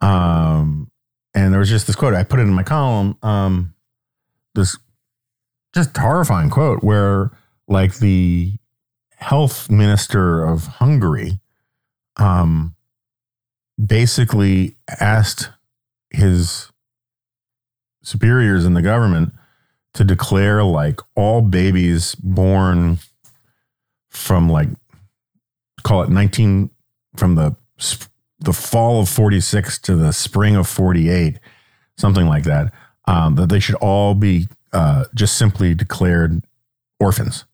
um, 0.00 0.90
and 1.34 1.52
there 1.52 1.60
was 1.60 1.68
just 1.68 1.86
this 1.86 1.96
quote, 1.96 2.14
I 2.14 2.24
put 2.24 2.40
it 2.40 2.42
in 2.42 2.54
my 2.54 2.62
column, 2.62 3.16
um, 3.22 3.74
this 4.54 4.76
just 5.74 5.96
horrifying 5.96 6.48
quote 6.48 6.82
where 6.82 7.30
like 7.68 7.96
the 7.98 8.54
health 9.16 9.70
minister 9.70 10.44
of 10.44 10.66
Hungary 10.66 11.40
um, 12.16 12.74
basically 13.84 14.76
asked 15.00 15.50
his 16.10 16.70
superiors 18.02 18.64
in 18.64 18.74
the 18.74 18.82
government 18.82 19.32
to 19.94 20.04
declare 20.04 20.62
like 20.62 21.00
all 21.14 21.42
babies 21.42 22.14
born 22.16 22.98
from 24.08 24.48
like 24.48 24.68
call 25.82 26.02
it 26.02 26.08
19 26.08 26.70
from 27.16 27.34
the 27.34 27.56
the 28.46 28.52
fall 28.52 29.00
of 29.00 29.08
46 29.08 29.78
to 29.80 29.96
the 29.96 30.12
spring 30.12 30.56
of 30.56 30.66
48, 30.66 31.38
something 31.98 32.26
like 32.26 32.44
that, 32.44 32.72
um, 33.06 33.34
that 33.34 33.48
they 33.48 33.60
should 33.60 33.74
all 33.76 34.14
be 34.14 34.46
uh, 34.72 35.04
just 35.14 35.36
simply 35.36 35.74
declared 35.74 36.44
orphans 36.98 37.44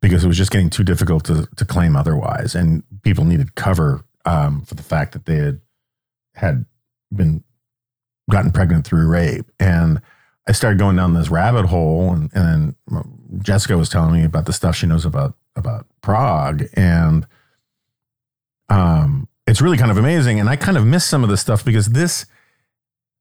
because 0.00 0.24
it 0.24 0.28
was 0.28 0.36
just 0.36 0.50
getting 0.50 0.70
too 0.70 0.84
difficult 0.84 1.24
to, 1.24 1.48
to 1.56 1.64
claim 1.64 1.96
otherwise. 1.96 2.54
And 2.54 2.84
people 3.02 3.24
needed 3.24 3.56
cover 3.56 4.04
um, 4.24 4.62
for 4.62 4.74
the 4.74 4.82
fact 4.82 5.12
that 5.12 5.26
they 5.26 5.36
had, 5.36 5.60
had 6.34 6.64
been 7.12 7.42
gotten 8.30 8.52
pregnant 8.52 8.86
through 8.86 9.08
rape. 9.08 9.50
And 9.58 10.00
I 10.46 10.52
started 10.52 10.78
going 10.78 10.96
down 10.96 11.14
this 11.14 11.30
rabbit 11.30 11.66
hole, 11.66 12.12
and, 12.12 12.30
and 12.34 12.74
Jessica 13.42 13.76
was 13.76 13.88
telling 13.88 14.12
me 14.12 14.24
about 14.24 14.46
the 14.46 14.52
stuff 14.52 14.76
she 14.76 14.86
knows 14.86 15.04
about 15.04 15.34
about 15.56 15.86
Prague, 16.02 16.64
and 16.74 17.26
um, 18.68 19.28
it's 19.54 19.62
really 19.62 19.78
kind 19.78 19.92
of 19.92 19.96
amazing. 19.96 20.40
And 20.40 20.48
I 20.48 20.56
kind 20.56 20.76
of 20.76 20.84
miss 20.84 21.04
some 21.04 21.22
of 21.22 21.30
this 21.30 21.40
stuff 21.40 21.64
because 21.64 21.90
this 21.90 22.26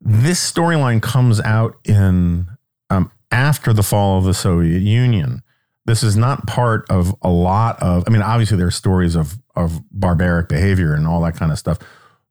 this 0.02 0.52
storyline 0.52 1.00
comes 1.00 1.40
out 1.40 1.76
in 1.86 2.48
um, 2.90 3.12
after 3.32 3.72
the 3.72 3.84
fall 3.84 4.18
of 4.18 4.24
the 4.24 4.34
Soviet 4.34 4.80
Union. 4.80 5.44
This 5.86 6.02
is 6.02 6.18
not 6.18 6.48
part 6.48 6.90
of 6.90 7.16
a 7.22 7.30
lot 7.30 7.80
of. 7.84 8.04
I 8.08 8.10
mean, 8.10 8.24
obviously 8.24 8.58
there 8.58 8.66
are 8.66 8.72
stories 8.72 9.14
of 9.14 9.38
of 9.56 9.80
barbaric 9.92 10.50
behavior 10.50 10.96
and 10.96 11.06
all 11.06 11.22
that 11.22 11.36
kind 11.36 11.52
of 11.52 11.60
stuff, 11.60 11.78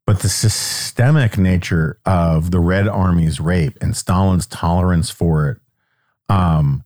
but 0.05 0.18
the 0.18 0.28
systemic 0.28 1.38
nature 1.38 2.00
of 2.05 2.50
the 2.50 2.59
Red 2.59 2.88
Army's 2.88 3.38
rape 3.38 3.78
and 3.80 3.96
Stalin's 3.96 4.48
tolerance 4.48 5.11
for 5.11 5.48
it 5.48 5.59
um, 6.28 6.82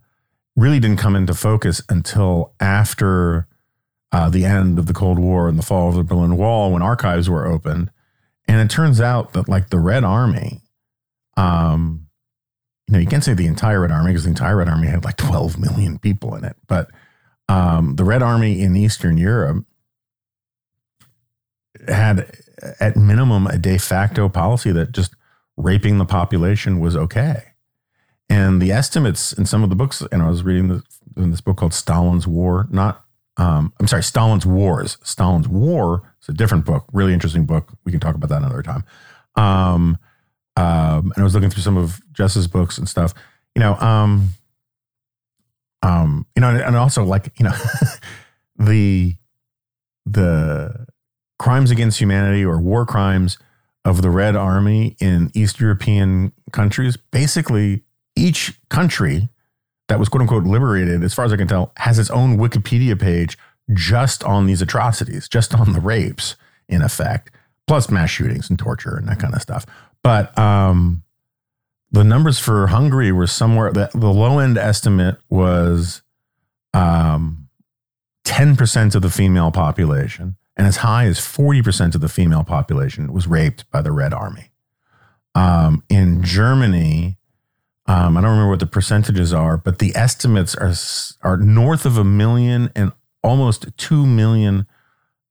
really 0.55 0.81
didn't 0.81 0.99
come 0.99 1.17
into 1.17 1.33
focus 1.33 1.81
until 1.89 2.53
after 2.61 3.49
uh, 4.13 4.29
the 4.29 4.45
end 4.45 4.79
of 4.79 4.87
the 4.87 4.95
Cold 4.95 5.19
War 5.19 5.49
and 5.49 5.59
the 5.59 5.63
fall 5.63 5.89
of 5.89 5.95
the 5.95 6.05
Berlin 6.05 6.37
Wall 6.37 6.73
when 6.73 6.83
archives 6.83 7.29
were 7.29 7.47
opened. 7.47 7.91
And 8.49 8.61
it 8.61 8.73
turns 8.73 9.01
out 9.01 9.33
that, 9.33 9.49
like, 9.49 9.71
the 9.71 9.79
Red 9.79 10.05
Army, 10.05 10.63
um, 11.37 12.07
you 12.87 12.93
know, 12.93 12.99
you 12.99 13.07
can't 13.07 13.25
say 13.25 13.35
the 13.35 13.47
entire 13.47 13.81
Red 13.81 13.91
Army 13.91 14.11
because 14.11 14.25
the 14.25 14.31
entire 14.31 14.57
Red 14.57 14.69
Army 14.69 14.87
had 14.87 15.05
like 15.05 15.17
12 15.17 15.59
million 15.59 15.99
people 15.99 16.35
in 16.37 16.45
it. 16.45 16.57
But 16.69 16.91
um, 17.49 17.97
the 17.97 18.05
Red 18.05 18.23
Army 18.23 18.61
in 18.61 18.77
Eastern 18.77 19.19
Europe 19.19 19.65
had 21.89 22.31
at 22.81 22.97
minimum 22.97 23.47
a 23.47 23.59
de 23.59 23.79
facto 23.79 24.29
policy 24.29 24.73
that 24.73 24.93
just 24.93 25.15
raping 25.57 25.99
the 25.99 26.05
population 26.05 26.79
was 26.79 26.97
okay. 26.97 27.43
And 28.29 28.61
the 28.61 28.73
estimates 28.73 29.33
in 29.33 29.47
some 29.47 29.63
of 29.63 29.71
the 29.71 29.77
books, 29.77 30.03
and 30.13 30.23
I 30.23 30.29
was 30.29 30.43
reading 30.43 30.83
in 31.17 31.31
this 31.31 31.41
book 31.41 31.59
called 31.59 31.75
Stalin's 31.75 32.27
War, 32.27 32.67
not, 32.71 33.05
um, 33.37 33.73
I'm 33.79 33.87
sorry, 33.87 34.03
Stalin's 34.03 34.47
Wars. 34.47 34.99
Stalin's 35.03 35.49
War 35.49 36.15
It's 36.19 36.29
a 36.29 36.33
different 36.33 36.65
book, 36.65 36.87
really 36.93 37.13
interesting 37.13 37.45
book. 37.45 37.73
We 37.85 37.93
can 37.93 38.01
talk 38.01 38.15
about 38.15 38.31
that 38.31 38.43
another 38.43 38.63
time. 38.63 38.85
Um, 39.37 39.99
um, 40.57 41.13
and 41.15 41.19
I 41.19 41.23
was 41.23 41.35
looking 41.35 41.51
through 41.51 41.63
some 41.63 41.77
of 41.77 42.01
Jess's 42.13 42.49
books 42.49 42.79
and 42.79 42.89
stuff, 42.89 43.13
you 43.55 43.61
know, 43.61 43.75
um, 43.77 44.31
um, 45.83 46.27
you 46.35 46.41
know, 46.41 46.49
and 46.49 46.77
also 46.77 47.05
like, 47.05 47.33
you 47.39 47.45
know, 47.45 47.55
the, 48.59 49.17
the, 50.07 50.87
crimes 51.39 51.71
against 51.71 52.01
humanity 52.01 52.43
or 52.43 52.59
war 52.59 52.87
crimes 52.87 53.37
of 53.85 54.01
the 54.01 54.09
Red 54.09 54.35
Army 54.35 54.97
in 55.01 55.31
East 55.35 55.61
European 55.61 56.33
countries, 56.51 56.97
basically 56.97 57.83
each 58.17 58.59
country 58.71 59.29
that 59.89 59.99
was 59.99 60.09
quote 60.09 60.23
unquote 60.23 60.45
liberated, 60.45 61.03
as 61.03 61.15
far 61.15 61.25
as 61.25 61.33
I 61.33 61.37
can 61.37 61.49
tell, 61.49 61.73
has 61.77 61.99
its 61.99 62.11
own 62.11 62.39
Wikipedia 62.39 62.99
page 63.01 63.39
just 63.73 64.23
on 64.25 64.47
these 64.47 64.63
atrocities, 64.63 65.29
just 65.29 65.55
on 65.55 65.73
the 65.73 65.81
rapes, 65.81 66.37
in 66.69 66.83
effect, 66.83 67.31
plus 67.67 67.91
mass 67.91 68.11
shootings 68.11 68.49
and 68.49 68.59
torture 68.59 68.97
and 68.97 69.09
that 69.09 69.19
kind 69.19 69.35
of 69.35 69.43
stuff. 69.43 69.67
But 70.03 70.37
um, 70.39 71.03
the 71.91 72.05
numbers 72.05 72.39
for 72.39 72.69
Hungary 72.69 73.13
were 73.13 73.27
somewhere, 73.27 73.73
the, 73.73 73.91
the 73.93 74.13
low 74.13 74.39
end 74.39 74.59
estimate 74.59 75.19
was 75.29 76.03
um, 76.75 77.49
10% 78.25 78.95
of 78.95 79.03
the 79.03 79.11
female 79.11 79.51
population 79.51 80.37
and 80.57 80.67
as 80.67 80.79
high 80.79 81.05
as 81.05 81.19
40% 81.19 81.95
of 81.95 82.01
the 82.01 82.09
female 82.09 82.45
population 82.45 83.13
was 83.13 83.27
raped 83.27 83.71
by 83.71 83.83
the 83.83 83.93
Red 83.93 84.15
Army. 84.15 84.51
Um, 85.35 85.83
in 85.91 86.23
Germany, 86.23 87.19
um, 87.89 88.17
I 88.17 88.21
don't 88.21 88.31
remember 88.31 88.51
what 88.51 88.61
the 88.61 88.67
percentages 88.67 89.33
are, 89.33 89.57
but 89.57 89.79
the 89.79 89.95
estimates 89.95 90.55
are 90.55 90.75
are 91.23 91.37
north 91.37 91.87
of 91.87 91.99
a 91.99 92.05
million 92.05 92.71
and 92.75 92.93
almost 93.23 93.67
two 93.77 94.07
million 94.07 94.67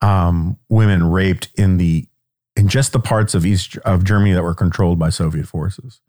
um, 0.01 0.57
women 0.69 1.09
raped 1.09 1.49
in 1.55 1.77
the 1.77 2.07
in 2.55 2.67
just 2.67 2.93
the 2.93 2.99
parts 2.99 3.33
of 3.33 3.45
East 3.45 3.77
of 3.79 4.03
Germany 4.03 4.33
that 4.33 4.43
were 4.43 4.53
controlled 4.53 4.97
by 4.97 5.09
Soviet 5.09 5.47
forces. 5.47 5.99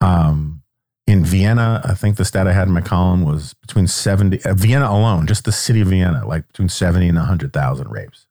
Um, 0.00 0.62
in 1.06 1.24
Vienna, 1.24 1.80
I 1.84 1.94
think 1.94 2.16
the 2.16 2.24
stat 2.24 2.46
I 2.46 2.52
had 2.52 2.68
in 2.68 2.74
my 2.74 2.80
column 2.80 3.22
was 3.22 3.54
between 3.54 3.88
70, 3.88 4.44
uh, 4.44 4.54
Vienna 4.54 4.88
alone, 4.88 5.26
just 5.26 5.44
the 5.44 5.52
city 5.52 5.80
of 5.80 5.88
Vienna, 5.88 6.24
like 6.26 6.46
between 6.46 6.68
70 6.68 7.08
and 7.08 7.18
100,000 7.18 7.90
rapes. 7.90 8.26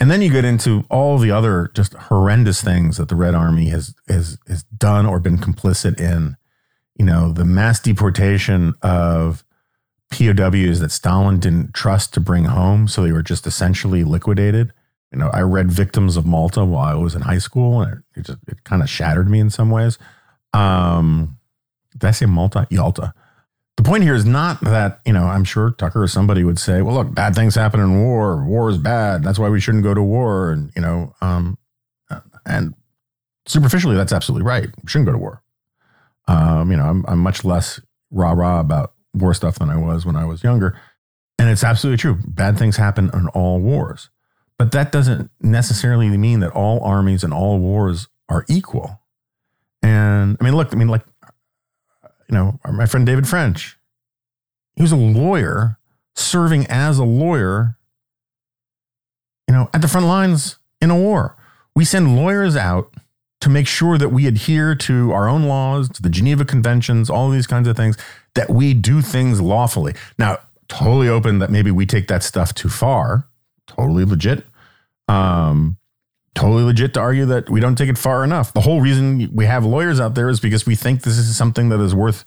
And 0.00 0.10
then 0.10 0.22
you 0.22 0.30
get 0.30 0.44
into 0.44 0.84
all 0.90 1.18
the 1.18 1.30
other 1.30 1.70
just 1.74 1.92
horrendous 1.94 2.62
things 2.62 2.96
that 2.98 3.08
the 3.08 3.16
Red 3.16 3.34
Army 3.34 3.68
has 3.70 3.94
has 4.08 4.38
has 4.46 4.62
done 4.64 5.06
or 5.06 5.18
been 5.18 5.38
complicit 5.38 6.00
in. 6.00 6.36
You 6.98 7.04
know, 7.04 7.32
the 7.32 7.44
mass 7.44 7.80
deportation 7.80 8.74
of 8.82 9.44
POWs 10.10 10.80
that 10.80 10.90
Stalin 10.90 11.38
didn't 11.38 11.74
trust 11.74 12.12
to 12.14 12.20
bring 12.20 12.44
home, 12.44 12.88
so 12.88 13.02
they 13.02 13.12
were 13.12 13.22
just 13.22 13.46
essentially 13.46 14.04
liquidated. 14.04 14.72
You 15.12 15.18
know, 15.18 15.28
I 15.28 15.40
read 15.40 15.70
Victims 15.70 16.16
of 16.16 16.26
Malta 16.26 16.64
while 16.64 16.84
I 16.84 16.94
was 16.94 17.14
in 17.14 17.22
high 17.22 17.38
school, 17.38 17.80
and 17.80 18.02
it, 18.16 18.26
just 18.26 18.38
it 18.46 18.64
kind 18.64 18.82
of 18.82 18.90
shattered 18.90 19.30
me 19.30 19.38
in 19.38 19.50
some 19.50 19.70
ways. 19.70 19.98
Um, 20.52 21.38
did 21.92 22.04
I 22.04 22.10
say 22.10 22.26
Malta? 22.26 22.66
Yalta 22.70 23.14
the 23.78 23.84
point 23.84 24.02
here 24.02 24.16
is 24.16 24.24
not 24.24 24.60
that, 24.62 25.00
you 25.06 25.12
know, 25.12 25.22
I'm 25.22 25.44
sure 25.44 25.70
Tucker 25.70 26.02
or 26.02 26.08
somebody 26.08 26.42
would 26.42 26.58
say, 26.58 26.82
well, 26.82 26.96
look, 26.96 27.14
bad 27.14 27.36
things 27.36 27.54
happen 27.54 27.78
in 27.78 28.02
war. 28.02 28.44
War 28.44 28.68
is 28.68 28.76
bad. 28.76 29.22
That's 29.22 29.38
why 29.38 29.48
we 29.48 29.60
shouldn't 29.60 29.84
go 29.84 29.94
to 29.94 30.02
war. 30.02 30.50
And, 30.50 30.72
you 30.74 30.82
know, 30.82 31.14
um, 31.20 31.56
and 32.44 32.74
superficially, 33.46 33.94
that's 33.94 34.12
absolutely 34.12 34.44
right. 34.44 34.66
We 34.82 34.88
shouldn't 34.88 35.06
go 35.06 35.12
to 35.12 35.18
war. 35.18 35.42
Um, 36.28 36.70
you 36.70 36.76
know, 36.76 36.84
I'm, 36.84 37.04
I'm 37.08 37.18
much 37.18 37.44
less 37.44 37.80
rah 38.10 38.32
rah 38.32 38.60
about 38.60 38.92
war 39.14 39.34
stuff 39.34 39.58
than 39.58 39.70
I 39.70 39.76
was 39.76 40.06
when 40.06 40.14
I 40.14 40.24
was 40.24 40.44
younger. 40.44 40.78
And 41.38 41.48
it's 41.48 41.64
absolutely 41.64 41.98
true. 41.98 42.18
Bad 42.26 42.58
things 42.58 42.76
happen 42.76 43.10
in 43.12 43.28
all 43.28 43.58
wars. 43.58 44.10
But 44.58 44.72
that 44.72 44.92
doesn't 44.92 45.30
necessarily 45.40 46.08
mean 46.16 46.40
that 46.40 46.50
all 46.50 46.80
armies 46.84 47.24
and 47.24 47.32
all 47.32 47.58
wars 47.58 48.08
are 48.28 48.44
equal. 48.48 49.00
And 49.82 50.36
I 50.40 50.44
mean, 50.44 50.54
look, 50.54 50.72
I 50.72 50.76
mean, 50.76 50.88
like 50.88 51.04
you 52.28 52.34
know, 52.34 52.58
my 52.70 52.86
friend 52.86 53.06
David 53.06 53.28
French. 53.28 53.76
He 54.76 54.82
was 54.82 54.92
a 54.92 54.96
lawyer 54.96 55.78
serving 56.14 56.66
as 56.66 56.98
a 56.98 57.04
lawyer, 57.04 57.76
you 59.48 59.54
know, 59.54 59.68
at 59.74 59.82
the 59.82 59.88
front 59.88 60.06
lines 60.06 60.58
in 60.80 60.90
a 60.90 60.96
war. 60.96 61.36
We 61.74 61.84
send 61.84 62.16
lawyers 62.16 62.54
out 62.54 62.94
to 63.40 63.48
make 63.48 63.66
sure 63.66 63.98
that 63.98 64.08
we 64.08 64.26
adhere 64.26 64.74
to 64.74 65.12
our 65.12 65.28
own 65.28 65.44
laws, 65.44 65.88
to 65.90 66.02
the 66.02 66.08
Geneva 66.08 66.44
Conventions, 66.44 67.08
all 67.08 67.30
these 67.30 67.46
kinds 67.46 67.68
of 67.68 67.76
things, 67.76 67.96
that 68.34 68.50
we 68.50 68.74
do 68.74 69.00
things 69.00 69.40
lawfully. 69.40 69.94
Now, 70.18 70.38
totally 70.68 71.08
open 71.08 71.38
that 71.38 71.50
maybe 71.50 71.70
we 71.70 71.86
take 71.86 72.08
that 72.08 72.22
stuff 72.22 72.52
too 72.52 72.68
far, 72.68 73.28
totally 73.66 74.04
legit. 74.04 74.44
Um, 75.06 75.78
totally 76.34 76.62
legit 76.62 76.94
to 76.94 77.00
argue 77.00 77.26
that 77.26 77.50
we 77.50 77.60
don't 77.60 77.76
take 77.76 77.88
it 77.88 77.98
far 77.98 78.22
enough. 78.22 78.52
The 78.52 78.60
whole 78.60 78.80
reason 78.80 79.30
we 79.32 79.46
have 79.46 79.64
lawyers 79.64 79.98
out 79.98 80.14
there 80.14 80.28
is 80.28 80.40
because 80.40 80.66
we 80.66 80.76
think 80.76 81.02
this 81.02 81.18
is 81.18 81.36
something 81.36 81.68
that 81.70 81.80
is 81.80 81.94
worth 81.94 82.24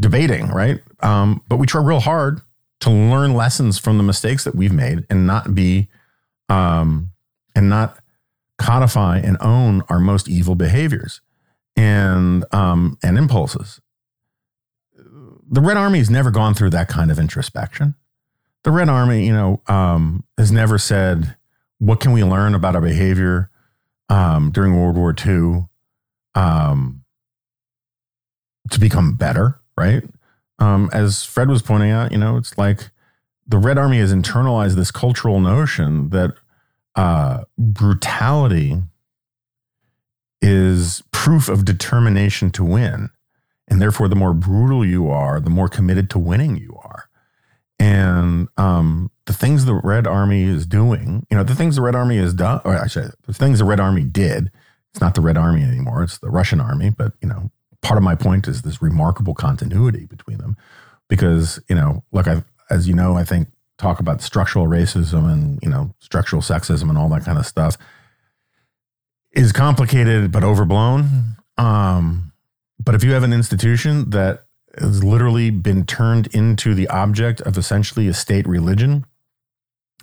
debating, 0.00 0.48
right? 0.48 0.80
Um, 1.00 1.42
but 1.48 1.56
we 1.56 1.66
try 1.66 1.82
real 1.82 2.00
hard 2.00 2.40
to 2.80 2.90
learn 2.90 3.34
lessons 3.34 3.78
from 3.78 3.96
the 3.96 4.02
mistakes 4.02 4.44
that 4.44 4.54
we've 4.54 4.72
made 4.72 5.06
and 5.10 5.26
not 5.26 5.54
be, 5.54 5.88
um, 6.48 7.10
and 7.54 7.68
not 7.68 7.98
codify 8.62 9.18
and 9.18 9.36
own 9.40 9.82
our 9.88 9.98
most 9.98 10.28
evil 10.28 10.54
behaviors 10.54 11.20
and 11.76 12.44
um, 12.52 12.96
and 13.02 13.18
impulses. 13.18 13.80
The 14.94 15.60
Red 15.60 15.76
Army 15.76 15.98
has 15.98 16.08
never 16.08 16.30
gone 16.30 16.54
through 16.54 16.70
that 16.70 16.88
kind 16.88 17.10
of 17.10 17.18
introspection. 17.18 17.94
The 18.64 18.70
Red 18.70 18.88
Army, 18.88 19.26
you 19.26 19.32
know, 19.32 19.60
um, 19.66 20.24
has 20.38 20.50
never 20.50 20.78
said 20.78 21.36
what 21.78 22.00
can 22.00 22.12
we 22.12 22.22
learn 22.22 22.54
about 22.54 22.76
our 22.76 22.80
behavior 22.80 23.50
um, 24.08 24.50
during 24.52 24.78
World 24.78 24.96
War 24.96 25.14
II 25.26 25.66
um, 26.34 27.02
to 28.70 28.78
become 28.78 29.16
better, 29.16 29.60
right? 29.76 30.04
Um, 30.58 30.88
as 30.92 31.24
Fred 31.24 31.48
was 31.48 31.60
pointing 31.60 31.90
out, 31.90 32.12
you 32.12 32.18
know, 32.18 32.36
it's 32.36 32.56
like 32.56 32.90
the 33.46 33.58
Red 33.58 33.78
Army 33.78 33.98
has 33.98 34.14
internalized 34.14 34.76
this 34.76 34.92
cultural 34.92 35.40
notion 35.40 36.10
that 36.10 36.34
uh, 36.94 37.44
brutality 37.58 38.82
is 40.40 41.02
proof 41.12 41.48
of 41.48 41.64
determination 41.64 42.50
to 42.50 42.64
win. 42.64 43.10
And 43.68 43.80
therefore, 43.80 44.08
the 44.08 44.16
more 44.16 44.34
brutal 44.34 44.84
you 44.84 45.08
are, 45.08 45.40
the 45.40 45.50
more 45.50 45.68
committed 45.68 46.10
to 46.10 46.18
winning 46.18 46.56
you 46.56 46.78
are. 46.82 47.08
And 47.78 48.48
um, 48.56 49.10
the 49.26 49.32
things 49.32 49.64
the 49.64 49.74
Red 49.74 50.06
Army 50.06 50.42
is 50.42 50.66
doing, 50.66 51.26
you 51.30 51.36
know, 51.36 51.44
the 51.44 51.54
things 51.54 51.76
the 51.76 51.82
Red 51.82 51.94
Army 51.94 52.18
has 52.18 52.34
done, 52.34 52.60
or 52.64 52.74
actually, 52.74 53.08
the 53.26 53.32
things 53.32 53.60
the 53.60 53.64
Red 53.64 53.80
Army 53.80 54.04
did, 54.04 54.50
it's 54.90 55.00
not 55.00 55.14
the 55.14 55.20
Red 55.20 55.38
Army 55.38 55.62
anymore, 55.62 56.02
it's 56.02 56.18
the 56.18 56.28
Russian 56.28 56.60
Army. 56.60 56.90
But, 56.90 57.12
you 57.22 57.28
know, 57.28 57.50
part 57.80 57.96
of 57.96 58.04
my 58.04 58.14
point 58.14 58.46
is 58.46 58.62
this 58.62 58.82
remarkable 58.82 59.34
continuity 59.34 60.06
between 60.06 60.38
them. 60.38 60.56
Because, 61.08 61.60
you 61.68 61.74
know, 61.74 62.04
look, 62.12 62.28
I, 62.28 62.42
as 62.68 62.88
you 62.88 62.94
know, 62.94 63.14
I 63.14 63.24
think 63.24 63.48
talk 63.82 64.00
about 64.00 64.22
structural 64.22 64.66
racism 64.66 65.30
and, 65.30 65.58
you 65.62 65.68
know, 65.68 65.94
structural 65.98 66.40
sexism 66.40 66.88
and 66.88 66.96
all 66.96 67.08
that 67.08 67.24
kind 67.24 67.36
of 67.36 67.44
stuff 67.44 67.76
is 69.32 69.52
complicated 69.52 70.30
but 70.30 70.44
overblown. 70.44 71.36
Um, 71.58 72.32
but 72.82 72.94
if 72.94 73.02
you 73.02 73.12
have 73.12 73.24
an 73.24 73.32
institution 73.32 74.10
that 74.10 74.44
has 74.78 75.04
literally 75.04 75.50
been 75.50 75.84
turned 75.84 76.28
into 76.28 76.74
the 76.74 76.88
object 76.88 77.40
of 77.42 77.58
essentially 77.58 78.08
a 78.08 78.14
state 78.14 78.46
religion 78.46 79.04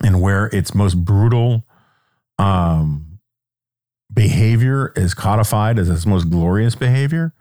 and 0.03 0.21
where 0.21 0.47
its 0.47 0.75
most 0.75 1.03
brutal 1.03 1.65
um, 2.37 3.19
behavior 4.13 4.91
is 4.95 5.13
codified 5.13 5.79
as 5.79 5.89
its 5.89 6.05
most 6.05 6.29
glorious 6.29 6.75
behavior, 6.75 7.33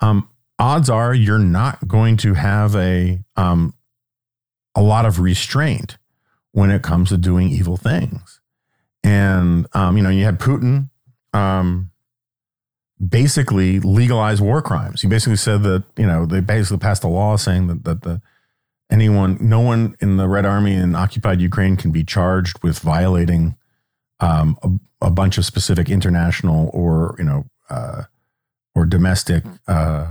um, 0.00 0.28
odds 0.58 0.88
are 0.88 1.14
you're 1.14 1.38
not 1.38 1.86
going 1.86 2.16
to 2.16 2.34
have 2.34 2.74
a 2.76 3.18
um, 3.36 3.73
a 4.74 4.82
lot 4.82 5.06
of 5.06 5.20
restraint 5.20 5.96
when 6.52 6.70
it 6.70 6.82
comes 6.82 7.08
to 7.10 7.16
doing 7.16 7.48
evil 7.48 7.76
things. 7.76 8.40
And 9.02 9.66
um, 9.72 9.96
you 9.96 10.02
know, 10.02 10.10
you 10.10 10.24
had 10.24 10.38
Putin 10.38 10.90
um, 11.32 11.90
basically 13.06 13.80
legalize 13.80 14.40
war 14.40 14.62
crimes. 14.62 15.02
He 15.02 15.08
basically 15.08 15.36
said 15.36 15.62
that 15.64 15.84
you 15.96 16.06
know 16.06 16.26
they 16.26 16.40
basically 16.40 16.78
passed 16.78 17.04
a 17.04 17.08
law 17.08 17.36
saying 17.36 17.66
that 17.66 17.84
that 17.84 18.02
the 18.02 18.22
anyone, 18.90 19.36
no 19.40 19.60
one 19.60 19.96
in 20.00 20.16
the 20.16 20.28
Red 20.28 20.46
Army 20.46 20.74
in 20.74 20.94
occupied 20.94 21.40
Ukraine 21.40 21.76
can 21.76 21.90
be 21.90 22.04
charged 22.04 22.62
with 22.62 22.78
violating 22.78 23.56
um, 24.20 24.56
a, 24.62 25.06
a, 25.06 25.10
bunch 25.10 25.38
of 25.38 25.44
specific 25.44 25.90
international 25.90 26.70
or 26.72 27.14
you 27.18 27.24
know 27.24 27.44
uh, 27.68 28.04
or 28.74 28.86
domestic 28.86 29.44
uh, 29.66 30.06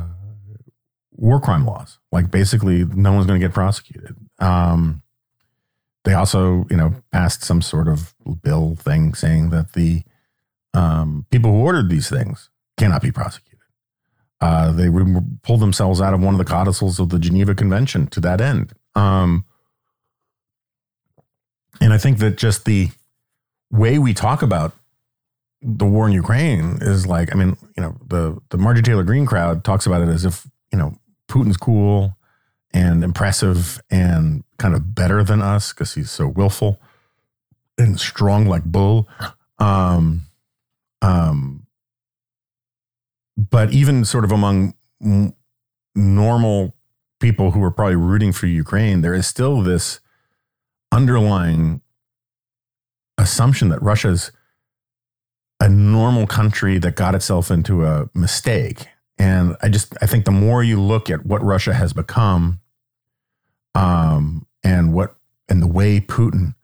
war 1.12 1.40
crime 1.40 1.66
laws. 1.66 2.00
Like 2.12 2.30
basically, 2.30 2.84
no 2.84 3.14
one's 3.14 3.26
going 3.26 3.40
to 3.40 3.46
get 3.48 3.54
prosecuted. 3.54 4.16
Um, 4.40 5.02
they 6.04 6.14
also, 6.14 6.66
you 6.70 6.78
know, 6.78 6.96
passed 7.12 7.44
some 7.44 7.62
sort 7.62 7.88
of 7.88 8.14
bill 8.42 8.76
thing 8.76 9.14
saying 9.14 9.52
that 9.52 9.74
the 9.74 10.04
um, 10.74 11.26
people 11.32 11.52
who 11.52 11.58
ordered 11.58 11.90
these 11.90 12.10
things 12.10 12.50
cannot 12.78 13.02
be 13.02 13.12
prosecuted. 13.12 13.60
Uh, 14.42 14.72
they 14.74 14.90
pulled 15.44 15.62
themselves 15.62 16.02
out 16.02 16.14
of 16.14 16.22
one 16.22 16.34
of 16.34 16.38
the 16.38 16.44
codicils 16.46 17.00
of 17.00 17.10
the 17.10 17.20
Geneva 17.20 17.56
Convention 17.56 18.08
to 18.08 18.20
that 18.20 18.42
end. 18.42 18.74
Um, 18.96 19.46
and 21.80 21.94
I 21.94 21.98
think 21.98 22.18
that 22.18 22.38
just 22.38 22.66
the 22.66 22.90
way 23.72 23.98
we 23.98 24.14
talk 24.14 24.42
about 24.42 24.74
the 25.62 25.86
war 25.86 26.08
in 26.08 26.14
Ukraine 26.14 26.78
is 26.82 27.08
like, 27.08 27.34
I 27.34 27.38
mean, 27.38 27.56
you 27.78 27.84
know, 27.84 27.96
the 28.06 28.38
the 28.50 28.58
Marjorie 28.58 28.84
Taylor 28.84 29.04
Greene 29.04 29.26
crowd 29.26 29.64
talks 29.64 29.86
about 29.86 30.02
it 30.02 30.10
as 30.10 30.26
if 30.26 30.46
you 30.72 30.78
know 30.78 30.94
Putin's 31.30 31.58
cool 31.58 32.18
and 32.74 33.04
impressive 33.04 33.82
and 33.90 34.44
kind 34.58 34.74
of 34.74 34.96
better 34.96 35.24
than 35.24 35.42
us 35.42 35.72
because 35.72 35.94
he's 35.94 36.12
so 36.12 36.28
willful 36.28 36.82
and 37.78 38.00
strong 38.00 38.48
like 38.48 38.64
bull. 38.64 39.08
Um, 39.60 40.24
um, 41.02 41.68
but 43.38 43.72
even 43.72 44.06
sort 44.06 44.24
of 44.24 44.32
among 44.32 44.74
m- 45.02 45.34
normal 45.96 46.76
people 47.20 47.52
who 47.52 47.64
are 47.64 47.72
probably 47.72 47.96
rooting 47.96 48.32
for 48.32 48.48
Ukraine, 48.48 49.02
there 49.02 49.14
is 49.14 49.28
still 49.28 49.62
this 49.62 50.00
underlying 50.92 51.82
assumption 53.18 53.70
that 53.70 53.82
Russia's 53.82 54.32
a 55.60 55.70
normal 55.70 56.28
country 56.28 56.78
that 56.80 56.96
got 56.96 57.16
itself 57.16 57.50
into 57.50 57.86
a 57.86 58.10
mistake. 58.14 58.88
And 59.18 59.56
I 59.62 59.70
just 59.70 59.96
I 60.02 60.08
think 60.08 60.26
the 60.26 60.32
more 60.32 60.64
you 60.64 60.82
look 60.82 61.10
at 61.10 61.26
what 61.26 61.44
Russia 61.44 61.74
has 61.74 61.94
become, 61.94 62.60
um, 63.76 64.46
and 64.64 64.94
what 64.94 65.16
and 65.50 65.62
the 65.62 65.68
way 65.68 66.00
Putin 66.00 66.56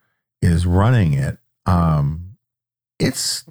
is 0.42 0.66
running 0.66 1.14
it, 1.14 1.38
um, 1.66 2.38
it's 3.00 3.44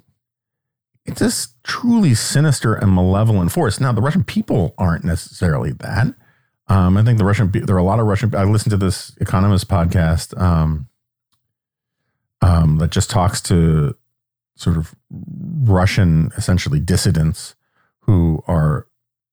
it's 1.05 1.19
this 1.19 1.49
truly 1.63 2.13
sinister 2.13 2.73
and 2.73 2.93
malevolent 2.93 3.51
force. 3.51 3.79
Now, 3.79 3.91
the 3.91 4.01
Russian 4.01 4.23
people 4.23 4.75
aren't 4.77 5.03
necessarily 5.03 5.71
that. 5.73 6.13
Um, 6.67 6.97
I 6.97 7.03
think 7.03 7.17
the 7.17 7.25
Russian 7.25 7.51
there 7.51 7.75
are 7.75 7.79
a 7.79 7.83
lot 7.83 7.99
of 7.99 8.05
Russian. 8.05 8.33
I 8.35 8.43
listened 8.43 8.71
to 8.71 8.77
this 8.77 9.15
Economist 9.19 9.67
podcast 9.67 10.39
um, 10.39 10.87
um, 12.41 12.77
that 12.77 12.91
just 12.91 13.09
talks 13.09 13.41
to 13.41 13.95
sort 14.55 14.77
of 14.77 14.93
Russian, 15.09 16.31
essentially 16.37 16.79
dissidents 16.79 17.55
who 18.01 18.43
are 18.45 18.87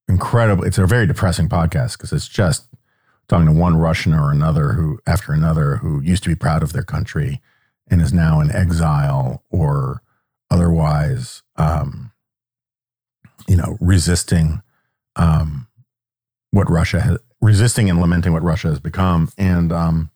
incredible. 0.08 0.64
It's 0.64 0.78
a 0.78 0.86
very 0.86 1.06
depressing 1.06 1.48
podcast 1.48 1.98
because 1.98 2.12
it's 2.12 2.28
just 2.28 2.68
talking 3.28 3.46
to 3.46 3.52
one 3.52 3.76
Russian 3.76 4.14
or 4.14 4.30
another 4.30 4.72
who, 4.72 5.00
after 5.06 5.32
another, 5.32 5.76
who 5.76 6.00
used 6.00 6.22
to 6.24 6.28
be 6.28 6.34
proud 6.34 6.62
of 6.62 6.72
their 6.72 6.82
country 6.82 7.40
and 7.88 8.00
is 8.00 8.12
now 8.12 8.40
in 8.40 8.50
exile 8.50 9.42
or 9.50 10.02
otherwise, 10.50 11.42
um, 11.56 12.12
you 13.48 13.56
know, 13.56 13.76
resisting 13.80 14.62
um, 15.16 15.66
what 16.50 16.70
Russia 16.70 17.00
has, 17.00 17.18
resisting 17.40 17.90
and 17.90 18.00
lamenting 18.00 18.32
what 18.32 18.42
Russia 18.42 18.68
has 18.68 18.80
become. 18.80 19.30
And 19.36 19.72
um, 19.72 20.10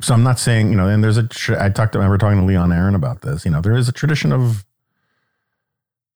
so 0.00 0.14
I'm 0.14 0.22
not 0.22 0.38
saying, 0.38 0.70
you 0.70 0.76
know, 0.76 0.88
and 0.88 1.02
there's 1.02 1.18
a, 1.18 1.28
I 1.58 1.68
talked, 1.68 1.92
to, 1.92 1.98
I 1.98 2.02
remember 2.02 2.18
talking 2.18 2.40
to 2.40 2.46
Leon 2.46 2.72
Aron 2.72 2.94
about 2.94 3.22
this, 3.22 3.44
you 3.44 3.50
know, 3.50 3.60
there 3.60 3.76
is 3.76 3.88
a 3.88 3.92
tradition 3.92 4.32
of, 4.32 4.64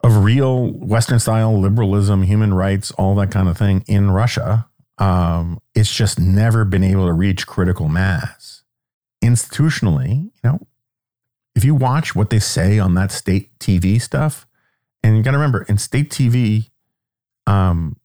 of 0.03 0.25
real 0.25 0.69
Western 0.71 1.19
style 1.19 1.59
liberalism, 1.59 2.23
human 2.23 2.55
rights, 2.55 2.91
all 2.93 3.15
that 3.17 3.31
kind 3.31 3.49
of 3.49 3.57
thing 3.57 3.85
in 3.87 4.11
Russia. 4.11 4.67
Um, 4.99 5.61
it's 5.75 5.93
just 5.93 6.19
never 6.19 6.65
been 6.65 6.85
able 6.85 7.07
to 7.07 7.13
reach 7.13 7.47
critical 7.47 7.89
mass. 7.89 8.63
Institutionally, 9.23 10.25
you 10.25 10.41
know, 10.43 10.67
if 11.55 11.65
you 11.65 11.75
watch 11.75 12.15
what 12.15 12.31
they 12.31 12.39
say 12.39 12.79
on 12.79 12.95
that 12.95 13.11
state 13.13 13.59
TV 13.59 14.01
stuff, 14.01 14.47
and 15.03 15.17
you 15.17 15.23
got 15.23 15.33
to 15.33 15.39
remember 15.39 15.63
in 15.65 15.79
state 15.79 16.11
TV, 16.11 16.71
um, 17.47 17.97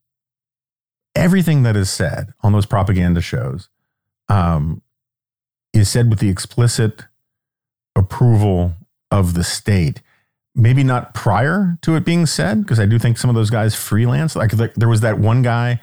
everything 1.16 1.64
that 1.64 1.76
is 1.76 1.90
said 1.90 2.34
on 2.42 2.52
those 2.52 2.66
propaganda 2.66 3.22
shows 3.22 3.70
um, 4.28 4.82
is 5.74 5.90
said 5.90 6.10
with 6.10 6.20
the 6.20 6.30
explicit 6.30 7.06
approval 7.96 8.74
of 9.12 9.34
the 9.34 9.44
state. 9.44 10.02
Maybe 10.56 10.84
not 10.84 11.14
prior 11.14 11.78
to 11.82 11.96
it 11.96 12.06
being 12.06 12.26
said, 12.26 12.62
because 12.62 12.80
I 12.80 12.86
do 12.86 13.00
think 13.00 13.18
some 13.18 13.30
of 13.30 13.36
those 13.36 13.50
guys 13.50 13.76
freelance. 13.76 14.36
Like 14.36 14.52
there 14.52 14.90
was 14.90 15.02
that 15.02 15.20
one 15.20 15.42
guy 15.42 15.80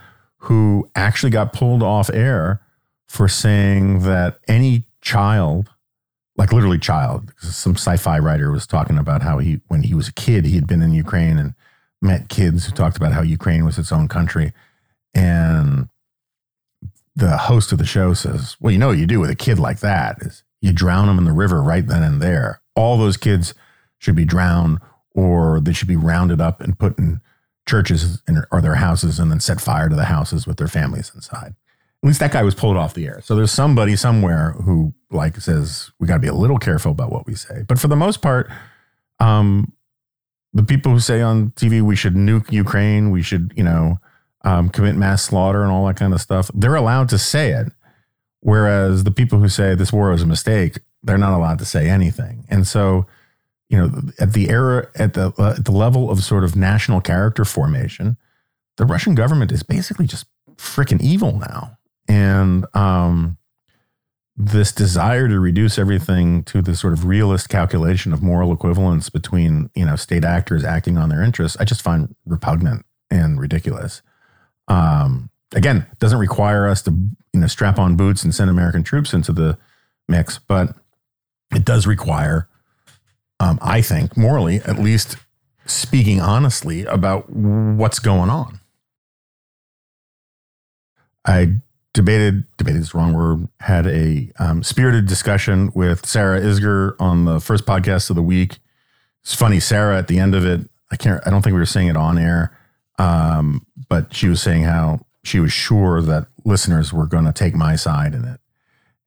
who 0.46 0.88
actually 0.94 1.30
got 1.30 1.52
pulled 1.52 1.82
off 1.82 2.10
air 2.12 2.60
for 3.08 3.28
saying 3.28 4.00
that 4.00 4.38
any 4.48 4.86
child 5.00 5.70
like 6.36 6.52
literally 6.52 6.78
child. 6.78 7.32
Some 7.38 7.74
sci-fi 7.74 8.18
writer 8.18 8.52
was 8.52 8.66
talking 8.66 8.98
about 8.98 9.22
how 9.22 9.38
he, 9.38 9.60
when 9.68 9.82
he 9.82 9.94
was 9.94 10.08
a 10.08 10.12
kid, 10.12 10.44
he 10.44 10.54
had 10.54 10.66
been 10.66 10.82
in 10.82 10.92
Ukraine 10.92 11.38
and 11.38 11.54
met 12.02 12.28
kids 12.28 12.66
who 12.66 12.72
talked 12.72 12.96
about 12.96 13.12
how 13.12 13.22
Ukraine 13.22 13.64
was 13.64 13.78
its 13.78 13.90
own 13.90 14.06
country. 14.08 14.52
And 15.14 15.88
the 17.14 17.36
host 17.38 17.72
of 17.72 17.78
the 17.78 17.86
show 17.86 18.12
says, 18.12 18.56
"Well, 18.60 18.70
you 18.70 18.78
know 18.78 18.88
what 18.88 18.98
you 18.98 19.06
do 19.06 19.20
with 19.20 19.30
a 19.30 19.34
kid 19.34 19.58
like 19.58 19.80
that 19.80 20.18
is 20.20 20.44
you 20.60 20.72
drown 20.72 21.06
them 21.06 21.18
in 21.18 21.24
the 21.24 21.32
river 21.32 21.62
right 21.62 21.86
then 21.86 22.02
and 22.02 22.20
there. 22.20 22.60
All 22.74 22.98
those 22.98 23.16
kids 23.16 23.54
should 23.98 24.16
be 24.16 24.26
drowned, 24.26 24.78
or 25.14 25.60
they 25.60 25.72
should 25.72 25.88
be 25.88 25.96
rounded 25.96 26.40
up 26.40 26.60
and 26.60 26.78
put 26.78 26.98
in 26.98 27.22
churches 27.66 28.22
or 28.50 28.60
their 28.60 28.76
houses, 28.76 29.18
and 29.18 29.30
then 29.30 29.40
set 29.40 29.60
fire 29.60 29.88
to 29.88 29.96
the 29.96 30.04
houses 30.04 30.46
with 30.46 30.56
their 30.56 30.68
families 30.68 31.12
inside." 31.14 31.54
At 32.02 32.06
least 32.06 32.20
that 32.20 32.32
guy 32.32 32.42
was 32.42 32.54
pulled 32.54 32.76
off 32.76 32.94
the 32.94 33.06
air. 33.06 33.20
So 33.22 33.34
there's 33.34 33.50
somebody 33.50 33.96
somewhere 33.96 34.52
who 34.52 34.94
like 35.10 35.36
says 35.40 35.90
we 35.98 36.06
got 36.06 36.14
to 36.14 36.20
be 36.20 36.28
a 36.28 36.34
little 36.34 36.58
careful 36.58 36.92
about 36.92 37.10
what 37.10 37.26
we 37.26 37.34
say. 37.34 37.64
But 37.66 37.78
for 37.78 37.88
the 37.88 37.96
most 37.96 38.22
part, 38.22 38.50
um, 39.18 39.72
the 40.52 40.62
people 40.62 40.92
who 40.92 41.00
say 41.00 41.22
on 41.22 41.50
TV 41.50 41.82
we 41.82 41.96
should 41.96 42.14
nuke 42.14 42.52
Ukraine, 42.52 43.10
we 43.10 43.22
should 43.22 43.52
you 43.56 43.64
know 43.64 43.98
um, 44.46 44.68
commit 44.68 44.94
mass 44.94 45.24
slaughter 45.24 45.62
and 45.62 45.72
all 45.72 45.86
that 45.86 45.96
kind 45.96 46.14
of 46.14 46.20
stuff, 46.20 46.50
they're 46.54 46.76
allowed 46.76 47.08
to 47.08 47.18
say 47.18 47.50
it. 47.50 47.72
Whereas 48.40 49.02
the 49.02 49.10
people 49.10 49.40
who 49.40 49.48
say 49.48 49.74
this 49.74 49.92
war 49.92 50.10
was 50.10 50.22
a 50.22 50.26
mistake, 50.26 50.78
they're 51.02 51.18
not 51.18 51.36
allowed 51.36 51.58
to 51.58 51.64
say 51.64 51.90
anything. 51.90 52.46
And 52.48 52.64
so, 52.64 53.06
you 53.68 53.78
know, 53.78 53.90
at 54.20 54.32
the 54.32 54.48
era, 54.48 54.88
at 54.94 55.14
the 55.14 55.32
uh, 55.38 55.54
at 55.58 55.64
the 55.64 55.72
level 55.72 56.10
of 56.10 56.22
sort 56.22 56.44
of 56.44 56.54
national 56.56 57.00
character 57.00 57.44
formation, 57.44 58.16
the 58.76 58.84
Russian 58.84 59.14
government 59.14 59.52
is 59.52 59.62
basically 59.62 60.06
just 60.06 60.26
freaking 60.56 61.00
evil 61.00 61.38
now 61.38 61.76
and 62.08 62.66
um, 62.74 63.36
this 64.36 64.72
desire 64.72 65.28
to 65.28 65.40
reduce 65.40 65.78
everything 65.78 66.42
to 66.44 66.60
the 66.60 66.76
sort 66.76 66.92
of 66.92 67.06
realist 67.06 67.48
calculation 67.48 68.12
of 68.12 68.22
moral 68.22 68.52
equivalence 68.52 69.08
between 69.08 69.70
you 69.74 69.84
know 69.84 69.96
state 69.96 70.24
actors 70.24 70.64
acting 70.64 70.98
on 70.98 71.08
their 71.08 71.22
interests, 71.22 71.56
I 71.58 71.64
just 71.64 71.82
find 71.82 72.14
repugnant 72.24 72.84
and 73.10 73.40
ridiculous. 73.40 74.02
Um, 74.68 75.30
again, 75.54 75.86
doesn't 75.98 76.18
require 76.18 76.68
us 76.68 76.82
to 76.82 76.90
you 77.32 77.40
know 77.40 77.46
strap 77.46 77.78
on 77.78 77.96
boots 77.96 78.24
and 78.24 78.34
send 78.34 78.50
American 78.50 78.82
troops 78.82 79.14
into 79.14 79.32
the 79.32 79.58
mix, 80.08 80.38
but 80.38 80.74
it 81.54 81.64
does 81.64 81.86
require, 81.86 82.48
um, 83.40 83.58
I 83.60 83.82
think, 83.82 84.16
morally 84.16 84.56
at 84.64 84.78
least, 84.78 85.16
speaking 85.66 86.20
honestly 86.20 86.84
about 86.84 87.28
what's 87.30 87.98
going 87.98 88.30
on. 88.30 88.60
I 91.24 91.56
debated 91.92 92.44
debated 92.58 92.82
is 92.82 92.90
the 92.90 92.98
wrong 92.98 93.14
word 93.14 93.48
had 93.60 93.86
a 93.86 94.30
um, 94.38 94.62
spirited 94.62 95.06
discussion 95.06 95.72
with 95.74 96.04
sarah 96.04 96.38
Isgur 96.38 96.94
on 97.00 97.24
the 97.24 97.40
first 97.40 97.64
podcast 97.64 98.10
of 98.10 98.16
the 98.16 98.22
week. 98.22 98.58
It's 99.22 99.34
funny 99.34 99.60
sarah 99.60 99.96
at 99.96 100.06
the 100.06 100.18
end 100.18 100.34
of 100.34 100.44
it 100.44 100.68
i 100.92 100.96
can't 100.96 101.26
i 101.26 101.30
don't 101.30 101.40
think 101.40 101.54
we 101.54 101.58
were 101.58 101.64
saying 101.64 101.88
it 101.88 101.96
on 101.96 102.18
air 102.18 102.56
um, 102.98 103.66
but 103.88 104.14
she 104.14 104.28
was 104.28 104.42
saying 104.42 104.64
how 104.64 105.00
she 105.24 105.40
was 105.40 105.52
sure 105.52 106.02
that 106.02 106.26
listeners 106.44 106.92
were 106.92 107.06
going 107.06 107.24
to 107.24 107.32
take 107.32 107.54
my 107.54 107.76
side 107.76 108.14
in 108.14 108.24
it. 108.26 108.40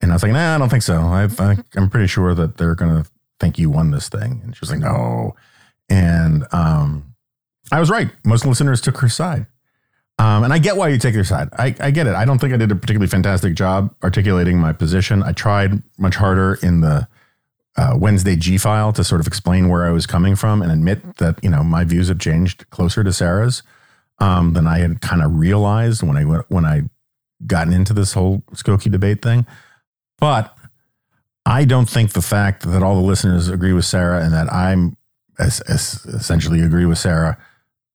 And 0.01 0.11
i 0.11 0.15
was 0.15 0.23
like 0.23 0.31
nah 0.31 0.55
i 0.55 0.57
don't 0.57 0.69
think 0.69 0.83
so. 0.83 0.99
I, 0.99 1.29
I, 1.37 1.57
i'm 1.75 1.91
pretty 1.91 2.07
sure 2.07 2.33
that 2.33 2.57
they're 2.57 2.75
going 2.75 3.03
to 3.03 3.09
think 3.39 3.57
you 3.57 3.69
won 3.69 3.91
this 3.91 4.09
thing 4.09 4.41
and 4.43 4.55
she 4.55 4.59
was 4.61 4.69
like 4.69 4.79
no 4.79 5.35
and 5.89 6.45
um, 6.51 7.15
i 7.71 7.79
was 7.79 7.89
right 7.89 8.09
most 8.23 8.45
listeners 8.45 8.81
took 8.81 8.97
her 8.97 9.09
side 9.09 9.45
um, 10.19 10.43
and 10.43 10.51
I 10.51 10.59
get 10.59 10.75
why 10.75 10.89
you 10.89 10.97
take 10.97 11.13
their 11.13 11.23
side. 11.23 11.47
I, 11.53 11.73
I 11.79 11.91
get 11.91 12.05
it. 12.05 12.13
I 12.13 12.25
don't 12.25 12.39
think 12.39 12.53
I 12.53 12.57
did 12.57 12.71
a 12.71 12.75
particularly 12.75 13.07
fantastic 13.07 13.55
job 13.55 13.95
articulating 14.03 14.59
my 14.59 14.73
position. 14.73 15.23
I 15.23 15.31
tried 15.31 15.81
much 15.97 16.15
harder 16.15 16.59
in 16.61 16.81
the 16.81 17.07
uh, 17.77 17.95
Wednesday 17.97 18.35
G 18.35 18.57
file 18.57 18.91
to 18.93 19.03
sort 19.05 19.21
of 19.21 19.27
explain 19.27 19.69
where 19.69 19.85
I 19.85 19.91
was 19.91 20.05
coming 20.05 20.35
from 20.35 20.61
and 20.61 20.73
admit 20.73 21.17
that 21.17 21.41
you 21.41 21.49
know 21.49 21.63
my 21.63 21.85
views 21.85 22.09
have 22.09 22.19
changed 22.19 22.69
closer 22.69 23.01
to 23.01 23.13
Sarah's 23.13 23.63
um, 24.19 24.53
than 24.53 24.67
I 24.67 24.79
had 24.79 24.99
kind 24.99 25.21
of 25.21 25.39
realized 25.39 26.03
when 26.03 26.17
I 26.17 26.23
when 26.23 26.65
I 26.65 26.81
gotten 27.47 27.71
into 27.71 27.93
this 27.93 28.11
whole 28.11 28.39
Skokie 28.51 28.91
debate 28.91 29.21
thing. 29.21 29.47
But 30.19 30.53
I 31.49 31.65
don't 31.65 31.89
think 31.89 32.13
the 32.13 32.21
fact 32.21 32.61
that 32.69 32.83
all 32.83 32.93
the 32.93 33.07
listeners 33.07 33.49
agree 33.49 33.73
with 33.73 33.85
Sarah 33.85 34.23
and 34.23 34.31
that 34.33 34.53
I'm 34.53 34.95
as, 35.39 35.61
as 35.61 36.05
essentially 36.05 36.61
agree 36.61 36.85
with 36.85 36.99
Sarah 36.99 37.39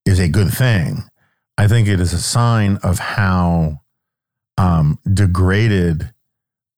is 0.04 0.18
a 0.18 0.28
good 0.28 0.52
thing. 0.52 1.04
I 1.56 1.68
think 1.68 1.86
it 1.86 2.00
is 2.00 2.12
a 2.12 2.20
sign 2.20 2.78
of 2.82 2.98
how 2.98 3.82
um, 4.58 4.98
degraded 5.10 6.12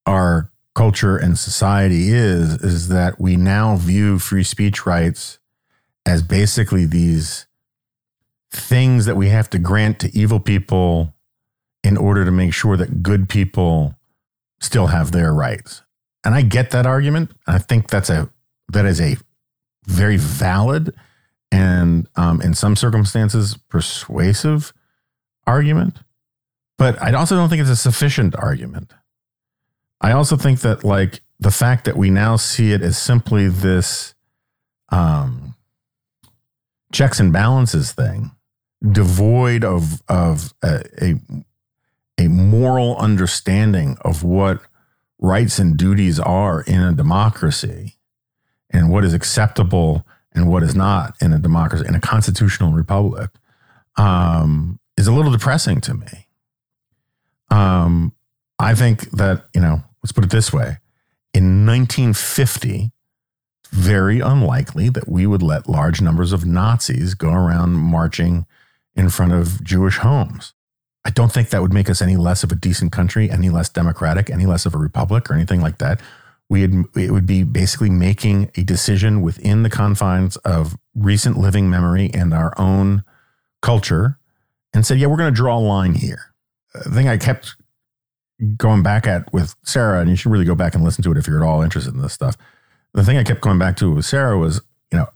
our 0.05 0.53
culture 0.75 1.17
and 1.17 1.39
society 1.39 2.11
is. 2.11 2.63
Is 2.63 2.89
that 2.89 3.19
we 3.19 3.37
now 3.37 3.77
view 3.77 4.19
free 4.19 4.45
speech 4.45 4.85
rights 4.85 5.39
as 6.05 6.23
basically 6.23 6.85
these 6.85 7.47
things 8.51 9.07
that 9.07 9.17
we 9.17 9.31
have 9.31 9.49
to 9.49 9.59
grant 9.59 9.99
to 10.01 10.15
evil 10.15 10.41
people 10.41 11.15
in 11.83 11.97
order 11.97 12.27
to 12.27 12.31
make 12.31 12.53
sure 12.53 12.77
that 12.77 13.03
good 13.03 13.31
people 13.31 13.95
still 14.61 14.89
have 14.89 15.13
their 15.13 15.33
rights. 15.33 15.83
And 16.27 16.35
I 16.35 16.43
get 16.43 16.73
that 16.73 16.87
argument. 16.87 17.31
I 17.47 17.59
think 17.59 17.89
that's 17.89 18.11
a 18.11 18.29
that 18.73 18.85
is 18.85 19.01
a 19.01 19.17
very 19.87 20.17
valid 20.17 20.93
and 21.53 22.09
um, 22.17 22.43
in 22.43 22.53
some 22.53 22.75
circumstances 22.75 23.57
persuasive 23.69 24.73
argument, 25.47 26.01
but 26.79 27.01
I 27.01 27.13
also 27.13 27.37
don't 27.37 27.49
think 27.49 27.61
it's 27.61 27.71
a 27.71 27.77
sufficient 27.77 28.35
argument. 28.35 28.93
I 30.01 30.11
also 30.11 30.37
think 30.37 30.63
that 30.63 30.83
like 30.83 31.21
the 31.39 31.53
fact 31.53 31.85
that 31.85 31.97
we 31.97 32.11
now 32.11 32.35
see 32.35 32.73
it 32.73 32.83
as 32.83 32.99
simply 32.99 33.47
this 33.47 34.17
um, 34.89 35.55
checks 36.91 37.21
and 37.21 37.33
balances 37.33 37.93
thing, 37.93 38.33
devoid 38.83 39.63
of 39.63 40.03
of 40.09 40.53
a, 40.65 40.83
a 41.01 41.15
a 42.19 42.27
moral 42.27 42.97
understanding 42.97 43.97
of 44.01 44.25
what 44.25 44.61
rights 45.19 45.59
and 45.59 45.77
duties 45.77 46.21
are 46.21 46.63
in 46.63 46.83
a 46.83 46.93
democracy 46.93 47.97
and 48.71 48.91
what 48.91 49.05
is 49.05 49.15
acceptable 49.15 50.07
and 50.33 50.49
what 50.49 50.63
is 50.63 50.75
not 50.75 51.15
in 51.21 51.33
a 51.33 51.39
democracy, 51.39 51.87
in 51.89 51.95
a 51.95 52.01
constitutional 52.01 52.73
republic, 52.73 53.31
um, 53.97 54.79
is 54.97 55.07
a 55.07 55.13
little 55.13 55.33
depressing 55.33 55.81
to 55.81 55.95
me. 55.95 56.29
Um, 57.51 58.13
I 58.59 58.75
think 58.75 59.11
that, 59.13 59.47
you 59.55 59.61
know, 59.61 59.83
let's 60.03 60.13
put 60.13 60.25
it 60.25 60.31
this 60.31 60.53
way 60.53 60.79
in 61.33 61.67
1950, 61.67 62.93
very 63.71 64.21
unlikely 64.21 64.89
that 64.89 65.09
we 65.09 65.27
would 65.27 65.43
let 65.43 65.69
large 65.69 66.01
numbers 66.01 66.33
of 66.33 66.47
Nazis 66.47 67.15
go 67.15 67.31
around 67.31 67.75
marching 67.75 68.47
in 68.95 69.11
front 69.11 69.33
of 69.33 69.63
Jewish 69.63 69.99
homes. 69.99 70.55
I 71.07 71.11
don't 71.11 71.33
think 71.33 71.49
that 71.51 71.63
would 71.63 71.73
make 71.73 71.89
us 71.89 72.03
any 72.03 72.17
less 72.17 72.43
of 72.43 72.53
a 72.53 72.57
decent 72.57 72.93
country, 72.93 73.31
any 73.31 73.49
less 73.49 73.71
democratic, 73.71 74.29
any 74.29 74.45
less 74.45 74.67
of 74.67 74.75
a 74.75 74.79
republic 74.79 75.31
or 75.31 75.35
anything 75.35 75.63
like 75.63 75.79
that 75.79 76.01
we 76.49 76.61
had, 76.63 76.85
it 76.95 77.11
would 77.11 77.27
be 77.27 77.43
basically 77.43 77.91
making 77.91 78.51
a 78.57 78.63
decision 78.63 79.21
within 79.21 79.63
the 79.63 79.71
confines 79.71 80.37
of 80.39 80.77
recent 80.95 81.39
living 81.39 81.69
memory 81.69 82.11
and 82.15 82.33
our 82.33 82.53
own 82.57 83.03
culture 83.63 84.19
and 84.73 84.87
said, 84.87 84.99
yeah, 84.99 85.07
we're 85.07 85.17
going 85.17 85.33
to 85.33 85.37
draw 85.37 85.59
a 85.59 85.61
line 85.61 85.95
here. 85.95 86.33
The 86.73 86.91
thing 86.91 87.09
I 87.09 87.17
kept 87.17 87.57
going 88.57 88.83
back 88.83 89.07
at 89.07 89.33
with 89.33 89.57
Sarah, 89.65 90.01
and 90.01 90.11
you 90.11 90.17
should 90.17 90.31
really 90.31 90.45
go 90.45 90.55
back 90.55 90.75
and 90.75 90.85
listen 90.85 91.03
to 91.05 91.13
it 91.13 91.19
if 91.19 91.27
you're 91.27 91.43
at 91.43 91.47
all 91.47 91.63
interested 91.63 91.95
in 91.95 92.03
this 92.03 92.13
stuff. 92.13 92.37
The 92.93 93.03
thing 93.03 93.17
I 93.17 93.25
kept 93.25 93.41
going 93.41 93.59
back 93.59 93.77
to 93.79 93.93
with 93.93 94.05
Sarah 94.05 94.39
was, 94.39 94.61
you 94.93 94.99
know, 94.99 95.09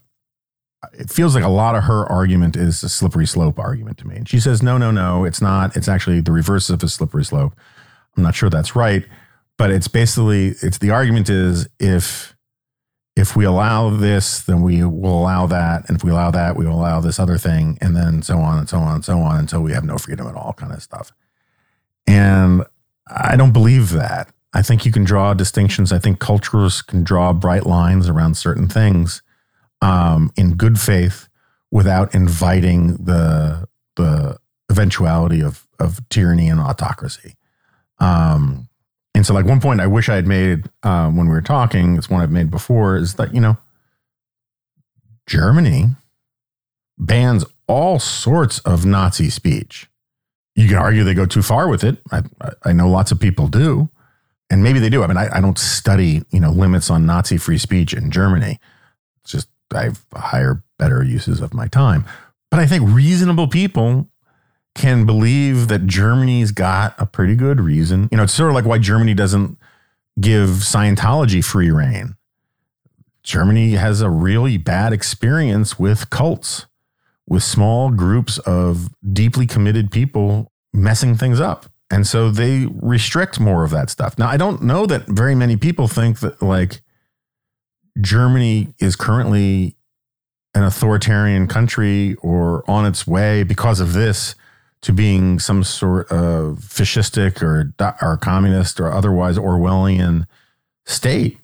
it 0.93 1.11
feels 1.11 1.35
like 1.35 1.45
a 1.45 1.49
lot 1.49 1.75
of 1.75 1.85
her 1.85 2.07
argument 2.07 2.57
is 2.57 2.83
a 2.83 2.89
slippery 2.89 3.27
slope 3.27 3.59
argument 3.59 3.99
to 3.99 4.07
me. 4.07 4.17
And 4.17 4.29
she 4.29 4.41
says, 4.41 4.63
no, 4.63 4.79
no, 4.79 4.91
no, 4.91 5.25
it's 5.25 5.43
not. 5.43 5.77
It's 5.77 5.89
actually 5.89 6.21
the 6.21 6.33
reverse 6.33 6.71
of 6.71 6.83
a 6.83 6.89
slippery 6.89 7.25
slope. 7.25 7.55
I'm 8.17 8.23
not 8.23 8.35
sure 8.35 8.51
that's 8.51 8.75
right 8.75 9.05
but 9.61 9.71
it's 9.71 9.89
basically 9.89 10.55
it's 10.63 10.79
the 10.79 10.89
argument 10.91 11.29
is 11.29 11.69
if 11.79 12.35
if 13.15 13.37
we 13.37 13.45
allow 13.45 13.91
this, 13.91 14.41
then 14.41 14.63
we 14.63 14.83
will 14.83 15.21
allow 15.21 15.47
that, 15.49 15.87
and 15.87 15.99
if 15.99 16.03
we 16.03 16.11
allow 16.11 16.31
that, 16.31 16.57
we 16.57 16.65
will 16.65 16.77
allow 16.77 16.99
this 17.03 17.19
other 17.19 17.37
thing, 17.37 17.77
and 17.83 17.95
then 17.95 18.23
so 18.23 18.39
on 18.39 18.59
and 18.59 18.71
so 18.71 18.79
on 18.79 18.95
and 18.95 19.05
so 19.05 19.19
on 19.19 19.39
until 19.39 19.61
we 19.61 19.73
have 19.73 19.85
no 19.85 19.99
freedom 19.99 20.27
at 20.27 20.35
all, 20.35 20.55
kind 20.55 20.73
of 20.73 20.83
stuff. 20.83 21.13
And 22.07 22.65
I 23.07 23.37
don't 23.37 23.53
believe 23.53 23.91
that. 23.91 24.33
I 24.55 24.63
think 24.63 24.87
you 24.87 24.93
can 24.93 25.05
draw 25.05 25.35
distinctions. 25.35 25.93
I 25.93 25.99
think 25.99 26.21
cultures 26.21 26.81
can 26.81 27.05
draw 27.05 27.35
bright 27.35 27.67
lines 27.67 28.09
around 28.09 28.39
certain 28.39 28.67
things 28.67 29.21
um, 29.83 30.33
in 30.37 30.57
good 30.57 30.79
faith 30.79 31.29
without 31.71 32.15
inviting 32.15 32.97
the 32.97 33.69
the 33.97 34.39
eventuality 34.71 35.43
of 35.43 35.67
of 35.79 36.07
tyranny 36.09 36.49
and 36.49 36.61
autocracy. 36.61 37.35
Um, 37.99 38.69
and 39.15 39.27
so, 39.27 39.35
like 39.35 39.45
one 39.45 39.61
point 39.61 39.81
I 39.81 39.87
wish 39.87 40.09
I 40.09 40.15
had 40.15 40.27
made 40.27 40.69
um, 40.83 41.17
when 41.17 41.27
we 41.27 41.33
were 41.33 41.43
talking, 41.43 41.97
it's 41.97 42.09
one 42.09 42.21
I've 42.21 42.31
made 42.31 42.51
before, 42.51 42.97
is 42.97 43.15
that 43.15 43.35
you 43.35 43.41
know, 43.41 43.59
Germany 45.27 45.89
bans 46.99 47.45
all 47.67 47.99
sorts 47.99 48.59
of 48.61 48.85
Nazi 48.85 49.31
speech. 49.31 49.89
You 50.55 50.69
can 50.69 50.77
argue 50.77 51.05
they 51.05 51.15
go 51.15 51.27
too 51.27 51.43
far 51.43 51.69
with 51.69 51.85
it. 51.85 51.99
I, 52.11 52.23
I 52.65 52.73
know 52.73 52.89
lots 52.89 53.13
of 53.13 53.21
people 53.21 53.49
do, 53.49 53.89
and 54.51 54.63
maybe 54.63 54.79
they 54.79 54.91
do. 54.91 55.03
I 55.03 55.07
mean, 55.07 55.17
I, 55.17 55.39
I 55.39 55.41
don't 55.41 55.59
study 55.59 56.23
you 56.31 56.41
know 56.41 56.51
limits 56.51 56.91
on 56.91 57.07
Nazi 57.07 57.37
free 57.37 57.59
speech 57.59 57.93
in 57.93 58.11
Germany. 58.11 58.59
I 59.75 59.85
have 59.85 60.05
higher, 60.15 60.63
better 60.79 61.03
uses 61.03 61.41
of 61.41 61.55
my 61.55 61.69
time. 61.69 62.05
But 62.51 62.61
I 62.61 62.67
think 62.67 62.89
reasonable 62.89 63.49
people 63.49 64.09
can 64.75 65.05
believe 65.05 65.69
that 65.69 65.87
Germany's 65.87 66.53
got 66.53 66.95
a 66.99 67.07
pretty 67.07 67.35
good 67.35 67.61
reason. 67.61 68.09
You 68.11 68.17
know, 68.17 68.25
it's 68.25 68.35
sort 68.35 68.51
of 68.51 68.55
like 68.55 68.65
why 68.65 68.79
Germany 68.79 69.15
doesn't 69.15 69.59
give 70.21 70.49
Scientology 70.49 71.45
free 71.45 71.71
rein. 71.71 72.17
Germany 73.23 73.73
has 73.73 74.01
a 74.01 74.11
really 74.11 74.57
bad 74.57 74.93
experience 74.93 75.79
with 75.79 76.11
cults, 76.11 76.67
with 77.27 77.43
small 77.43 77.91
groups 77.91 78.39
of 78.39 78.89
deeply 79.13 79.47
committed 79.47 79.91
people 79.91 80.51
messing 80.73 81.17
things 81.17 81.41
up. 81.41 81.67
And 81.91 82.07
so 82.07 82.31
they 82.31 82.67
restrict 82.71 83.41
more 83.41 83.65
of 83.65 83.71
that 83.73 83.91
stuff. 83.91 84.19
Now, 84.19 84.29
I 84.29 84.37
don't 84.37 84.63
know 84.63 84.87
that 84.87 85.07
very 85.07 85.35
many 85.35 85.57
people 85.57 85.89
think 85.89 86.21
that 86.21 86.41
like 86.41 86.81
Germany 88.01 88.75
is 88.79 88.97
currently 88.97 89.77
an 90.55 90.65
authoritarian 90.65 91.47
country 91.47 92.17
or 92.23 92.69
on 92.69 92.87
its 92.87 93.07
way 93.07 93.43
because 93.43 93.81
of 93.81 93.93
this 93.93 94.35
to 94.83 94.93
being 94.93 95.39
some 95.39 95.63
sort 95.63 96.11
of 96.11 96.59
fascistic 96.59 97.43
or 97.43 97.73
or 98.01 98.17
communist 98.17 98.81
or 98.81 98.91
otherwise 98.91 99.37
Orwellian 99.37 100.27
state, 100.87 101.39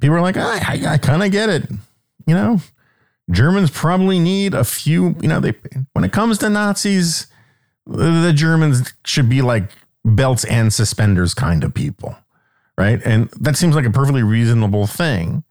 people 0.00 0.16
are 0.16 0.20
like, 0.20 0.36
I, 0.36 0.58
I, 0.58 0.92
I 0.92 0.98
kind 0.98 1.22
of 1.22 1.32
get 1.32 1.48
it. 1.48 1.68
You 2.26 2.34
know, 2.34 2.60
Germans 3.30 3.70
probably 3.70 4.18
need 4.18 4.54
a 4.54 4.64
few. 4.64 5.16
You 5.20 5.28
know, 5.28 5.40
they 5.40 5.54
when 5.92 6.04
it 6.04 6.12
comes 6.12 6.38
to 6.38 6.48
Nazis, 6.48 7.26
the 7.86 8.32
Germans 8.34 8.92
should 9.04 9.28
be 9.28 9.42
like 9.42 9.70
belts 10.04 10.44
and 10.44 10.72
suspenders 10.72 11.34
kind 11.34 11.64
of 11.64 11.74
people, 11.74 12.16
right? 12.78 13.00
And 13.04 13.28
that 13.40 13.56
seems 13.56 13.74
like 13.74 13.86
a 13.86 13.90
perfectly 13.90 14.22
reasonable 14.22 14.86
thing. 14.86 15.44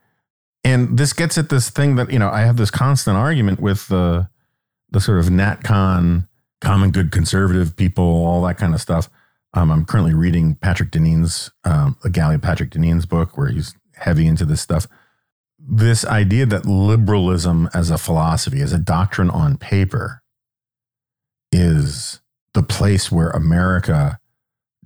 And 0.64 0.98
this 0.98 1.14
gets 1.14 1.38
at 1.38 1.50
this 1.50 1.70
thing 1.70 1.96
that 1.96 2.12
you 2.12 2.20
know 2.20 2.30
I 2.30 2.42
have 2.42 2.58
this 2.58 2.72
constant 2.72 3.18
argument 3.18 3.60
with 3.60 3.88
the 3.88 4.30
the 4.92 5.02
sort 5.02 5.20
of 5.20 5.26
NatCon 5.26 6.28
common 6.62 6.92
good 6.92 7.12
conservative 7.12 7.76
people, 7.76 8.04
all 8.04 8.42
that 8.44 8.58
kind 8.58 8.74
of 8.74 8.82
stuff. 8.82 9.10
Um, 9.54 9.72
I'm 9.72 9.86
currently 9.86 10.14
reading 10.14 10.56
Patrick 10.56 10.92
Deneen's, 10.92 11.52
um, 11.66 11.98
the 12.04 12.10
Galley 12.10 12.38
Patrick 12.38 12.70
Deneen's 12.70 13.06
book, 13.06 13.38
where 13.38 13.50
he's 13.50 13.76
heavy 13.96 14.28
into 14.28 14.46
this 14.46 14.62
stuff. 14.62 14.88
This 15.60 16.06
idea 16.06 16.46
that 16.46 16.66
liberalism 16.66 17.70
as 17.74 17.90
a 17.90 17.98
philosophy, 17.98 18.62
as 18.62 18.72
a 18.72 18.78
doctrine 18.78 19.30
on 19.30 19.58
paper, 19.58 20.22
is 21.52 22.22
the 22.54 22.64
place 22.64 23.12
where 23.12 23.30
America 23.32 24.20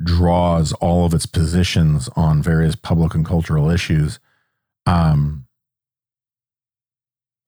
draws 0.04 0.74
all 0.74 1.06
of 1.06 1.14
its 1.14 1.26
positions 1.26 2.10
on 2.16 2.42
various 2.42 2.76
public 2.76 3.14
and 3.14 3.26
cultural 3.26 3.70
issues. 3.70 4.20
Um, 4.86 5.45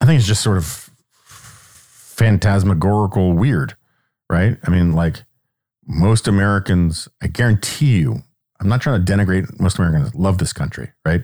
I 0.02 0.06
think 0.06 0.20
it's 0.20 0.28
just 0.28 0.44
sort 0.44 0.58
of 0.58 0.90
phantasmagorical 2.18 3.34
weird, 3.34 3.76
right? 4.30 4.58
I 4.64 4.70
mean, 4.70 4.94
like 4.94 5.24
most 5.86 6.28
Americans, 6.28 7.08
I 7.22 7.28
guarantee 7.28 8.00
you, 8.00 8.22
I'm 8.60 8.68
not 8.68 8.82
trying 8.82 9.04
to 9.04 9.12
denigrate 9.12 9.60
most 9.60 9.78
Americans, 9.78 10.16
love 10.16 10.38
this 10.40 10.54
country, 10.54 10.92
right? 11.06 11.24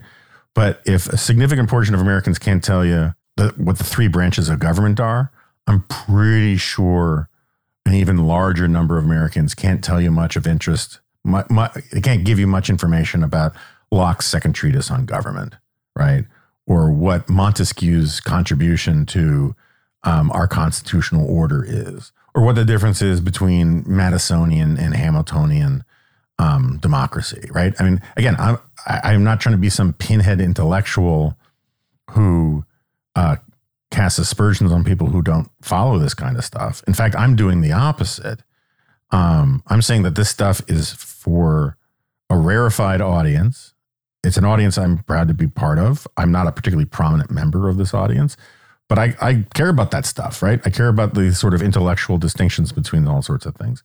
But 0.56 0.82
if 0.86 1.08
a 1.08 1.18
significant 1.18 1.70
portion 1.70 1.96
of 1.96 2.02
Americans 2.02 2.38
can't 2.38 2.64
tell 2.64 2.86
you 2.86 3.14
the, 3.38 3.50
what 3.58 3.78
the 3.78 3.84
three 3.84 4.08
branches 4.08 4.50
of 4.50 4.60
government 4.60 5.00
are, 5.00 5.32
I'm 5.66 5.82
pretty 5.84 6.58
sure 6.58 7.30
an 7.86 7.96
even 7.96 8.28
larger 8.28 8.68
number 8.68 8.98
of 8.98 9.06
Americans 9.06 9.56
can't 9.56 9.84
tell 9.84 10.00
you 10.00 10.12
much 10.12 10.36
of 10.36 10.46
interest. 10.46 11.00
My, 11.24 11.44
my, 11.50 11.72
they 11.92 12.02
can't 12.02 12.24
give 12.24 12.40
you 12.40 12.48
much 12.48 12.70
information 12.70 13.24
about 13.24 13.54
Locke's 13.92 14.26
second 14.26 14.54
treatise 14.54 14.92
on 14.92 15.06
government, 15.06 15.56
right? 15.96 16.26
Or 16.66 16.92
what 16.92 17.30
Montesquieu's 17.30 18.20
contribution 18.22 19.06
to 19.08 19.56
um, 20.04 20.32
our 20.32 20.48
constitutional 20.48 21.30
order 21.30 21.64
is, 21.68 22.12
or 22.34 22.44
what 22.44 22.56
the 22.56 22.66
difference 22.66 23.02
is 23.02 23.20
between 23.20 23.84
Madisonian 23.84 24.80
and 24.80 24.96
Hamiltonian 24.96 25.84
um, 26.40 26.80
democracy, 26.82 27.50
right? 27.52 27.74
I 27.80 27.84
mean, 27.84 28.02
again, 28.18 28.36
I'm 28.40 28.58
I'm 28.86 29.24
not 29.24 29.40
trying 29.40 29.54
to 29.54 29.60
be 29.60 29.70
some 29.70 29.94
pinhead 29.94 30.42
intellectual 30.42 31.38
who 32.12 32.66
uh, 33.16 33.38
casts 33.92 34.20
aspersions 34.20 34.72
on 34.72 34.84
people 34.84 35.08
who 35.08 35.22
don't 35.22 35.50
follow 35.62 36.00
this 36.00 36.14
kind 36.14 36.38
of 36.38 36.44
stuff. 36.44 36.84
In 36.88 36.94
fact, 36.94 37.16
I'm 37.16 37.36
doing 37.36 37.62
the 37.62 37.72
opposite. 37.72 38.42
Um, 39.12 39.64
I'm 39.68 39.82
saying 39.82 40.04
that 40.04 40.16
this 40.16 40.30
stuff 40.30 40.62
is 40.68 40.92
for 40.92 41.78
a 42.30 42.38
rarefied 42.38 43.02
audience. 43.02 43.73
It's 44.24 44.38
an 44.38 44.46
audience 44.46 44.78
I'm 44.78 45.00
proud 45.00 45.28
to 45.28 45.34
be 45.34 45.48
part 45.48 45.78
of. 45.78 46.08
I'm 46.16 46.32
not 46.32 46.48
a 46.48 46.52
particularly 46.52 46.86
prominent 46.86 47.30
member 47.30 47.68
of 47.68 47.78
this 47.78 47.94
audience, 47.94 48.38
but 48.88 48.98
I, 48.98 49.16
I 49.22 49.46
care 49.54 49.70
about 49.70 49.92
that 49.92 50.06
stuff, 50.06 50.42
right? 50.42 50.62
I 50.66 50.70
care 50.70 50.88
about 50.88 51.14
the 51.14 51.34
sort 51.34 51.54
of 51.54 51.62
intellectual 51.62 52.18
distinctions 52.18 52.72
between 52.72 53.08
all 53.08 53.22
sorts 53.22 53.46
of 53.46 53.56
things. 53.56 53.84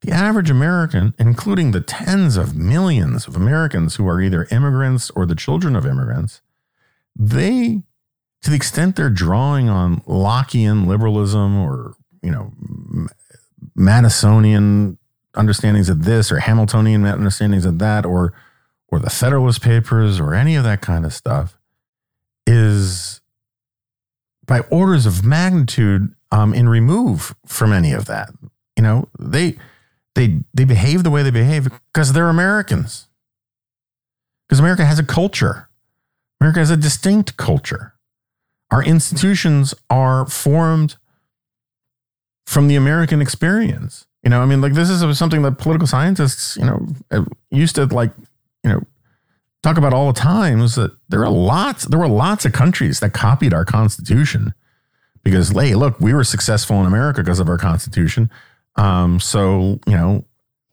The 0.00 0.12
average 0.12 0.50
American, 0.50 1.14
including 1.18 1.70
the 1.70 1.80
tens 1.80 2.36
of 2.36 2.56
millions 2.56 3.26
of 3.26 3.36
Americans 3.36 3.96
who 3.96 4.06
are 4.08 4.20
either 4.20 4.46
immigrants 4.50 5.10
or 5.10 5.26
the 5.26 5.34
children 5.34 5.74
of 5.74 5.86
immigrants, 5.86 6.40
they, 7.16 7.82
to 8.42 8.50
the 8.50 8.56
extent 8.56 8.96
they're 8.96 9.10
drawing 9.10 9.68
on 9.68 10.00
Lockean 10.02 10.86
liberalism 10.86 11.56
or, 11.56 11.94
you 12.22 12.30
know, 12.30 12.52
Madisonian 13.76 14.98
understandings 15.34 15.88
of 15.88 16.04
this 16.04 16.30
or 16.30 16.38
Hamiltonian 16.38 17.04
understandings 17.04 17.64
of 17.64 17.78
that 17.80 18.06
or 18.06 18.32
or 18.88 18.98
the 18.98 19.10
Federalist 19.10 19.62
Papers 19.62 20.18
or 20.18 20.34
any 20.34 20.56
of 20.56 20.64
that 20.64 20.80
kind 20.80 21.04
of 21.04 21.12
stuff 21.12 21.58
is 22.46 23.20
by 24.46 24.60
orders 24.70 25.06
of 25.06 25.24
magnitude 25.24 26.14
um, 26.30 26.54
in 26.54 26.68
remove 26.68 27.34
from 27.46 27.72
any 27.72 27.92
of 27.92 28.06
that. 28.06 28.30
You 28.76 28.82
know, 28.82 29.08
they 29.18 29.56
they 30.14 30.40
they 30.54 30.64
behave 30.64 31.02
the 31.02 31.10
way 31.10 31.22
they 31.22 31.30
behave 31.30 31.68
because 31.92 32.12
they're 32.12 32.28
Americans. 32.28 33.08
Because 34.48 34.60
America 34.60 34.84
has 34.84 34.98
a 34.98 35.04
culture. 35.04 35.68
America 36.40 36.60
has 36.60 36.70
a 36.70 36.76
distinct 36.76 37.36
culture. 37.36 37.94
Our 38.70 38.82
institutions 38.82 39.74
are 39.90 40.26
formed 40.26 40.96
from 42.46 42.68
the 42.68 42.76
American 42.76 43.20
experience. 43.20 44.06
You 44.22 44.30
know, 44.30 44.40
I 44.40 44.46
mean, 44.46 44.60
like 44.60 44.72
this 44.72 44.88
is 44.90 45.18
something 45.18 45.42
that 45.42 45.58
political 45.58 45.86
scientists, 45.86 46.56
you 46.56 46.64
know, 46.64 47.26
used 47.50 47.76
to 47.76 47.86
like, 47.86 48.12
you 48.64 48.70
know, 48.70 48.82
talk 49.62 49.76
about 49.76 49.92
all 49.92 50.12
the 50.12 50.18
time. 50.18 50.60
Was 50.60 50.74
that 50.76 50.92
there 51.08 51.22
are 51.22 51.30
lots, 51.30 51.84
there 51.86 51.98
were 51.98 52.08
lots 52.08 52.44
of 52.44 52.52
countries 52.52 53.00
that 53.00 53.12
copied 53.12 53.52
our 53.52 53.64
Constitution 53.64 54.54
because, 55.22 55.50
hey, 55.50 55.74
look, 55.74 56.00
we 56.00 56.14
were 56.14 56.24
successful 56.24 56.80
in 56.80 56.86
America 56.86 57.22
because 57.22 57.40
of 57.40 57.48
our 57.48 57.58
Constitution. 57.58 58.30
Um, 58.76 59.20
so 59.20 59.80
you 59.86 59.96
know, 59.96 60.24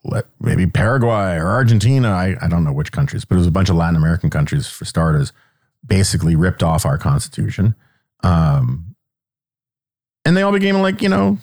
let, 0.03 0.25
maybe 0.39 0.67
Paraguay 0.67 1.35
or 1.37 1.47
Argentina, 1.47 2.09
I, 2.09 2.35
I 2.41 2.47
don't 2.47 2.63
know 2.63 2.73
which 2.73 2.91
countries, 2.91 3.25
but 3.25 3.35
it 3.35 3.39
was 3.39 3.47
a 3.47 3.51
bunch 3.51 3.69
of 3.69 3.75
Latin 3.75 3.95
American 3.95 4.29
countries 4.29 4.67
for 4.67 4.85
starters, 4.85 5.33
basically 5.85 6.35
ripped 6.35 6.63
off 6.63 6.85
our 6.85 6.97
Constitution. 6.97 7.75
Um, 8.23 8.95
and 10.25 10.35
they 10.35 10.41
all 10.41 10.51
became 10.51 10.75
like 10.77 11.01
you 11.01 11.09
know 11.09 11.37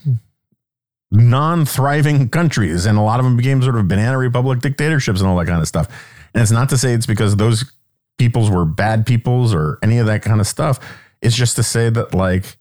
non-thriving 1.10 2.28
countries 2.28 2.86
and 2.86 2.98
a 2.98 3.02
lot 3.02 3.20
of 3.20 3.24
them 3.24 3.36
became 3.36 3.62
sort 3.62 3.76
of 3.76 3.86
banana 3.86 4.18
republic 4.18 4.60
dictatorships 4.60 5.20
and 5.20 5.28
all 5.28 5.36
that 5.36 5.46
kind 5.46 5.60
of 5.60 5.68
stuff 5.68 5.88
and 6.34 6.42
it's 6.42 6.50
not 6.50 6.68
to 6.68 6.78
say 6.78 6.92
it's 6.92 7.06
because 7.06 7.36
those 7.36 7.72
peoples 8.18 8.50
were 8.50 8.64
bad 8.64 9.06
peoples 9.06 9.54
or 9.54 9.78
any 9.82 9.98
of 9.98 10.06
that 10.06 10.22
kind 10.22 10.40
of 10.40 10.46
stuff 10.46 10.78
it's 11.20 11.36
just 11.36 11.56
to 11.56 11.62
say 11.62 11.90
that 11.90 12.14
like 12.14 12.56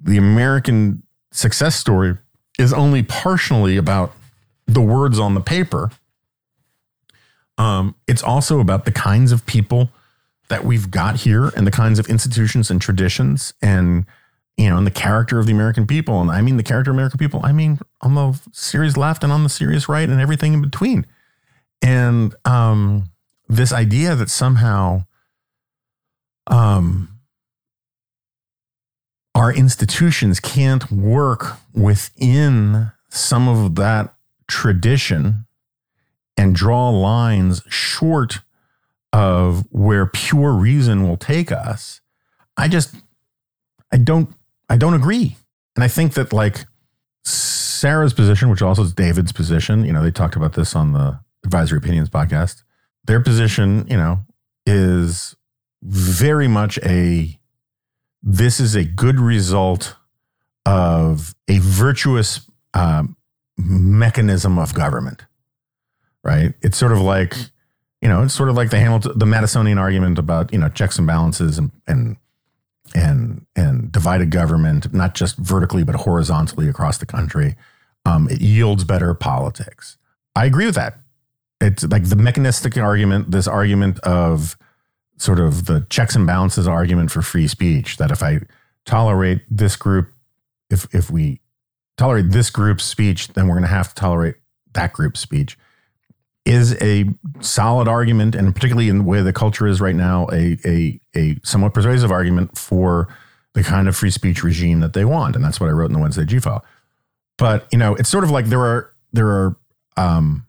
the 0.00 0.16
american 0.16 1.02
success 1.32 1.76
story 1.76 2.16
is 2.58 2.72
only 2.72 3.02
partially 3.02 3.76
about 3.76 4.12
the 4.66 4.80
words 4.80 5.18
on 5.18 5.34
the 5.34 5.40
paper 5.40 5.90
um, 7.56 7.94
it's 8.08 8.22
also 8.22 8.58
about 8.58 8.84
the 8.84 8.90
kinds 8.90 9.30
of 9.30 9.46
people 9.46 9.90
that 10.48 10.64
we've 10.64 10.90
got 10.90 11.16
here 11.16 11.48
and 11.56 11.66
the 11.66 11.70
kinds 11.70 11.98
of 11.98 12.06
institutions 12.08 12.70
and 12.70 12.80
traditions 12.80 13.54
and 13.62 14.06
you 14.56 14.70
know, 14.70 14.76
and 14.76 14.86
the 14.86 14.92
character 14.92 15.38
of 15.38 15.46
the 15.46 15.52
American 15.52 15.86
people. 15.86 16.20
And 16.20 16.30
I 16.30 16.40
mean 16.40 16.56
the 16.56 16.62
character 16.62 16.90
of 16.90 16.96
American 16.96 17.18
people. 17.18 17.40
I 17.42 17.52
mean 17.52 17.78
on 18.00 18.14
the 18.14 18.40
serious 18.52 18.96
left 18.96 19.24
and 19.24 19.32
on 19.32 19.42
the 19.42 19.48
serious 19.48 19.88
right 19.88 20.08
and 20.08 20.20
everything 20.20 20.52
in 20.52 20.62
between. 20.62 21.06
And 21.84 22.34
um, 22.46 23.10
this 23.46 23.70
idea 23.70 24.16
that 24.16 24.30
somehow 24.30 25.04
um, 26.46 27.20
our 29.34 29.52
institutions 29.52 30.40
can't 30.40 30.90
work 30.90 31.58
within 31.74 32.90
some 33.10 33.48
of 33.48 33.74
that 33.74 34.14
tradition 34.48 35.44
and 36.38 36.54
draw 36.54 36.88
lines 36.88 37.60
short 37.68 38.40
of 39.12 39.66
where 39.70 40.06
pure 40.06 40.52
reason 40.52 41.06
will 41.06 41.18
take 41.18 41.52
us. 41.52 42.00
I 42.56 42.66
just 42.68 42.94
I 43.92 43.98
don't 43.98 44.34
I 44.70 44.78
don't 44.78 44.94
agree. 44.94 45.36
And 45.76 45.84
I 45.84 45.88
think 45.88 46.14
that 46.14 46.32
like 46.32 46.64
Sarah's 47.24 48.14
position, 48.14 48.48
which 48.48 48.62
also 48.62 48.84
is 48.84 48.94
David's 48.94 49.32
position, 49.32 49.84
you 49.84 49.92
know, 49.92 50.02
they 50.02 50.10
talked 50.10 50.34
about 50.34 50.54
this 50.54 50.74
on 50.74 50.94
the 50.94 51.20
Advisory 51.44 51.78
Opinions 51.78 52.10
podcast. 52.10 52.62
Their 53.04 53.20
position, 53.20 53.86
you 53.88 53.96
know, 53.96 54.20
is 54.66 55.36
very 55.82 56.48
much 56.48 56.78
a 56.78 57.38
this 58.22 58.58
is 58.58 58.74
a 58.74 58.84
good 58.84 59.20
result 59.20 59.96
of 60.64 61.34
a 61.46 61.58
virtuous 61.58 62.50
um, 62.72 63.16
mechanism 63.58 64.58
of 64.58 64.72
government, 64.74 65.26
right? 66.22 66.54
It's 66.62 66.78
sort 66.78 66.92
of 66.92 67.00
like, 67.00 67.36
you 68.00 68.08
know, 68.08 68.22
it's 68.22 68.32
sort 68.32 68.48
of 68.48 68.56
like 68.56 68.70
the 68.70 68.78
Hamilton, 68.78 69.12
the 69.18 69.26
Madisonian 69.26 69.78
argument 69.78 70.18
about, 70.18 70.52
you 70.52 70.58
know, 70.58 70.70
checks 70.70 70.96
and 70.98 71.06
balances 71.06 71.58
and, 71.58 71.70
and 71.86 72.16
and 72.94 73.46
and 73.56 73.92
divided 73.92 74.30
government, 74.30 74.92
not 74.94 75.14
just 75.14 75.36
vertically 75.36 75.84
but 75.84 75.94
horizontally 75.94 76.68
across 76.68 76.98
the 76.98 77.06
country, 77.06 77.56
um, 78.04 78.28
it 78.30 78.40
yields 78.40 78.84
better 78.84 79.12
politics. 79.14 79.98
I 80.36 80.46
agree 80.46 80.66
with 80.66 80.74
that. 80.74 80.98
It's 81.60 81.84
like 81.84 82.04
the 82.08 82.16
mechanistic 82.16 82.76
argument, 82.76 83.30
this 83.30 83.46
argument 83.46 83.98
of 84.00 84.56
sort 85.16 85.38
of 85.38 85.66
the 85.66 85.86
checks 85.90 86.16
and 86.16 86.26
balances 86.26 86.66
argument 86.66 87.10
for 87.10 87.22
free 87.22 87.48
speech. 87.48 87.96
That 87.96 88.10
if 88.10 88.22
I 88.22 88.40
tolerate 88.84 89.42
this 89.50 89.76
group, 89.76 90.12
if 90.70 90.86
if 90.94 91.10
we 91.10 91.40
tolerate 91.96 92.30
this 92.30 92.50
group's 92.50 92.84
speech, 92.84 93.28
then 93.28 93.46
we're 93.46 93.54
going 93.54 93.62
to 93.62 93.68
have 93.68 93.88
to 93.90 93.94
tolerate 93.94 94.36
that 94.74 94.92
group's 94.92 95.20
speech 95.20 95.56
is 96.44 96.76
a 96.82 97.06
solid 97.40 97.88
argument, 97.88 98.34
and 98.34 98.54
particularly 98.54 98.88
in 98.88 98.98
the 98.98 99.04
way 99.04 99.22
the 99.22 99.32
culture 99.32 99.66
is 99.66 99.80
right 99.80 99.94
now, 99.94 100.28
a, 100.30 100.58
a, 100.64 101.00
a 101.16 101.36
somewhat 101.42 101.72
persuasive 101.72 102.10
argument 102.10 102.58
for 102.58 103.08
the 103.54 103.62
kind 103.62 103.88
of 103.88 103.96
free 103.96 104.10
speech 104.10 104.42
regime 104.42 104.80
that 104.80 104.92
they 104.92 105.04
want. 105.04 105.36
And 105.36 105.44
that's 105.44 105.58
what 105.58 105.68
I 105.68 105.72
wrote 105.72 105.86
in 105.86 105.94
the 105.94 105.98
Wednesday 105.98 106.24
G 106.24 106.38
file. 106.38 106.64
But, 107.38 107.66
you 107.72 107.78
know, 107.78 107.94
it's 107.94 108.10
sort 108.10 108.24
of 108.24 108.30
like 108.30 108.46
there 108.46 108.60
are, 108.60 108.92
there 109.12 109.28
are, 109.28 109.56
um, 109.96 110.46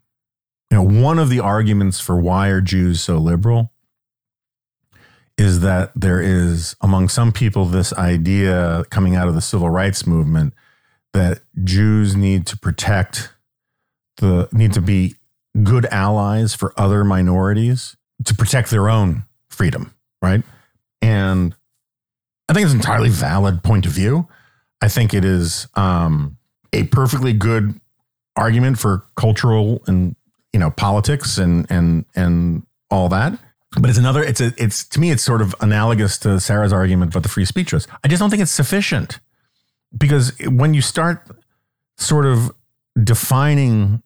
you 0.71 0.77
know, 0.77 1.01
one 1.01 1.19
of 1.19 1.29
the 1.29 1.39
arguments 1.39 1.99
for 1.99 2.17
why 2.17 2.49
are 2.49 2.61
Jews 2.61 3.01
so 3.01 3.17
liberal 3.17 3.71
is 5.37 5.59
that 5.61 5.91
there 5.95 6.21
is 6.21 6.75
among 6.81 7.09
some 7.09 7.31
people 7.31 7.65
this 7.65 7.93
idea 7.93 8.85
coming 8.89 9.15
out 9.15 9.27
of 9.27 9.35
the 9.35 9.41
civil 9.41 9.69
rights 9.69 10.07
movement 10.07 10.53
that 11.13 11.41
Jews 11.63 12.15
need 12.15 12.45
to 12.47 12.57
protect 12.57 13.33
the 14.17 14.47
need 14.51 14.73
to 14.73 14.81
be 14.81 15.15
good 15.63 15.85
allies 15.87 16.53
for 16.53 16.73
other 16.77 17.03
minorities 17.03 17.95
to 18.25 18.33
protect 18.33 18.69
their 18.69 18.89
own 18.89 19.23
freedom, 19.49 19.93
right? 20.21 20.43
And 21.01 21.55
I 22.47 22.53
think 22.53 22.65
it's 22.65 22.73
an 22.73 22.79
entirely 22.79 23.09
valid 23.09 23.63
point 23.63 23.85
of 23.85 23.91
view. 23.91 24.27
I 24.81 24.87
think 24.87 25.13
it 25.13 25.25
is 25.25 25.67
um, 25.75 26.37
a 26.73 26.83
perfectly 26.83 27.33
good 27.33 27.79
argument 28.35 28.79
for 28.79 29.05
cultural 29.15 29.83
and 29.87 30.15
you 30.55 30.59
know 30.59 30.71
politics 30.71 31.37
and 31.37 31.69
and 31.69 32.05
and 32.15 32.65
all 32.89 33.09
that. 33.09 33.37
But 33.77 33.89
it's 33.89 33.99
another. 33.99 34.23
It's 34.23 34.39
a. 34.39 34.53
It's 34.57 34.87
to 34.87 35.01
me. 35.01 35.11
It's 35.11 35.21
sort 35.21 35.41
of 35.41 35.53
analogous 35.59 36.17
to 36.19 36.39
Sarah's 36.39 36.71
argument 36.71 37.11
about 37.11 37.23
the 37.23 37.29
free 37.29 37.43
speech. 37.43 37.73
I 37.73 38.07
just 38.07 38.21
don't 38.21 38.29
think 38.29 38.41
it's 38.41 38.53
sufficient 38.53 39.19
because 39.97 40.31
when 40.47 40.73
you 40.73 40.81
start 40.81 41.27
sort 41.97 42.25
of 42.25 42.53
defining 43.03 44.01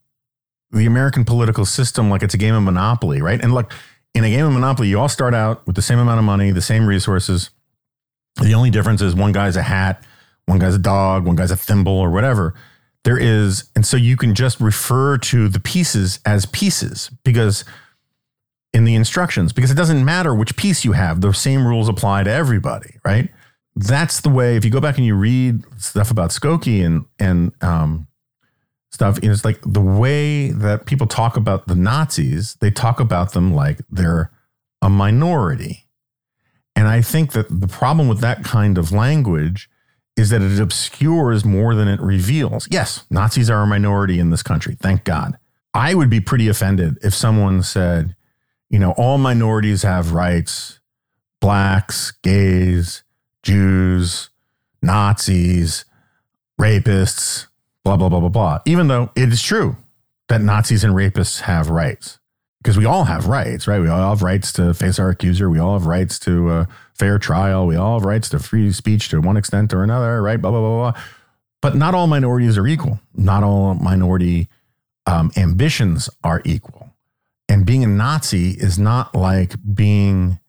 the 0.72 0.88
American 0.88 1.24
political 1.24 1.66
system 1.66 2.10
like 2.10 2.24
it's 2.24 2.34
a 2.34 2.38
game 2.40 2.56
of 2.56 2.64
Monopoly, 2.64 3.22
right? 3.22 3.40
And 3.40 3.54
look, 3.54 3.72
in 4.16 4.24
a 4.24 4.30
game 4.32 4.48
of 4.48 4.52
Monopoly, 4.52 4.88
you 4.88 5.00
all 5.00 5.08
start 5.08 5.36
out 5.36 5.68
with 5.68 5.76
the 5.76 5.84
same 5.84 6.00
amount 6.00 6.18
of 6.18 6.26
money, 6.26 6.50
the 6.50 6.64
same 6.64 6.88
resources. 6.88 7.52
The 8.42 8.56
only 8.56 8.72
difference 8.72 9.04
is 9.04 9.14
one 9.14 9.34
guy's 9.34 9.56
a 9.56 9.62
hat, 9.62 10.04
one 10.48 10.58
guy's 10.58 10.74
a 10.74 10.80
dog, 10.80 11.28
one 11.28 11.36
guy's 11.36 11.52
a 11.52 11.58
thimble, 11.58 12.00
or 12.00 12.10
whatever. 12.10 12.56
There 13.10 13.18
is, 13.18 13.72
and 13.76 13.84
so 13.84 13.98
you 13.98 14.16
can 14.16 14.36
just 14.36 14.62
refer 14.62 15.18
to 15.18 15.50
the 15.50 15.60
pieces 15.60 16.20
as 16.28 16.46
pieces 16.46 17.10
because 17.24 17.66
in 18.72 18.84
the 18.84 18.94
instructions, 18.94 19.52
because 19.52 19.72
it 19.72 19.74
doesn't 19.74 20.06
matter 20.06 20.36
which 20.36 20.56
piece 20.56 20.86
you 20.86 20.92
have, 20.92 21.22
the 21.22 21.34
same 21.34 21.66
rules 21.66 21.90
apply 21.90 22.22
to 22.26 22.30
everybody, 22.30 22.98
right? 23.04 23.32
That's 23.76 24.22
the 24.22 24.30
way. 24.30 24.58
If 24.58 24.64
you 24.64 24.70
go 24.70 24.80
back 24.80 24.98
and 24.98 25.08
you 25.08 25.16
read 25.16 25.64
stuff 25.82 26.12
about 26.12 26.30
Skokie 26.30 26.86
and 26.86 27.06
and 27.18 27.52
um, 27.64 28.06
stuff, 28.92 29.18
it's 29.24 29.44
like 29.44 29.60
the 29.66 29.82
way 29.82 30.52
that 30.52 30.86
people 30.86 31.08
talk 31.08 31.36
about 31.36 31.66
the 31.66 31.74
Nazis. 31.74 32.58
They 32.62 32.70
talk 32.70 33.00
about 33.00 33.34
them 33.34 33.56
like 33.56 33.80
they're 33.90 34.30
a 34.84 34.90
minority, 34.92 35.88
and 36.76 36.88
I 36.88 37.02
think 37.02 37.32
that 37.32 37.48
the 37.50 37.68
problem 37.68 38.08
with 38.08 38.20
that 38.20 38.44
kind 38.44 38.78
of 38.78 38.92
language 38.92 39.68
is 40.20 40.30
that 40.32 40.42
it 40.42 40.60
obscures 40.60 41.46
more 41.46 41.74
than 41.74 41.88
it 41.88 42.02
reveals. 42.02 42.68
Yes, 42.70 43.06
Nazis 43.10 43.50
are 43.50 43.64
a 43.64 43.68
minority 43.68 44.20
in 44.20 44.30
this 44.30 44.44
country. 44.44 44.76
Thank 44.80 45.06
God. 45.06 45.38
I 45.74 45.94
would 45.94 46.10
be 46.10 46.20
pretty 46.20 46.50
offended 46.50 46.98
if 47.02 47.14
someone 47.14 47.64
said, 47.64 48.16
you 48.70 48.80
know, 48.80 48.92
all 48.92 49.18
minorities 49.18 49.84
have 49.84 50.14
rights 50.14 50.76
blacks, 51.40 52.12
gays, 52.22 53.04
Jews, 53.44 54.30
Nazis, 54.82 55.86
rapists, 56.60 57.48
blah, 57.86 57.96
blah, 57.96 58.10
blah, 58.10 58.20
blah, 58.20 58.28
blah. 58.28 58.60
Even 58.66 58.90
though 58.90 59.10
it 59.16 59.32
is 59.32 59.42
true 59.42 59.78
that 60.28 60.42
Nazis 60.42 60.84
and 60.84 60.94
rapists 60.94 61.42
have 61.42 61.70
rights 61.70 62.20
because 62.62 62.78
we 62.78 62.84
all 62.84 63.06
have 63.06 63.28
rights, 63.28 63.68
right? 63.68 63.80
We 63.80 63.88
all 63.88 64.10
have 64.10 64.22
rights 64.22 64.52
to 64.54 64.74
face 64.74 65.00
our 65.00 65.10
accuser. 65.10 65.50
We 65.50 65.60
all 65.60 65.80
have 65.80 65.88
rights 65.88 66.20
to 66.20 66.52
a 66.52 66.68
fair 67.00 67.18
trial. 67.18 67.66
We 67.66 67.78
all 67.78 67.98
have 67.98 68.06
rights 68.06 68.30
to 68.30 68.40
free 68.40 68.72
speech 68.74 69.10
to 69.10 69.22
one 69.22 69.38
extent 69.38 69.74
or 69.74 69.82
another, 69.82 70.22
right? 70.22 70.40
Blah, 70.40 70.52
blah, 70.52 70.60
blah, 70.60 70.92
blah. 70.92 71.02
But 71.62 71.76
not 71.76 71.96
all 71.96 72.08
minorities 72.08 72.58
are 72.58 72.68
equal. 72.68 73.00
Not 73.16 73.44
all 73.44 73.74
minority 73.74 74.50
um, 75.06 75.32
ambitions 75.36 76.10
are 76.24 76.42
equal. 76.46 76.92
And 77.48 77.66
being 77.66 77.84
a 77.84 77.88
Nazi 77.88 78.52
is 78.52 78.78
not 78.78 79.16
like 79.16 79.56
being 79.74 80.40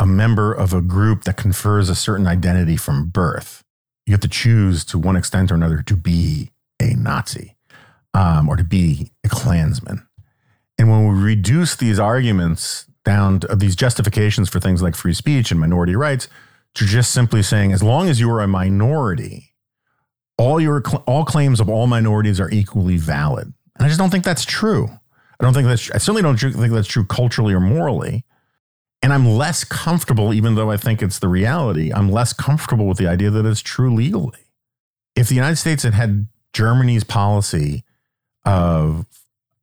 a 0.00 0.06
member 0.06 0.52
of 0.52 0.72
a 0.72 0.80
group 0.80 1.24
that 1.24 1.36
confers 1.36 1.88
a 1.88 1.94
certain 1.94 2.26
identity 2.26 2.76
from 2.76 3.08
birth. 3.08 3.64
You 4.06 4.12
have 4.12 4.20
to 4.20 4.28
choose 4.28 4.84
to 4.86 4.98
one 4.98 5.16
extent 5.16 5.52
or 5.52 5.54
another 5.54 5.82
to 5.82 5.96
be 5.96 6.50
a 6.80 6.94
Nazi 6.94 7.56
um, 8.14 8.48
or 8.48 8.56
to 8.56 8.64
be 8.64 9.12
a 9.24 9.28
Klansman. 9.28 10.06
And 10.78 10.90
when 10.90 11.08
we 11.08 11.20
reduce 11.20 11.76
these 11.76 11.98
arguments 11.98 12.87
down 13.04 13.40
to 13.40 13.56
these 13.56 13.76
justifications 13.76 14.48
for 14.48 14.60
things 14.60 14.82
like 14.82 14.94
free 14.94 15.14
speech 15.14 15.50
and 15.50 15.60
minority 15.60 15.96
rights 15.96 16.28
to 16.74 16.84
just 16.84 17.10
simply 17.10 17.42
saying, 17.42 17.72
as 17.72 17.82
long 17.82 18.08
as 18.08 18.20
you 18.20 18.30
are 18.30 18.40
a 18.40 18.48
minority, 18.48 19.54
all 20.36 20.60
your 20.60 20.82
all 21.06 21.24
claims 21.24 21.60
of 21.60 21.68
all 21.68 21.86
minorities 21.86 22.38
are 22.40 22.50
equally 22.50 22.96
valid. 22.96 23.52
And 23.76 23.84
I 23.84 23.88
just 23.88 23.98
don't 23.98 24.10
think 24.10 24.24
that's 24.24 24.44
true. 24.44 24.88
I 25.40 25.44
don't 25.44 25.54
think 25.54 25.66
that's. 25.66 25.90
I 25.90 25.98
certainly 25.98 26.22
don't 26.22 26.38
think 26.38 26.72
that's 26.72 26.88
true 26.88 27.04
culturally 27.04 27.54
or 27.54 27.60
morally. 27.60 28.24
And 29.00 29.12
I'm 29.12 29.26
less 29.26 29.62
comfortable, 29.62 30.34
even 30.34 30.56
though 30.56 30.70
I 30.70 30.76
think 30.76 31.02
it's 31.02 31.20
the 31.20 31.28
reality. 31.28 31.92
I'm 31.92 32.10
less 32.10 32.32
comfortable 32.32 32.86
with 32.86 32.98
the 32.98 33.06
idea 33.06 33.30
that 33.30 33.46
it's 33.46 33.60
true 33.60 33.94
legally. 33.94 34.40
If 35.14 35.28
the 35.28 35.36
United 35.36 35.56
States 35.56 35.84
had 35.84 35.94
had 35.94 36.26
Germany's 36.52 37.04
policy 37.04 37.84
of 38.44 39.06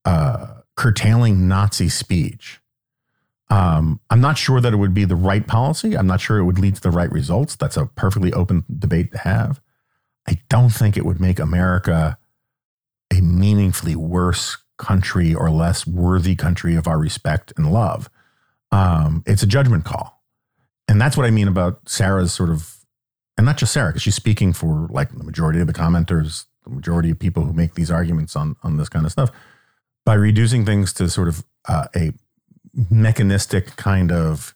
uh, 0.05 0.61
curtailing 0.75 1.49
Nazi 1.49 1.89
speech, 1.89 2.61
um, 3.49 3.99
I'm 4.09 4.21
not 4.21 4.37
sure 4.37 4.59
that 4.59 4.73
it 4.73 4.77
would 4.77 4.93
be 4.93 5.05
the 5.05 5.15
right 5.15 5.45
policy. 5.45 5.95
I'm 5.95 6.07
not 6.07 6.21
sure 6.21 6.37
it 6.37 6.45
would 6.45 6.59
lead 6.59 6.75
to 6.75 6.81
the 6.81 6.91
right 6.91 7.11
results. 7.11 7.55
That's 7.55 7.77
a 7.77 7.85
perfectly 7.85 8.33
open 8.33 8.65
debate 8.79 9.11
to 9.11 9.19
have. 9.19 9.61
I 10.27 10.39
don't 10.49 10.71
think 10.71 10.97
it 10.97 11.05
would 11.05 11.19
make 11.19 11.39
America 11.39 12.17
a 13.15 13.21
meaningfully 13.21 13.95
worse 13.95 14.57
country 14.77 15.33
or 15.33 15.51
less 15.51 15.85
worthy 15.85 16.35
country 16.35 16.75
of 16.75 16.87
our 16.87 16.97
respect 16.97 17.53
and 17.55 17.71
love. 17.71 18.09
Um, 18.71 19.23
it's 19.27 19.43
a 19.43 19.47
judgment 19.47 19.85
call. 19.85 20.23
And 20.87 20.99
that's 20.99 21.15
what 21.15 21.25
I 21.25 21.31
mean 21.31 21.47
about 21.47 21.87
Sarah's 21.87 22.33
sort 22.33 22.49
of, 22.49 22.77
and 23.37 23.45
not 23.45 23.57
just 23.57 23.73
Sarah, 23.73 23.89
because 23.89 24.01
she's 24.01 24.15
speaking 24.15 24.53
for 24.53 24.87
like 24.89 25.15
the 25.15 25.23
majority 25.23 25.59
of 25.59 25.67
the 25.67 25.73
commenters, 25.73 26.45
the 26.63 26.71
majority 26.71 27.11
of 27.11 27.19
people 27.19 27.43
who 27.43 27.53
make 27.53 27.75
these 27.75 27.91
arguments 27.91 28.35
on, 28.35 28.55
on 28.63 28.77
this 28.77 28.89
kind 28.89 29.05
of 29.05 29.11
stuff. 29.11 29.31
By 30.03 30.13
reducing 30.15 30.65
things 30.65 30.93
to 30.93 31.09
sort 31.09 31.27
of 31.27 31.43
uh, 31.67 31.87
a 31.95 32.13
mechanistic 32.89 33.75
kind 33.75 34.11
of 34.11 34.55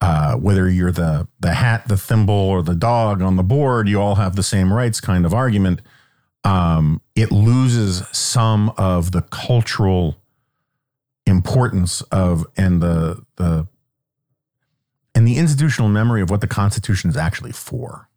uh, 0.00 0.34
whether 0.34 0.68
you're 0.68 0.92
the 0.92 1.28
the 1.40 1.54
hat, 1.54 1.86
the 1.88 1.96
thimble, 1.96 2.34
or 2.34 2.62
the 2.62 2.74
dog 2.74 3.20
on 3.20 3.36
the 3.36 3.42
board, 3.42 3.88
you 3.88 4.00
all 4.00 4.14
have 4.14 4.34
the 4.34 4.42
same 4.42 4.72
rights 4.72 5.00
kind 5.00 5.26
of 5.26 5.34
argument 5.34 5.82
um, 6.44 7.00
it 7.14 7.30
loses 7.30 8.02
some 8.12 8.70
of 8.76 9.12
the 9.12 9.22
cultural 9.22 10.16
importance 11.26 12.00
of 12.10 12.46
and 12.56 12.82
the 12.82 13.24
the 13.36 13.68
and 15.14 15.26
the 15.26 15.36
institutional 15.36 15.90
memory 15.90 16.22
of 16.22 16.30
what 16.30 16.40
the 16.40 16.46
Constitution 16.46 17.10
is 17.10 17.16
actually 17.16 17.52
for. 17.52 18.08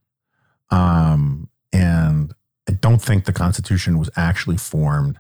Um, 0.70 1.50
and 1.72 2.34
I 2.70 2.74
don't 2.74 3.02
think 3.02 3.26
the 3.26 3.34
Constitution 3.34 3.98
was 3.98 4.10
actually 4.16 4.58
formed 4.58 5.20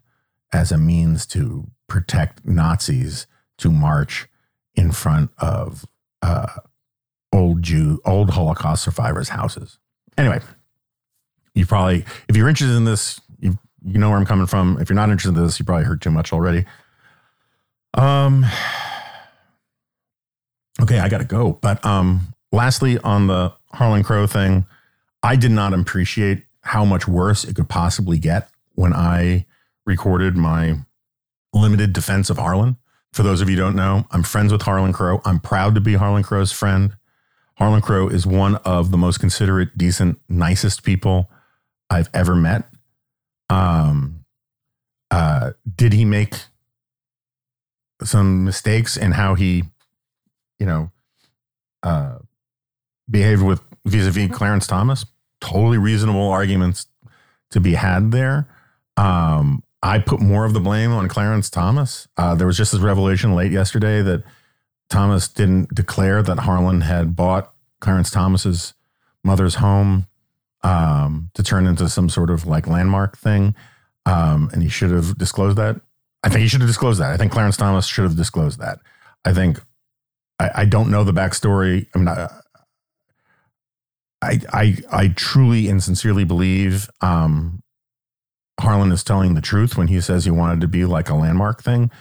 as 0.53 0.71
a 0.71 0.77
means 0.77 1.25
to 1.27 1.67
protect 1.87 2.45
Nazis 2.45 3.27
to 3.57 3.69
march 3.69 4.27
in 4.75 4.91
front 4.91 5.31
of 5.37 5.85
uh, 6.21 6.47
old 7.31 7.61
Jew, 7.61 7.99
old 8.05 8.31
Holocaust 8.31 8.83
survivors' 8.83 9.29
houses. 9.29 9.79
Anyway, 10.17 10.39
you 11.55 11.65
probably, 11.65 12.05
if 12.27 12.35
you're 12.35 12.49
interested 12.49 12.75
in 12.75 12.85
this, 12.85 13.19
you 13.39 13.57
you 13.85 13.99
know 13.99 14.09
where 14.09 14.17
I'm 14.17 14.25
coming 14.25 14.47
from. 14.47 14.77
If 14.79 14.89
you're 14.89 14.95
not 14.95 15.09
interested 15.09 15.37
in 15.37 15.43
this, 15.43 15.59
you 15.59 15.65
probably 15.65 15.85
heard 15.85 16.01
too 16.01 16.11
much 16.11 16.33
already. 16.33 16.65
Um. 17.93 18.45
Okay, 20.81 20.99
I 20.99 21.07
gotta 21.07 21.25
go. 21.25 21.53
But 21.61 21.85
um, 21.85 22.33
lastly, 22.51 22.97
on 22.99 23.27
the 23.27 23.53
Harlan 23.73 24.03
Crow 24.03 24.25
thing, 24.27 24.65
I 25.21 25.35
did 25.35 25.51
not 25.51 25.73
appreciate 25.73 26.43
how 26.61 26.83
much 26.85 27.07
worse 27.07 27.43
it 27.43 27.55
could 27.55 27.69
possibly 27.69 28.17
get 28.17 28.49
when 28.75 28.93
I 28.93 29.45
recorded 29.85 30.35
my 30.35 30.79
limited 31.53 31.93
defense 31.93 32.29
of 32.29 32.37
Harlan. 32.37 32.77
For 33.13 33.21
those 33.21 33.41
of 33.41 33.49
you 33.49 33.55
who 33.55 33.61
don't 33.61 33.75
know, 33.75 34.07
I'm 34.09 34.23
friends 34.23 34.51
with 34.51 34.63
Harlan 34.63 34.91
Crow. 34.91 35.21
I'm 35.23 35.39
proud 35.39 35.75
to 35.75 35.81
be 35.81 35.93
Harlan 35.93 36.23
Crow's 36.23 36.51
friend. 36.51 36.95
Harlan 37.57 37.81
Crow 37.81 38.07
is 38.07 38.25
one 38.25 38.55
of 38.57 38.89
the 38.89 38.97
most 38.97 39.19
considerate, 39.19 39.77
decent, 39.77 40.19
nicest 40.27 40.83
people 40.83 41.29
I've 41.91 42.09
ever 42.11 42.35
met. 42.35 42.67
Um, 43.49 44.25
uh, 45.11 45.51
did 45.75 45.93
he 45.93 46.05
make 46.05 46.33
some 48.03 48.43
mistakes 48.43 48.97
in 48.97 49.11
how 49.11 49.35
he, 49.35 49.65
you 50.57 50.65
know, 50.65 50.91
uh, 51.83 52.17
behaved 53.07 53.43
with 53.43 53.61
vis-a-vis 53.85 54.31
Clarence 54.31 54.65
Thomas? 54.65 55.05
Totally 55.39 55.77
reasonable 55.77 56.29
arguments 56.29 56.87
to 57.51 57.59
be 57.59 57.75
had 57.75 58.11
there. 58.11 58.47
Um, 58.97 59.62
I 59.83 59.99
put 59.99 60.21
more 60.21 60.45
of 60.45 60.53
the 60.53 60.61
blame 60.61 60.91
on 60.91 61.09
Clarence 61.09 61.49
Thomas. 61.49 62.07
Uh, 62.15 62.35
there 62.35 62.47
was 62.47 62.55
just 62.55 62.71
this 62.71 62.79
revelation 62.79 63.35
late 63.35 63.51
yesterday 63.51 64.01
that 64.01 64.23
Thomas 64.89 65.27
didn't 65.27 65.75
declare 65.75 66.23
that 66.23 66.39
Harlan 66.39 66.81
had 66.81 67.17
bought 67.17 67.53
Clarence 67.81 68.09
Thomas's 68.09 68.73
mother's 69.25 69.55
home 69.55 70.07
um, 70.63 71.29
to 71.33 71.43
turn 71.43 71.67
into 71.67 71.89
some 71.89 72.07
sort 72.07 72.29
of 72.29 72.45
like 72.45 72.65
landmark 72.65 73.17
thing. 73.17 73.55
Um, 74.05 74.49
and 74.53 74.63
he 74.63 74.69
should 74.69 74.91
have 74.91 75.17
disclosed 75.17 75.57
that. 75.57 75.81
I 76.23 76.29
think 76.29 76.41
he 76.41 76.47
should 76.47 76.61
have 76.61 76.69
disclosed 76.69 77.01
that. 77.01 77.11
I 77.11 77.17
think 77.17 77.33
Clarence 77.33 77.57
Thomas 77.57 77.85
should 77.85 78.03
have 78.03 78.15
disclosed 78.15 78.59
that. 78.59 78.79
I 79.25 79.33
think 79.33 79.59
I, 80.39 80.49
I 80.55 80.65
don't 80.65 80.91
know 80.91 81.03
the 81.03 81.11
backstory. 81.11 81.87
I 81.93 81.97
mean, 81.97 82.07
I, 82.07 82.29
I, 84.21 84.39
I, 84.53 84.77
I 84.91 85.07
truly 85.09 85.67
and 85.67 85.83
sincerely 85.83 86.23
believe 86.23 86.89
um, 87.01 87.62
Harlan 88.59 88.91
is 88.91 89.03
telling 89.03 89.33
the 89.33 89.41
truth 89.41 89.77
when 89.77 89.87
he 89.87 89.99
says 89.99 90.25
he 90.25 90.31
wanted 90.31 90.61
to 90.61 90.67
be 90.67 90.85
like 90.85 91.09
a 91.09 91.15
landmark 91.15 91.63
thing 91.63 91.91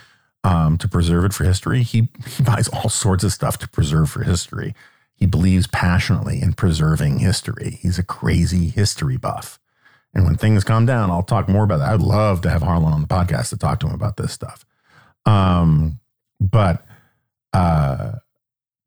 um, 0.44 0.76
to 0.78 0.88
preserve 0.88 1.24
it 1.24 1.32
for 1.32 1.44
history. 1.44 1.82
He, 1.82 2.08
he 2.26 2.42
buys 2.42 2.68
all 2.68 2.88
sorts 2.88 3.24
of 3.24 3.32
stuff 3.32 3.58
to 3.58 3.68
preserve 3.68 4.10
for 4.10 4.22
history. 4.22 4.74
He 5.14 5.26
believes 5.26 5.66
passionately 5.66 6.42
in 6.42 6.52
preserving 6.52 7.20
history. 7.20 7.78
He's 7.80 7.98
a 7.98 8.02
crazy 8.02 8.68
history 8.68 9.16
buff. 9.16 9.58
And 10.14 10.24
when 10.24 10.36
things 10.36 10.64
calm 10.64 10.84
down, 10.84 11.10
I'll 11.10 11.22
talk 11.22 11.48
more 11.48 11.64
about 11.64 11.78
that. 11.78 11.88
I'd 11.88 12.00
love 12.00 12.42
to 12.42 12.50
have 12.50 12.62
Harlan 12.62 12.92
on 12.92 13.00
the 13.00 13.06
podcast 13.06 13.48
to 13.50 13.56
talk 13.56 13.80
to 13.80 13.86
him 13.86 13.94
about 13.94 14.16
this 14.16 14.32
stuff. 14.32 14.64
Um, 15.24 16.00
but 16.40 16.84
uh, 17.52 18.12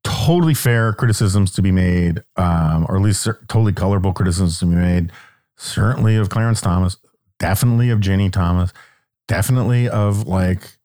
totally 0.03 0.53
fair 0.53 0.93
criticisms 0.93 1.51
to 1.53 1.61
be 1.61 1.71
made, 1.71 2.23
um, 2.35 2.85
or 2.89 2.95
at 2.97 3.01
least 3.01 3.27
totally 3.47 3.73
colorable 3.73 4.13
criticisms 4.13 4.59
to 4.59 4.65
be 4.65 4.75
made. 4.75 5.11
Certainly 5.55 6.17
of 6.17 6.29
Clarence 6.29 6.61
Thomas, 6.61 6.97
definitely 7.39 7.89
of 7.89 7.99
Ginni 7.99 8.31
Thomas, 8.31 8.71
definitely 9.27 9.89
of 9.89 10.27
like 10.27 10.77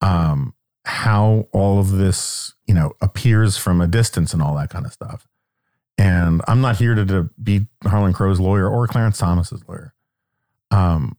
um, 0.00 0.54
how 0.84 1.48
all 1.52 1.78
of 1.78 1.92
this, 1.92 2.54
you 2.66 2.74
know, 2.74 2.92
appears 3.00 3.56
from 3.56 3.80
a 3.80 3.86
distance 3.86 4.32
and 4.32 4.42
all 4.42 4.56
that 4.56 4.70
kind 4.70 4.86
of 4.86 4.92
stuff. 4.92 5.26
And 5.98 6.40
I'm 6.48 6.60
not 6.60 6.76
here 6.76 6.94
to, 6.94 7.04
to 7.04 7.30
be 7.42 7.66
Harlan 7.84 8.12
Crow's 8.12 8.40
lawyer 8.40 8.68
or 8.68 8.86
Clarence 8.86 9.18
Thomas's 9.18 9.62
lawyer. 9.68 9.94
Um, 10.70 11.16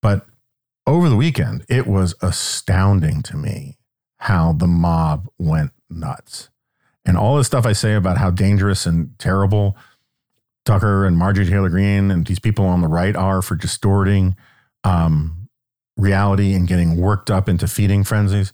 but 0.00 0.26
over 0.86 1.08
the 1.08 1.16
weekend, 1.16 1.64
it 1.68 1.86
was 1.86 2.14
astounding 2.20 3.22
to 3.22 3.36
me 3.36 3.78
how 4.16 4.52
the 4.52 4.66
mob 4.66 5.28
went 5.38 5.70
nuts. 5.88 6.50
And 7.04 7.16
all 7.16 7.36
the 7.36 7.44
stuff 7.44 7.66
I 7.66 7.72
say 7.72 7.94
about 7.94 8.18
how 8.18 8.30
dangerous 8.30 8.86
and 8.86 9.18
terrible 9.18 9.76
Tucker 10.64 11.06
and 11.06 11.16
Marjorie 11.16 11.46
Taylor 11.46 11.68
Greene 11.68 12.10
and 12.10 12.26
these 12.26 12.38
people 12.38 12.66
on 12.66 12.80
the 12.80 12.88
right 12.88 13.16
are 13.16 13.42
for 13.42 13.56
distorting 13.56 14.36
um, 14.84 15.48
reality 15.96 16.54
and 16.54 16.68
getting 16.68 16.96
worked 16.96 17.30
up 17.30 17.48
into 17.48 17.66
feeding 17.66 18.04
frenzies. 18.04 18.52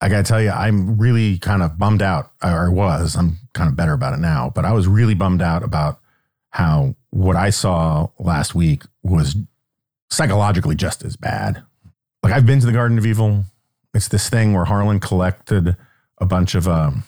I 0.00 0.08
got 0.08 0.18
to 0.18 0.22
tell 0.24 0.42
you, 0.42 0.50
I'm 0.50 0.98
really 0.98 1.38
kind 1.38 1.62
of 1.62 1.78
bummed 1.78 2.02
out, 2.02 2.32
or 2.42 2.70
was. 2.70 3.16
I'm 3.16 3.38
kind 3.54 3.70
of 3.70 3.76
better 3.76 3.92
about 3.92 4.12
it 4.12 4.20
now, 4.20 4.52
but 4.54 4.64
I 4.64 4.72
was 4.72 4.86
really 4.86 5.14
bummed 5.14 5.40
out 5.40 5.62
about 5.62 5.98
how 6.50 6.94
what 7.10 7.36
I 7.36 7.50
saw 7.50 8.08
last 8.18 8.54
week 8.54 8.82
was 9.02 9.36
psychologically 10.10 10.74
just 10.74 11.04
as 11.04 11.16
bad. 11.16 11.62
Like 12.22 12.32
I've 12.32 12.46
been 12.46 12.60
to 12.60 12.66
the 12.66 12.72
Garden 12.72 12.98
of 12.98 13.06
Evil. 13.06 13.44
It's 13.94 14.08
this 14.08 14.28
thing 14.28 14.52
where 14.52 14.64
Harlan 14.64 15.00
collected 15.00 15.76
a 16.18 16.26
bunch 16.26 16.54
of 16.54 16.68
um, 16.68 17.04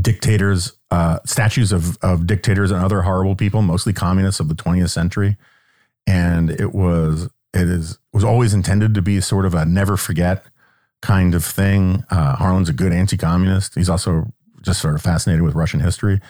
dictators, 0.00 0.72
uh, 0.90 1.18
statues 1.24 1.72
of, 1.72 1.98
of 2.02 2.26
dictators 2.26 2.70
and 2.70 2.82
other 2.82 3.02
horrible 3.02 3.34
people, 3.34 3.62
mostly 3.62 3.92
communists 3.92 4.40
of 4.40 4.48
the 4.48 4.54
20th 4.54 4.90
century. 4.90 5.36
And 6.06 6.50
it 6.50 6.74
was, 6.74 7.28
it 7.52 7.68
is, 7.68 7.98
was 8.12 8.24
always 8.24 8.54
intended 8.54 8.94
to 8.94 9.02
be 9.02 9.20
sort 9.20 9.44
of 9.44 9.54
a 9.54 9.64
never 9.64 9.96
forget 9.96 10.44
kind 11.02 11.34
of 11.34 11.44
thing. 11.44 12.04
Uh, 12.10 12.36
Harlan's 12.36 12.68
a 12.68 12.72
good 12.72 12.92
anti-communist. 12.92 13.74
He's 13.74 13.88
also 13.90 14.32
just 14.62 14.80
sort 14.80 14.94
of 14.94 15.02
fascinated 15.02 15.42
with 15.42 15.54
Russian 15.54 15.80
history. 15.80 16.20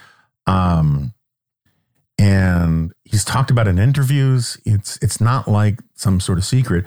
Um, 0.47 1.15
and 2.19 2.93
he's 3.05 3.25
talked 3.25 3.51
about 3.51 3.69
in 3.69 3.79
interviews. 3.79 4.59
It's 4.65 4.99
it's 5.01 5.21
not 5.21 5.47
like 5.47 5.81
some 5.95 6.19
sort 6.21 6.39
of 6.39 6.45
secret, 6.45 6.85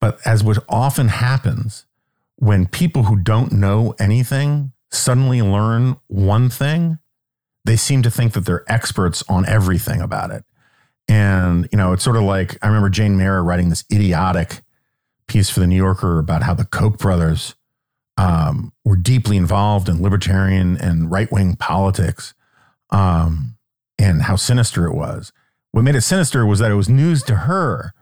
but 0.00 0.18
as 0.24 0.44
what 0.44 0.58
often 0.68 1.08
happens 1.08 1.84
when 2.36 2.66
people 2.66 3.04
who 3.04 3.16
don't 3.16 3.52
know 3.52 3.94
anything 3.98 4.72
suddenly 4.90 5.42
learn 5.42 5.96
one 6.06 6.48
thing, 6.48 6.98
they 7.64 7.76
seem 7.76 8.02
to 8.02 8.10
think 8.10 8.32
that 8.32 8.40
they're 8.46 8.64
experts 8.70 9.22
on 9.28 9.46
everything 9.46 10.00
about 10.00 10.30
it. 10.30 10.44
And, 11.08 11.68
you 11.72 11.78
know, 11.78 11.92
it's 11.92 12.04
sort 12.04 12.16
of 12.16 12.22
like 12.22 12.58
I 12.62 12.66
remember 12.66 12.90
Jane 12.90 13.16
Mayer 13.16 13.42
writing 13.42 13.68
this 13.68 13.84
idiotic 13.92 14.62
piece 15.26 15.50
for 15.50 15.60
the 15.60 15.66
New 15.66 15.76
Yorker 15.76 16.18
about 16.18 16.42
how 16.42 16.54
the 16.54 16.64
Koch 16.64 16.98
brothers 16.98 17.54
um, 18.16 18.72
were 18.84 18.96
deeply 18.96 19.36
involved 19.36 19.88
in 19.88 20.02
libertarian 20.02 20.76
and 20.76 21.10
right 21.10 21.30
wing 21.30 21.56
politics 21.56 22.34
um, 22.90 23.56
and 23.98 24.22
how 24.22 24.36
sinister 24.36 24.86
it 24.86 24.94
was. 24.94 25.32
What 25.72 25.82
made 25.82 25.94
it 25.94 26.00
sinister 26.02 26.44
was 26.44 26.58
that 26.58 26.70
it 26.70 26.74
was 26.74 26.88
news 26.88 27.22
to 27.24 27.36
her. 27.36 27.92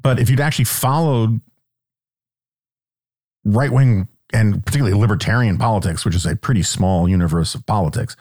But 0.00 0.18
if 0.20 0.28
you'd 0.28 0.40
actually 0.40 0.66
followed 0.66 1.40
right 3.44 3.72
wing 3.72 4.08
and 4.32 4.64
particularly 4.64 4.98
libertarian 4.98 5.58
politics, 5.58 6.04
which 6.04 6.14
is 6.14 6.26
a 6.26 6.36
pretty 6.36 6.62
small 6.62 7.08
universe 7.08 7.54
of 7.54 7.64
politics, 7.66 8.16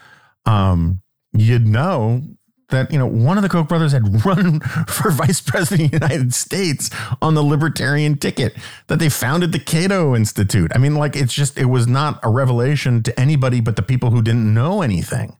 um, 0.45 1.01
you'd 1.33 1.67
know 1.67 2.23
that 2.69 2.91
you 2.91 2.99
know 2.99 3.07
one 3.07 3.37
of 3.37 3.43
the 3.43 3.49
Koch 3.49 3.67
brothers 3.67 3.91
had 3.91 4.25
run 4.25 4.59
for 4.87 5.11
vice 5.11 5.41
president 5.41 5.93
of 5.93 5.99
the 5.99 6.05
United 6.05 6.33
States 6.33 6.89
on 7.21 7.33
the 7.33 7.43
libertarian 7.43 8.17
ticket. 8.17 8.55
That 8.87 8.99
they 8.99 9.09
founded 9.09 9.51
the 9.51 9.59
Cato 9.59 10.15
Institute. 10.15 10.71
I 10.75 10.77
mean, 10.77 10.95
like 10.95 11.15
it's 11.15 11.33
just 11.33 11.57
it 11.57 11.65
was 11.65 11.87
not 11.87 12.19
a 12.23 12.29
revelation 12.29 13.03
to 13.03 13.19
anybody 13.19 13.61
but 13.61 13.75
the 13.75 13.81
people 13.81 14.11
who 14.11 14.21
didn't 14.21 14.53
know 14.53 14.81
anything. 14.81 15.37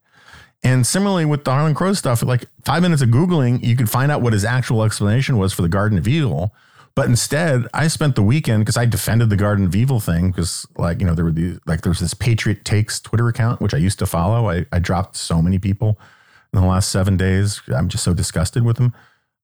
And 0.64 0.88
similarly 0.88 1.26
with 1.26 1.44
the 1.44 1.52
Harlan 1.52 1.76
Crow 1.76 1.94
stuff, 1.94 2.24
like 2.24 2.46
five 2.66 2.82
minutes 2.82 3.02
of 3.02 3.10
googling, 3.10 3.64
you 3.64 3.76
could 3.76 3.90
find 3.90 4.12
out 4.12 4.22
what 4.22 4.34
his 4.34 4.44
actual 4.44 4.84
explanation 4.84 5.38
was 5.38 5.54
for 5.54 5.62
the 5.62 5.70
Garden 5.70 5.98
of 5.98 6.08
Evil. 6.08 6.54
But 6.98 7.06
instead, 7.06 7.68
I 7.76 7.90
spent 7.90 8.16
the 8.16 8.24
weekend 8.24 8.66
because 8.66 8.76
I 8.76 8.86
defended 8.86 9.30
the 9.30 9.36
Garden 9.36 9.68
of 9.68 9.76
Evil 9.76 10.00
thing 10.00 10.32
because, 10.32 10.66
like, 10.80 11.00
you 11.00 11.06
know, 11.06 11.14
there 11.14 11.26
were 11.26 11.32
these, 11.32 11.60
like, 11.68 11.82
there 11.82 11.92
was 11.92 12.00
this 12.00 12.16
Patriot 12.16 12.66
Takes 12.66 13.00
Twitter 13.00 13.28
account, 13.28 13.62
which 13.62 13.76
I 13.76 13.78
used 13.78 14.00
to 14.00 14.08
follow. 14.08 14.50
I, 14.50 14.66
I 14.72 14.80
dropped 14.80 15.16
so 15.16 15.40
many 15.40 15.60
people 15.60 16.00
in 16.52 16.60
the 16.60 16.66
last 16.66 16.90
seven 16.90 17.16
days. 17.16 17.62
I'm 17.68 17.88
just 17.88 18.04
so 18.04 18.16
disgusted 18.16 18.66
with 18.66 18.78
them. 18.78 18.96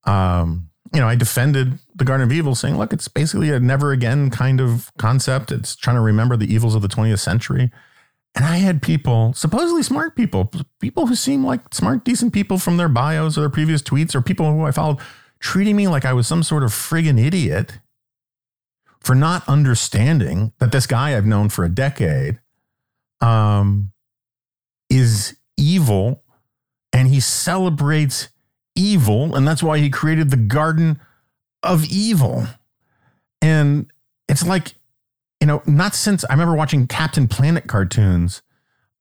Um, 0.06 0.72
you 0.95 0.99
know, 0.99 1.08
I 1.08 1.14
defended 1.14 1.78
the 1.93 2.04
Garden 2.04 2.26
of 2.26 2.32
Evil, 2.32 2.56
saying, 2.56 2.80
look, 2.80 2.91
it's 2.91 3.08
basically 3.08 3.51
a 3.51 3.60
never 3.60 3.91
again 3.91 4.32
kind 4.32 4.60
of 4.60 4.91
concept. 4.97 5.51
It's 5.51 5.76
trying 5.76 5.97
to 5.97 6.01
remember 6.01 6.36
the 6.36 6.51
evils 6.51 6.74
of 6.74 6.82
the 6.82 6.88
20th 6.88 7.20
century. 7.20 7.70
And 8.34 8.45
I 8.45 8.58
had 8.58 8.82
people, 8.82 9.32
supposedly 9.34 9.84
smart 9.84 10.16
people, 10.16 10.51
people 10.80 11.06
who 11.06 11.14
seem 11.14 11.45
like 11.45 11.72
smart, 11.72 12.04
decent 12.04 12.34
people 12.34 12.58
from 12.58 12.78
their 12.78 12.89
bios 12.89 13.38
or 13.38 13.41
their 13.41 13.49
previous 13.51 13.84
tweets, 13.84 14.16
or 14.16 14.24
people 14.24 14.51
who 14.51 14.64
I 14.64 14.72
followed 14.72 14.97
treating 15.43 15.75
me 15.75 15.89
like 15.89 16.05
I 16.05 16.13
was 16.13 16.25
some 16.25 16.41
sort 16.41 16.63
of 16.63 16.71
friggin' 16.71 17.19
idiot 17.19 17.79
for 19.01 19.13
not 19.13 19.47
understanding 19.47 20.53
that 20.59 20.71
this 20.71 20.87
guy 20.87 21.17
I've 21.17 21.25
known 21.25 21.49
for 21.49 21.65
a 21.65 21.69
decade 21.69 22.39
um, 23.19 23.91
is 24.89 25.35
evil 25.57 26.23
and 26.93 27.09
he 27.09 27.19
celebrates 27.19 28.29
evil. 28.73 29.35
And 29.35 29.45
that's 29.45 29.61
why 29.61 29.79
he 29.79 29.89
created 29.89 30.29
the 30.29 30.37
Garden 30.37 31.01
of 31.61 31.83
Evil. 31.85 32.47
And 33.41 33.91
it's 34.29 34.47
like, 34.47 34.75
you 35.41 35.47
know, 35.47 35.61
not 35.65 35.93
since 35.93 36.23
I 36.23 36.31
remember 36.31 36.55
watching 36.55 36.87
Captain 36.87 37.27
Planet 37.27 37.67
cartoons 37.67 38.43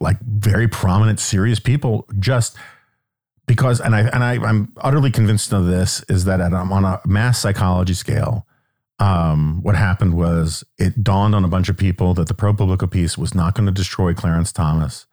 like 0.00 0.18
very 0.20 0.68
prominent, 0.68 1.20
serious 1.20 1.60
people, 1.60 2.06
just 2.18 2.56
because, 3.46 3.80
and 3.80 3.94
I 3.94 4.00
and 4.00 4.24
I, 4.24 4.32
I'm 4.34 4.72
utterly 4.78 5.10
convinced 5.10 5.52
of 5.52 5.66
this 5.66 6.04
is 6.08 6.24
that 6.24 6.40
at, 6.40 6.52
um, 6.52 6.72
on 6.72 6.84
a 6.84 7.00
mass 7.06 7.38
psychology 7.38 7.94
scale, 7.94 8.46
um, 8.98 9.62
what 9.62 9.76
happened 9.76 10.14
was 10.14 10.62
it 10.78 11.02
dawned 11.02 11.34
on 11.34 11.44
a 11.44 11.48
bunch 11.48 11.68
of 11.68 11.76
people 11.76 12.14
that 12.14 12.28
the 12.28 12.34
ProPublica 12.34 12.90
piece 12.90 13.16
was 13.16 13.34
not 13.34 13.54
going 13.54 13.66
to 13.66 13.72
destroy 13.72 14.14
Clarence 14.14 14.52
Thomas. 14.52 15.06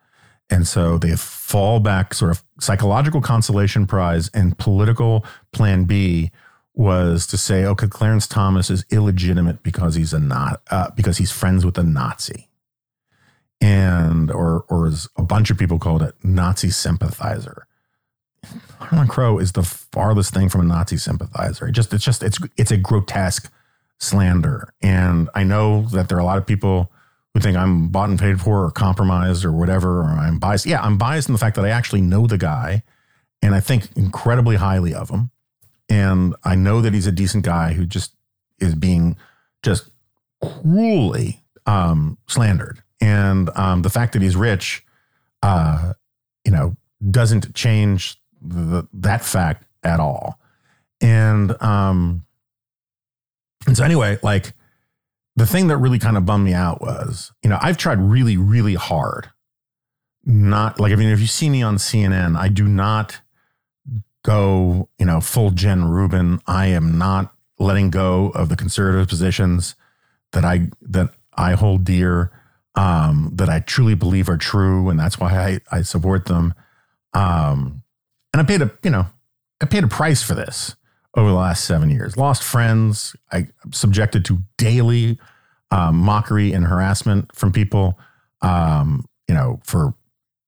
And 0.49 0.67
so 0.67 0.97
they 0.97 1.15
fall 1.15 1.79
back, 1.79 2.13
sort 2.13 2.31
of 2.31 2.43
psychological 2.59 3.21
consolation 3.21 3.85
prize 3.85 4.29
and 4.33 4.57
political 4.57 5.25
plan 5.51 5.85
B 5.85 6.31
was 6.73 7.25
to 7.27 7.37
say, 7.37 7.65
okay, 7.65 7.87
Clarence 7.87 8.27
Thomas 8.27 8.69
is 8.69 8.85
illegitimate 8.91 9.63
because 9.63 9.95
he's 9.95 10.13
a 10.13 10.19
not 10.19 10.61
uh, 10.69 10.91
because 10.91 11.17
he's 11.17 11.31
friends 11.31 11.65
with 11.65 11.77
a 11.77 11.83
Nazi, 11.83 12.49
and 13.61 14.31
or 14.31 14.65
or 14.69 14.87
as 14.87 15.07
a 15.17 15.23
bunch 15.23 15.49
of 15.49 15.57
people 15.57 15.79
called 15.79 16.01
it, 16.01 16.15
Nazi 16.23 16.69
sympathizer. 16.69 17.67
Harlan 18.79 19.07
Crow 19.07 19.39
is 19.39 19.53
the 19.53 19.63
farthest 19.63 20.33
thing 20.33 20.49
from 20.49 20.61
a 20.61 20.65
Nazi 20.65 20.97
sympathizer. 20.97 21.67
It 21.67 21.73
just 21.73 21.93
it's 21.93 22.03
just 22.03 22.23
it's 22.23 22.39
it's 22.57 22.71
a 22.71 22.77
grotesque 22.77 23.51
slander, 23.99 24.73
and 24.81 25.29
I 25.33 25.43
know 25.43 25.87
that 25.91 26.09
there 26.09 26.17
are 26.17 26.21
a 26.21 26.25
lot 26.25 26.37
of 26.37 26.45
people 26.45 26.91
who 27.33 27.39
think 27.39 27.57
I'm 27.57 27.89
bought 27.89 28.09
and 28.09 28.19
paid 28.19 28.39
for 28.39 28.65
or 28.65 28.71
compromised 28.71 29.43
or 29.43 29.51
whatever, 29.51 30.01
or 30.01 30.05
I'm 30.05 30.39
biased. 30.39 30.65
Yeah, 30.65 30.81
I'm 30.81 30.97
biased 30.97 31.29
in 31.29 31.33
the 31.33 31.39
fact 31.39 31.55
that 31.55 31.65
I 31.65 31.69
actually 31.69 32.01
know 32.01 32.27
the 32.27 32.37
guy, 32.37 32.83
and 33.41 33.55
I 33.55 33.59
think 33.59 33.89
incredibly 33.95 34.55
highly 34.55 34.93
of 34.93 35.09
him, 35.09 35.31
and 35.89 36.35
I 36.43 36.55
know 36.55 36.81
that 36.81 36.93
he's 36.93 37.07
a 37.07 37.11
decent 37.11 37.43
guy 37.43 37.73
who 37.73 37.85
just 37.85 38.13
is 38.59 38.75
being 38.75 39.17
just 39.63 39.89
cruelly 40.41 41.43
um, 41.65 42.17
slandered, 42.27 42.81
and 43.01 43.49
um, 43.55 43.81
the 43.81 43.89
fact 43.89 44.13
that 44.13 44.21
he's 44.21 44.35
rich, 44.35 44.85
uh, 45.43 45.93
you 46.45 46.51
know, 46.51 46.75
doesn't 47.11 47.53
change 47.53 48.19
the, 48.41 48.87
that 48.93 49.23
fact 49.23 49.65
at 49.83 49.99
all. 49.99 50.39
And 51.01 51.61
um 51.61 52.23
and 53.67 53.75
so 53.75 53.83
anyway, 53.83 54.17
like 54.23 54.53
the 55.35 55.45
thing 55.45 55.67
that 55.67 55.77
really 55.77 55.99
kind 55.99 56.17
of 56.17 56.25
bummed 56.25 56.45
me 56.45 56.53
out 56.53 56.81
was, 56.81 57.31
you 57.43 57.49
know, 57.49 57.59
I've 57.61 57.77
tried 57.77 57.99
really, 57.99 58.37
really 58.37 58.75
hard. 58.75 59.29
Not 60.25 60.79
like 60.79 60.91
I 60.91 60.95
mean, 60.95 61.09
if 61.09 61.19
you 61.19 61.27
see 61.27 61.49
me 61.49 61.61
on 61.61 61.75
CNN, 61.77 62.37
I 62.37 62.49
do 62.49 62.67
not 62.67 63.21
go, 64.23 64.89
you 64.97 65.05
know, 65.05 65.21
full 65.21 65.51
Jen 65.51 65.85
Rubin. 65.85 66.41
I 66.47 66.67
am 66.67 66.97
not 66.97 67.33
letting 67.59 67.89
go 67.89 68.29
of 68.29 68.49
the 68.49 68.55
conservative 68.55 69.07
positions 69.07 69.75
that 70.31 70.43
I 70.43 70.69
that 70.81 71.11
I 71.35 71.53
hold 71.53 71.83
dear, 71.83 72.31
um, 72.77 73.31
that 73.33 73.49
I 73.49 73.59
truly 73.59 73.95
believe 73.95 74.29
are 74.29 74.37
true, 74.37 74.89
and 74.89 74.99
that's 74.99 75.19
why 75.19 75.35
I, 75.35 75.77
I 75.77 75.81
support 75.81 76.25
them. 76.25 76.53
Um, 77.13 77.83
and 78.31 78.41
I 78.41 78.43
paid 78.43 78.61
a, 78.61 78.71
you 78.83 78.91
know, 78.91 79.07
I 79.59 79.65
paid 79.65 79.83
a 79.83 79.87
price 79.87 80.21
for 80.21 80.35
this 80.35 80.75
over 81.15 81.27
the 81.27 81.35
last 81.35 81.65
seven 81.65 81.89
years. 81.89 82.15
Lost 82.15 82.43
friends. 82.43 83.15
I 83.31 83.47
subjected 83.71 84.23
to 84.25 84.43
daily 84.57 85.17
um, 85.71 85.97
mockery 85.97 86.53
and 86.53 86.65
harassment 86.65 87.35
from 87.35 87.51
people. 87.51 87.99
Um, 88.41 89.05
you 89.27 89.33
know, 89.33 89.59
for 89.63 89.95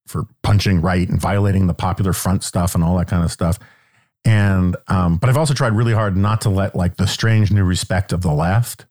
for 0.06 0.26
punching 0.42 0.80
right 0.80 1.08
and 1.08 1.20
violating 1.20 1.66
the 1.66 1.74
popular 1.74 2.12
front 2.12 2.44
stuff 2.44 2.74
and 2.74 2.82
all 2.84 2.96
that 2.98 3.08
kind 3.08 3.24
of 3.24 3.32
stuff. 3.32 3.58
And 4.24 4.76
um, 4.86 5.16
but 5.16 5.28
I've 5.28 5.36
also 5.36 5.54
tried 5.54 5.72
really 5.72 5.92
hard 5.92 6.16
not 6.16 6.42
to 6.42 6.50
let 6.50 6.76
like 6.76 6.96
the 6.96 7.06
strange 7.06 7.50
new 7.50 7.64
respect 7.64 8.12
of 8.12 8.22
the 8.22 8.32
left 8.32 8.86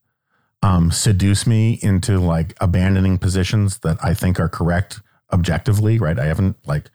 um, 0.62 0.92
seduce 0.92 1.48
me 1.48 1.80
into 1.82 2.20
like 2.20 2.56
abandoning 2.60 3.18
positions 3.18 3.80
that 3.80 3.98
I 4.04 4.14
think 4.14 4.40
are 4.40 4.50
correct 4.50 5.02
objectively. 5.32 6.00
Right? 6.00 6.20
I 6.20 6.26
haven't 6.26 6.58
like 6.68 6.90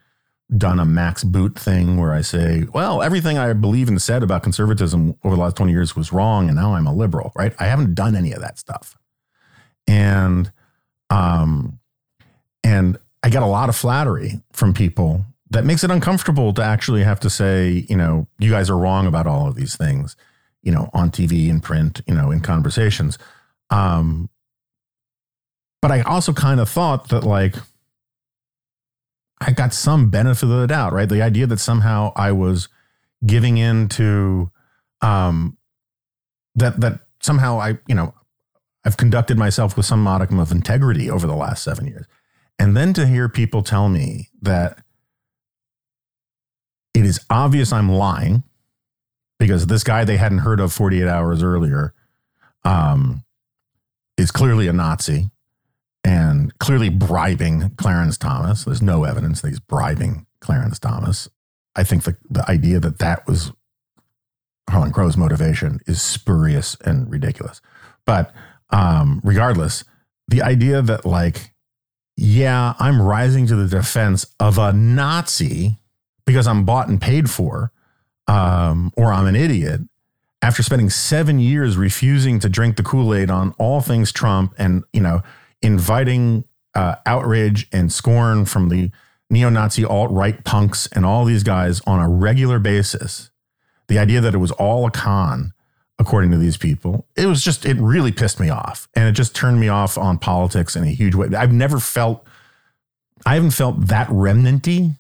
done 0.57 0.79
a 0.79 0.85
max 0.85 1.25
boot 1.25 1.59
thing 1.59 1.97
where 1.97 2.13
I 2.13 2.21
say, 2.21 2.65
well, 2.73 3.03
everything 3.03 3.39
I 3.39 3.53
believe 3.55 3.89
and 3.89 4.01
said 4.01 4.23
about 4.23 4.43
conservatism 4.43 5.17
over 5.25 5.37
the 5.37 5.41
last 5.43 5.57
20 5.57 5.73
years 5.73 5.97
was 5.97 6.13
wrong 6.13 6.49
and 6.49 6.57
now 6.57 6.75
I'm 6.75 6.87
a 6.87 6.95
liberal, 6.95 7.33
right? 7.35 7.55
I 7.59 7.65
haven't 7.65 7.95
done 7.95 8.15
any 8.15 8.33
of 8.33 8.41
that 8.41 8.59
stuff. 8.59 8.97
And 9.87 10.53
um 11.11 11.79
and 12.63 12.99
I 13.23 13.31
get 13.31 13.43
a 13.43 13.47
lot 13.47 13.69
of 13.69 13.77
flattery 13.77 14.43
from 14.53 14.75
people 14.75 15.25
that 15.51 15.65
makes 15.65 15.85
it 15.85 15.91
uncomfortable 15.91 16.53
to 16.55 16.63
actually 16.63 17.05
have 17.05 17.21
to 17.21 17.31
say, 17.31 17.87
you 17.89 17.97
know, 17.97 18.27
you 18.39 18.51
guys 18.51 18.69
are 18.69 18.79
wrong 18.79 19.07
about 19.07 19.27
all 19.27 19.49
of 19.49 19.55
these 19.55 19.77
things, 19.77 20.17
you 20.63 20.73
know, 20.73 20.91
on 20.93 21.11
TV 21.11 21.49
and 21.51 21.63
print, 21.63 22.03
you 22.07 22.15
know, 22.15 22.31
in 22.31 22.41
conversations. 22.41 23.19
Um 23.71 24.29
but 25.83 25.93
I 25.93 26.01
also 26.01 26.33
kind 26.33 26.61
of 26.61 26.69
thought 26.69 27.11
that 27.11 27.25
like 27.25 27.57
I 29.41 29.53
got 29.53 29.75
some 29.75 30.09
benefit 30.09 30.45
of 30.45 30.61
the 30.61 30.67
doubt, 30.67 30.95
right? 30.95 31.09
The 31.09 31.21
idea 31.21 31.47
that 31.47 31.61
somehow 31.61 32.13
I 32.17 32.33
was 32.33 32.69
giving 33.27 33.59
in 33.59 33.89
to 33.91 34.51
um 35.03 35.59
that 36.55 36.81
that 36.81 37.01
somehow 37.21 37.61
I, 37.61 37.79
you 37.87 37.95
know, 37.95 38.15
I've 38.85 38.97
conducted 38.97 39.37
myself 39.37 39.77
with 39.77 39.87
some 39.87 40.03
modicum 40.03 40.39
of 40.39 40.51
integrity 40.53 41.11
over 41.11 41.27
the 41.27 41.35
last 41.35 41.63
7 41.63 41.87
years. 41.87 42.07
And 42.59 42.77
then 42.77 42.93
to 42.95 43.07
hear 43.07 43.29
people 43.29 43.63
tell 43.63 43.89
me 43.89 44.29
that 44.43 44.79
it 46.95 47.05
is 47.05 47.21
obvious 47.29 47.73
I'm 47.73 47.91
lying 47.91 48.45
because 49.39 49.67
this 49.67 49.85
guy 49.85 50.05
they 50.05 50.17
hadn't 50.17 50.39
heard 50.39 50.61
of 50.61 50.73
48 50.73 51.07
hours 51.07 51.43
earlier 51.43 51.93
um, 52.65 53.25
is 54.17 54.31
clearly 54.31 54.69
a 54.69 54.73
Nazi 54.73 55.31
and 56.05 56.57
clearly 56.59 56.89
bribing 56.89 57.71
Clarence 57.77 58.19
Thomas. 58.19 58.65
There's 58.65 58.83
no 58.83 59.05
evidence 59.05 59.41
that 59.41 59.49
he's 59.49 59.61
bribing 59.61 60.27
Clarence 60.41 60.79
Thomas. 60.79 61.29
I 61.75 61.85
think 61.85 62.05
the, 62.05 62.17
the 62.31 62.49
idea 62.49 62.79
that 62.81 62.99
that 62.99 63.27
was 63.27 63.53
Harlan 64.69 64.93
Crow's 64.93 65.17
motivation 65.17 65.81
is 65.87 66.01
spurious 66.01 66.77
and 66.85 67.11
ridiculous. 67.11 67.61
But 68.07 68.33
um, 68.71 69.21
regardless, 69.25 69.85
the 70.29 70.43
idea 70.43 70.83
that, 70.83 71.05
like, 71.05 71.53
yeah, 72.17 72.75
I'm 72.79 73.03
rising 73.03 73.47
to 73.49 73.57
the 73.57 73.67
defense 73.67 74.27
of 74.39 74.59
a 74.59 74.73
Nazi 74.73 75.79
because 76.27 76.47
I'm 76.47 76.65
bought 76.65 76.89
and 76.89 77.01
paid 77.01 77.31
for, 77.31 77.73
um, 78.27 78.93
or 78.97 79.13
I'm 79.13 79.27
an 79.27 79.37
idiot 79.37 79.81
after 80.45 80.63
spending 80.63 80.91
seven 80.91 81.39
years 81.39 81.79
refusing 81.79 82.39
to 82.39 82.51
drink 82.51 82.77
the 82.77 82.83
Kool 82.83 83.15
Aid 83.15 83.31
on 83.31 83.55
all 83.59 83.81
things 83.81 84.13
Trump 84.13 84.55
and, 84.59 84.85
you 84.93 85.01
know, 85.01 85.23
inviting 85.63 86.45
uh, 86.75 86.97
outrage 87.07 87.67
and 87.73 87.91
scorn 87.91 88.45
from 88.45 88.69
the 88.69 88.91
neo 89.31 89.49
Nazi 89.49 89.87
alt 89.87 90.11
right 90.11 90.45
punks 90.45 90.87
and 90.89 91.07
all 91.07 91.25
these 91.25 91.45
guys 91.45 91.81
on 91.87 91.99
a 91.99 92.11
regular 92.11 92.59
basis. 92.59 93.31
The 93.89 93.99
idea 93.99 94.21
that 94.21 94.35
it 94.35 94.39
was 94.39 94.51
all 94.51 94.87
a 94.87 94.91
con, 94.91 95.55
according 95.99 96.31
to 96.33 96.37
these 96.37 96.59
people, 96.59 97.07
it 97.17 97.25
was 97.25 97.43
just, 97.43 97.65
it 97.65 97.79
really 97.79 98.13
pissed 98.13 98.39
me 98.39 98.51
off. 98.51 98.87
And 98.95 99.09
it 99.09 99.13
just 99.13 99.35
turned 99.35 99.59
me 99.59 99.69
off 99.69 99.97
on 99.97 100.19
politics 100.19 100.77
in 100.77 100.85
a 100.85 100.89
huge 100.89 101.15
way. 101.15 101.29
I've 101.35 101.55
never 101.55 101.79
felt, 101.79 102.23
I 103.25 103.37
haven't 103.37 103.53
felt 103.53 103.87
that 103.87 104.09
remnanty 104.11 104.91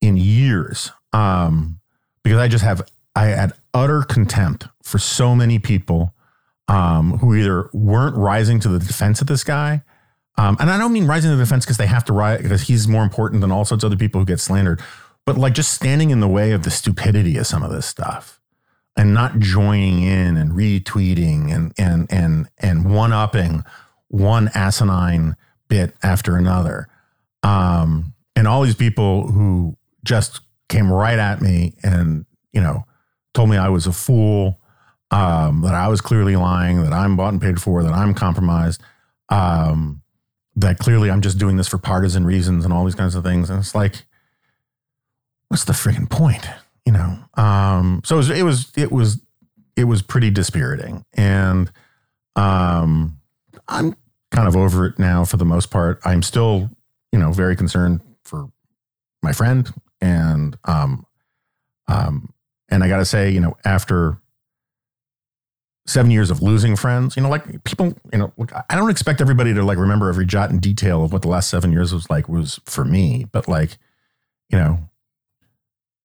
in 0.00 0.16
years 0.16 0.90
um, 1.12 1.80
because 2.22 2.38
I 2.38 2.48
just 2.48 2.64
have, 2.64 2.80
I 3.20 3.26
had 3.26 3.52
utter 3.74 4.02
contempt 4.02 4.66
for 4.82 4.98
so 4.98 5.34
many 5.34 5.58
people 5.58 6.14
um, 6.68 7.18
who 7.18 7.34
either 7.34 7.68
weren't 7.74 8.16
rising 8.16 8.60
to 8.60 8.68
the 8.70 8.78
defense 8.78 9.20
of 9.20 9.26
this 9.26 9.44
guy. 9.44 9.82
Um, 10.38 10.56
and 10.58 10.70
I 10.70 10.78
don't 10.78 10.94
mean 10.94 11.06
rising 11.06 11.30
to 11.30 11.36
the 11.36 11.42
defense 11.42 11.66
because 11.66 11.76
they 11.76 11.86
have 11.86 12.02
to 12.06 12.14
rise 12.14 12.40
because 12.40 12.62
he's 12.62 12.88
more 12.88 13.02
important 13.02 13.42
than 13.42 13.50
all 13.52 13.66
sorts 13.66 13.84
of 13.84 13.88
other 13.88 13.98
people 13.98 14.22
who 14.22 14.24
get 14.24 14.40
slandered, 14.40 14.80
but 15.26 15.36
like 15.36 15.52
just 15.52 15.74
standing 15.74 16.08
in 16.08 16.20
the 16.20 16.28
way 16.28 16.52
of 16.52 16.62
the 16.62 16.70
stupidity 16.70 17.36
of 17.36 17.46
some 17.46 17.62
of 17.62 17.70
this 17.70 17.84
stuff 17.84 18.40
and 18.96 19.12
not 19.12 19.38
joining 19.38 20.00
in 20.00 20.38
and 20.38 20.52
retweeting 20.52 21.54
and 21.54 21.74
and 21.76 22.06
and 22.10 22.48
and 22.56 22.90
one 22.90 23.12
upping 23.12 23.64
one 24.08 24.50
asinine 24.54 25.36
bit 25.68 25.94
after 26.02 26.36
another. 26.38 26.88
Um, 27.42 28.14
and 28.34 28.48
all 28.48 28.62
these 28.62 28.74
people 28.74 29.30
who 29.30 29.76
just 30.04 30.40
came 30.70 30.90
right 30.90 31.18
at 31.18 31.42
me 31.42 31.74
and 31.82 32.24
you 32.54 32.62
know 32.62 32.86
told 33.34 33.50
me 33.50 33.56
I 33.56 33.68
was 33.68 33.86
a 33.86 33.92
fool 33.92 34.60
um, 35.10 35.62
that 35.62 35.74
I 35.74 35.88
was 35.88 36.00
clearly 36.00 36.36
lying, 36.36 36.82
that 36.82 36.92
I'm 36.92 37.16
bought 37.16 37.32
and 37.32 37.40
paid 37.40 37.60
for, 37.60 37.82
that 37.82 37.92
I'm 37.92 38.14
compromised, 38.14 38.82
um, 39.28 40.02
that 40.56 40.78
clearly 40.78 41.10
I'm 41.10 41.20
just 41.20 41.38
doing 41.38 41.56
this 41.56 41.68
for 41.68 41.78
partisan 41.78 42.24
reasons 42.24 42.64
and 42.64 42.72
all 42.72 42.84
these 42.84 42.94
kinds 42.94 43.14
of 43.14 43.24
things. 43.24 43.50
And 43.50 43.58
it's 43.58 43.74
like, 43.74 44.04
what's 45.48 45.64
the 45.64 45.72
freaking 45.72 46.08
point? 46.08 46.46
You 46.86 46.92
know? 46.92 47.18
Um, 47.34 48.02
so 48.04 48.16
it 48.16 48.18
was, 48.18 48.30
it 48.30 48.42
was, 48.42 48.72
it 48.76 48.92
was, 48.92 49.20
it 49.76 49.84
was 49.84 50.02
pretty 50.02 50.30
dispiriting. 50.30 51.04
And 51.14 51.70
um, 52.36 53.18
I'm 53.68 53.96
kind 54.30 54.46
of 54.46 54.56
over 54.56 54.86
it 54.86 54.98
now 54.98 55.24
for 55.24 55.36
the 55.36 55.44
most 55.44 55.70
part. 55.70 56.00
I'm 56.04 56.22
still, 56.22 56.70
you 57.12 57.18
know, 57.18 57.32
very 57.32 57.56
concerned 57.56 58.00
for 58.24 58.50
my 59.22 59.32
friend 59.32 59.72
and 60.00 60.56
um, 60.64 61.06
um, 61.88 62.32
And 62.70 62.84
I 62.84 62.88
got 62.88 62.98
to 62.98 63.04
say, 63.04 63.30
you 63.30 63.40
know, 63.40 63.56
after 63.64 64.18
seven 65.86 66.10
years 66.10 66.30
of 66.30 66.40
losing 66.40 66.76
friends, 66.76 67.16
you 67.16 67.22
know, 67.22 67.28
like 67.28 67.64
people, 67.64 67.94
you 68.12 68.18
know, 68.18 68.32
I 68.68 68.76
don't 68.76 68.90
expect 68.90 69.20
everybody 69.20 69.52
to 69.54 69.62
like 69.62 69.78
remember 69.78 70.08
every 70.08 70.26
jot 70.26 70.50
and 70.50 70.60
detail 70.60 71.02
of 71.02 71.12
what 71.12 71.22
the 71.22 71.28
last 71.28 71.50
seven 71.50 71.72
years 71.72 71.92
was 71.92 72.08
like 72.08 72.28
was 72.28 72.60
for 72.64 72.84
me, 72.84 73.26
but 73.32 73.48
like, 73.48 73.76
you 74.50 74.58
know, 74.58 74.78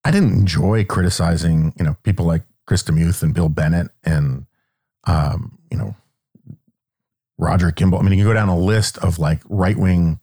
I 0.03 0.11
didn't 0.11 0.33
enjoy 0.33 0.85
criticizing, 0.85 1.73
you 1.77 1.85
know, 1.85 1.97
people 2.03 2.25
like 2.25 2.43
Chris 2.65 2.83
DeMuth 2.83 3.21
and 3.21 3.33
Bill 3.33 3.49
Bennett 3.49 3.89
and, 4.03 4.45
um, 5.05 5.59
you 5.71 5.77
know, 5.77 5.95
Roger 7.37 7.71
Kimball. 7.71 7.99
I 7.99 8.01
mean, 8.01 8.13
you 8.13 8.19
can 8.19 8.25
go 8.29 8.33
down 8.33 8.49
a 8.49 8.57
list 8.57 8.97
of 8.99 9.19
like 9.19 9.41
right 9.49 9.77
wing, 9.77 10.19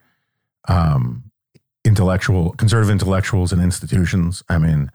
um, 0.69 1.31
intellectual, 1.85 2.53
conservative 2.53 2.91
intellectuals 2.91 3.53
and 3.53 3.61
institutions. 3.61 4.43
I 4.49 4.59
mean, 4.59 4.91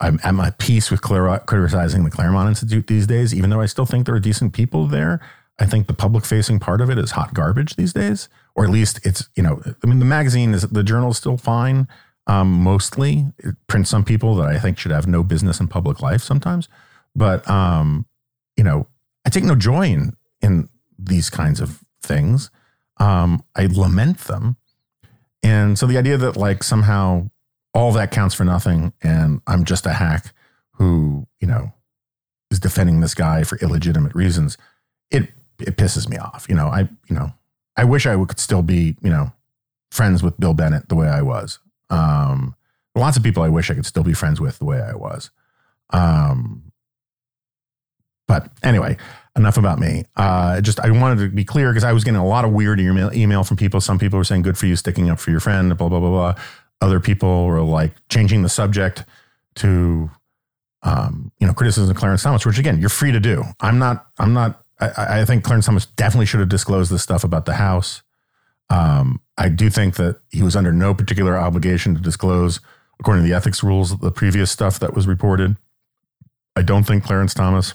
I'm 0.00 0.20
at 0.22 0.34
my 0.34 0.50
peace 0.58 0.90
with 0.90 1.02
criticizing 1.02 2.04
the 2.04 2.10
Claremont 2.10 2.48
Institute 2.48 2.86
these 2.86 3.06
days, 3.06 3.34
even 3.34 3.50
though 3.50 3.60
I 3.60 3.66
still 3.66 3.86
think 3.86 4.06
there 4.06 4.14
are 4.14 4.20
decent 4.20 4.52
people 4.52 4.86
there. 4.86 5.20
I 5.58 5.66
think 5.66 5.88
the 5.88 5.92
public 5.92 6.24
facing 6.24 6.60
part 6.60 6.80
of 6.80 6.88
it 6.88 6.98
is 6.98 7.12
hot 7.12 7.34
garbage 7.34 7.74
these 7.74 7.92
days, 7.92 8.28
or 8.54 8.64
at 8.64 8.70
least 8.70 9.04
it's, 9.04 9.28
you 9.34 9.42
know, 9.42 9.60
I 9.82 9.86
mean, 9.86 9.98
the 9.98 10.04
magazine 10.04 10.54
is, 10.54 10.62
the 10.62 10.84
journal 10.84 11.10
is 11.10 11.16
still 11.16 11.36
fine, 11.36 11.88
um, 12.28 12.62
mostly. 12.62 13.32
It 13.38 13.56
prints 13.66 13.90
some 13.90 14.04
people 14.04 14.36
that 14.36 14.48
I 14.48 14.60
think 14.60 14.78
should 14.78 14.92
have 14.92 15.08
no 15.08 15.24
business 15.24 15.58
in 15.58 15.66
public 15.66 16.00
life 16.00 16.22
sometimes. 16.22 16.68
But, 17.16 17.48
um, 17.50 18.06
you 18.56 18.62
know, 18.62 18.86
I 19.26 19.30
take 19.30 19.42
no 19.42 19.56
joy 19.56 19.86
in, 19.86 20.16
in 20.40 20.68
these 20.96 21.28
kinds 21.28 21.60
of 21.60 21.82
things. 22.02 22.50
Um, 22.98 23.42
I 23.56 23.66
lament 23.66 24.18
them. 24.18 24.56
And 25.42 25.76
so 25.76 25.86
the 25.86 25.98
idea 25.98 26.16
that 26.18 26.36
like 26.36 26.62
somehow 26.62 27.30
all 27.74 27.92
that 27.92 28.10
counts 28.10 28.34
for 28.34 28.44
nothing. 28.44 28.92
And 29.02 29.40
i'm 29.46 29.64
just 29.64 29.86
a 29.86 29.92
hack 29.92 30.32
who 30.72 31.26
you 31.40 31.46
know 31.46 31.72
is 32.50 32.60
defending 32.60 33.00
this 33.00 33.14
guy 33.14 33.42
for 33.42 33.58
illegitimate 33.58 34.14
reasons. 34.14 34.56
It 35.10 35.30
it 35.60 35.76
pisses 35.76 36.08
me 36.08 36.16
off. 36.16 36.46
You 36.48 36.54
know 36.54 36.68
i 36.68 36.80
you 37.08 37.14
know 37.14 37.32
i 37.76 37.84
wish 37.84 38.06
i 38.06 38.16
could 38.24 38.40
still 38.40 38.62
be 38.62 38.96
you 39.02 39.10
know 39.10 39.32
friends 39.90 40.22
with 40.22 40.38
bill 40.38 40.54
bennett 40.54 40.88
the 40.88 40.94
way 40.96 41.08
i 41.08 41.22
was. 41.22 41.58
Um 41.90 42.54
lots 42.94 43.16
of 43.16 43.22
people 43.22 43.42
i 43.42 43.48
wish 43.48 43.70
i 43.70 43.74
could 43.74 43.86
still 43.86 44.02
be 44.02 44.12
friends 44.12 44.40
with 44.40 44.58
the 44.58 44.64
way 44.64 44.80
i 44.80 44.94
was. 44.94 45.30
Um 45.90 46.64
but 48.26 48.50
anyway 48.62 48.96
enough 49.36 49.56
about 49.56 49.78
me. 49.78 50.04
Uh 50.16 50.60
just 50.60 50.80
i 50.80 50.90
wanted 50.90 51.22
to 51.22 51.28
be 51.28 51.44
clear 51.44 51.70
because 51.70 51.84
i 51.84 51.92
was 51.92 52.04
getting 52.04 52.20
a 52.20 52.26
lot 52.26 52.44
of 52.44 52.52
weird 52.52 52.80
email, 52.80 53.12
email 53.12 53.44
from 53.44 53.56
people. 53.56 53.80
Some 53.80 53.98
people 53.98 54.16
were 54.18 54.24
saying 54.24 54.42
good 54.42 54.58
for 54.58 54.66
you 54.66 54.76
sticking 54.76 55.10
up 55.10 55.18
for 55.20 55.30
your 55.30 55.40
friend 55.40 55.76
blah 55.76 55.88
blah 55.88 56.00
blah 56.00 56.10
blah 56.10 56.34
other 56.80 57.00
people 57.00 57.46
were 57.46 57.62
like 57.62 57.92
changing 58.08 58.42
the 58.42 58.48
subject 58.48 59.04
to, 59.56 60.10
um, 60.82 61.32
you 61.38 61.46
know, 61.46 61.52
criticism 61.52 61.90
of 61.90 61.96
Clarence 61.96 62.22
Thomas, 62.22 62.46
which 62.46 62.58
again, 62.58 62.78
you're 62.78 62.88
free 62.88 63.12
to 63.12 63.20
do. 63.20 63.44
I'm 63.60 63.78
not, 63.78 64.06
I'm 64.18 64.32
not, 64.32 64.62
I, 64.80 65.20
I 65.20 65.24
think 65.24 65.44
Clarence 65.44 65.66
Thomas 65.66 65.86
definitely 65.86 66.26
should 66.26 66.40
have 66.40 66.48
disclosed 66.48 66.92
this 66.92 67.02
stuff 67.02 67.24
about 67.24 67.46
the 67.46 67.54
House. 67.54 68.02
Um, 68.70 69.20
I 69.36 69.48
do 69.48 69.70
think 69.70 69.96
that 69.96 70.20
he 70.30 70.42
was 70.42 70.54
under 70.54 70.72
no 70.72 70.94
particular 70.94 71.36
obligation 71.36 71.94
to 71.94 72.00
disclose, 72.00 72.60
according 73.00 73.24
to 73.24 73.28
the 73.28 73.34
ethics 73.34 73.62
rules, 73.62 73.98
the 73.98 74.12
previous 74.12 74.50
stuff 74.50 74.78
that 74.78 74.94
was 74.94 75.06
reported. 75.06 75.56
I 76.54 76.62
don't 76.62 76.84
think 76.84 77.04
Clarence 77.04 77.34
Thomas, 77.34 77.74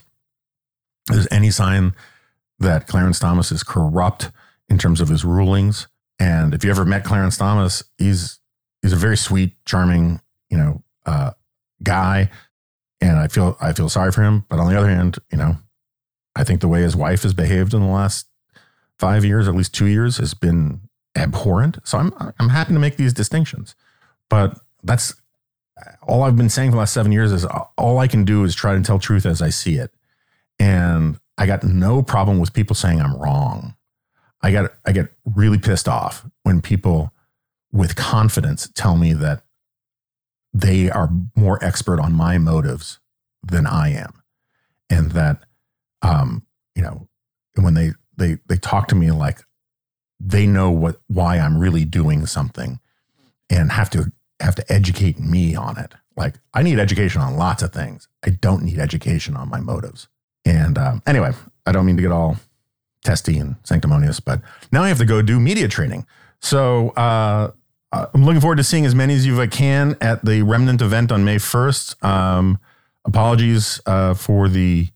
there's 1.07 1.27
any 1.31 1.51
sign 1.51 1.93
that 2.59 2.87
Clarence 2.87 3.19
Thomas 3.19 3.51
is 3.51 3.63
corrupt 3.63 4.31
in 4.69 4.77
terms 4.77 5.01
of 5.01 5.09
his 5.09 5.25
rulings. 5.25 5.87
And 6.19 6.53
if 6.53 6.63
you 6.63 6.69
ever 6.69 6.85
met 6.85 7.03
Clarence 7.03 7.37
Thomas, 7.37 7.83
he's 7.97 8.39
he's 8.83 8.93
a 8.93 8.97
very 8.97 9.17
sweet, 9.17 9.55
charming, 9.65 10.21
you 10.51 10.57
know, 10.57 10.83
uh, 11.07 11.31
guy, 11.81 12.29
and 13.01 13.17
I 13.17 13.27
feel 13.27 13.57
I 13.59 13.73
feel 13.73 13.89
sorry 13.89 14.11
for 14.11 14.21
him. 14.21 14.45
But 14.49 14.59
on 14.59 14.69
the 14.69 14.77
other 14.77 14.89
hand, 14.89 15.17
you 15.31 15.37
know, 15.39 15.57
I 16.35 16.43
think 16.43 16.61
the 16.61 16.67
way 16.67 16.83
his 16.83 16.95
wife 16.95 17.23
has 17.23 17.33
behaved 17.33 17.73
in 17.73 17.81
the 17.81 17.87
last 17.87 18.27
five 18.99 19.25
years, 19.25 19.47
at 19.47 19.55
least 19.55 19.73
two 19.73 19.87
years, 19.87 20.17
has 20.17 20.35
been 20.35 20.81
abhorrent. 21.15 21.79
So 21.83 21.97
I'm 21.97 22.13
I'm 22.39 22.49
happy 22.49 22.73
to 22.73 22.79
make 22.79 22.97
these 22.97 23.13
distinctions, 23.13 23.75
but 24.29 24.59
that's 24.83 25.15
all 26.03 26.23
I've 26.23 26.37
been 26.37 26.49
saying 26.49 26.69
for 26.69 26.75
the 26.75 26.79
last 26.79 26.93
seven 26.93 27.11
years 27.11 27.31
is 27.31 27.45
all 27.77 27.97
I 27.97 28.07
can 28.07 28.25
do 28.25 28.43
is 28.43 28.53
try 28.53 28.75
to 28.75 28.83
tell 28.83 28.99
truth 28.99 29.25
as 29.25 29.41
I 29.41 29.49
see 29.49 29.75
it, 29.75 29.91
and 30.59 31.19
I 31.37 31.47
got 31.47 31.63
no 31.63 32.03
problem 32.03 32.39
with 32.39 32.53
people 32.53 32.75
saying 32.75 33.01
I'm 33.01 33.15
wrong. 33.15 33.75
I 34.41 34.51
got 34.51 34.73
I 34.85 34.91
get 34.91 35.13
really 35.25 35.57
pissed 35.57 35.87
off 35.87 36.25
when 36.43 36.61
people 36.61 37.12
with 37.73 37.95
confidence 37.95 38.69
tell 38.75 38.95
me 38.95 39.11
that 39.13 39.43
they 40.53 40.89
are 40.89 41.09
more 41.35 41.61
expert 41.63 41.99
on 41.99 42.13
my 42.13 42.37
motives 42.37 42.99
than 43.43 43.65
I 43.65 43.89
am. 43.89 44.21
And 44.89 45.11
that, 45.11 45.43
um, 46.03 46.45
you 46.75 46.83
know, 46.83 47.07
when 47.55 47.73
they, 47.73 47.91
they, 48.15 48.37
they 48.47 48.57
talk 48.57 48.87
to 48.89 48.95
me 48.95 49.09
like 49.11 49.41
they 50.19 50.45
know 50.45 50.69
what, 50.69 51.01
why 51.07 51.39
I'm 51.39 51.57
really 51.57 51.83
doing 51.83 52.27
something 52.27 52.79
and 53.49 53.71
have 53.71 53.89
to, 53.89 54.11
have 54.39 54.55
to 54.55 54.71
educate 54.71 55.19
me 55.19 55.55
on 55.55 55.77
it. 55.79 55.93
Like 56.15 56.35
I 56.53 56.61
need 56.61 56.77
education 56.77 57.21
on 57.21 57.37
lots 57.37 57.63
of 57.63 57.73
things. 57.73 58.07
I 58.23 58.29
don't 58.29 58.63
need 58.63 58.77
education 58.77 59.35
on 59.35 59.49
my 59.49 59.59
motives. 59.59 60.07
And 60.45 60.77
um, 60.77 61.01
anyway, 61.07 61.31
I 61.65 61.71
don't 61.71 61.87
mean 61.87 61.95
to 61.95 62.03
get 62.03 62.11
all 62.11 62.37
testy 63.03 63.39
and 63.39 63.55
sanctimonious, 63.63 64.19
but 64.19 64.41
now 64.71 64.83
I 64.83 64.89
have 64.89 64.99
to 64.99 65.05
go 65.05 65.23
do 65.23 65.39
media 65.39 65.67
training. 65.67 66.05
So 66.39 66.89
uh, 66.89 67.51
uh, 67.93 68.07
I'm 68.13 68.25
looking 68.25 68.41
forward 68.41 68.55
to 68.55 68.63
seeing 68.63 68.85
as 68.85 68.95
many 68.95 69.13
as 69.13 69.25
you 69.25 69.39
I 69.39 69.45
can 69.45 69.95
at 70.01 70.25
the 70.25 70.41
Remnant 70.41 70.81
event 70.81 71.11
on 71.11 71.23
May 71.23 71.35
1st. 71.35 72.03
Um, 72.03 72.59
apologies 73.05 73.79
uh, 73.85 74.15
for 74.15 74.49
the 74.49 74.87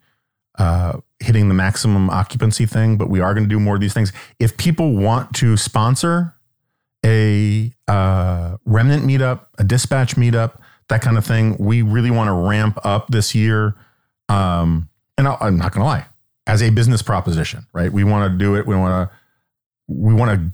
uh, 0.58 0.98
hitting 1.20 1.48
the 1.48 1.54
maximum 1.54 2.10
occupancy 2.10 2.66
thing, 2.66 2.98
but 2.98 3.08
we 3.08 3.20
are 3.20 3.36
going 3.36 3.44
to 3.44 3.50
do 3.50 3.60
more 3.60 3.76
of 3.76 3.82
these 3.82 3.94
things. 3.94 4.12
If 4.40 4.58
people 4.58 4.96
want 4.96 5.36
to 5.36 5.56
sponsor 5.58 6.34
a 7.06 7.72
uh, 7.88 8.58
Remnant 8.66 9.06
meetup, 9.06 9.46
a 9.60 9.64
dispatch 9.64 10.16
meetup, 10.16 10.60
that 10.90 11.04
kind 11.04 11.20
of 11.20 11.26
thing, 11.26 11.56
we 11.60 11.84
really 11.84 12.10
want 12.10 12.30
to 12.30 12.34
ramp 12.34 12.80
up 12.84 13.10
this 13.10 13.36
year. 13.36 13.76
Um, 14.28 14.90
and 15.20 15.28
i 15.28 15.38
I'm 15.40 15.58
not 15.58 15.72
going 15.72 15.82
to 15.82 15.86
lie, 15.86 16.08
as 16.48 16.64
a 16.64 16.72
business 16.72 17.04
proposition, 17.04 17.68
right? 17.74 17.94
We 17.94 18.04
want 18.04 18.32
to 18.32 18.38
do 18.38 18.56
it. 18.56 18.66
We 18.66 18.76
want 18.76 19.10
to 19.10 19.16
we 19.88 20.14
want 20.16 20.32
to 20.32 20.52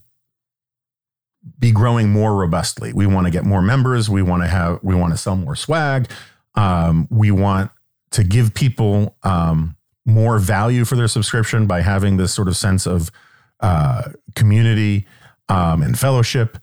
be 1.59 1.71
growing 1.71 2.09
more 2.09 2.35
robustly. 2.35 2.93
We 2.93 3.05
want 3.05 3.27
to 3.27 3.31
get 3.31 3.43
more 3.43 3.61
members. 3.61 4.09
We 4.09 4.21
want 4.21 4.43
to 4.43 4.47
have, 4.47 4.79
we 4.81 4.95
want 4.95 5.13
to 5.13 5.17
sell 5.17 5.35
more 5.35 5.55
swag. 5.55 6.09
Um, 6.55 7.07
we 7.09 7.31
want 7.31 7.71
to 8.11 8.23
give 8.23 8.53
people 8.53 9.15
um, 9.23 9.75
more 10.05 10.39
value 10.39 10.85
for 10.85 10.95
their 10.95 11.07
subscription 11.07 11.67
by 11.67 11.81
having 11.81 12.17
this 12.17 12.33
sort 12.33 12.47
of 12.47 12.55
sense 12.55 12.85
of 12.85 13.11
uh, 13.59 14.03
community 14.35 15.05
um, 15.49 15.81
and 15.81 15.97
fellowship. 15.97 16.57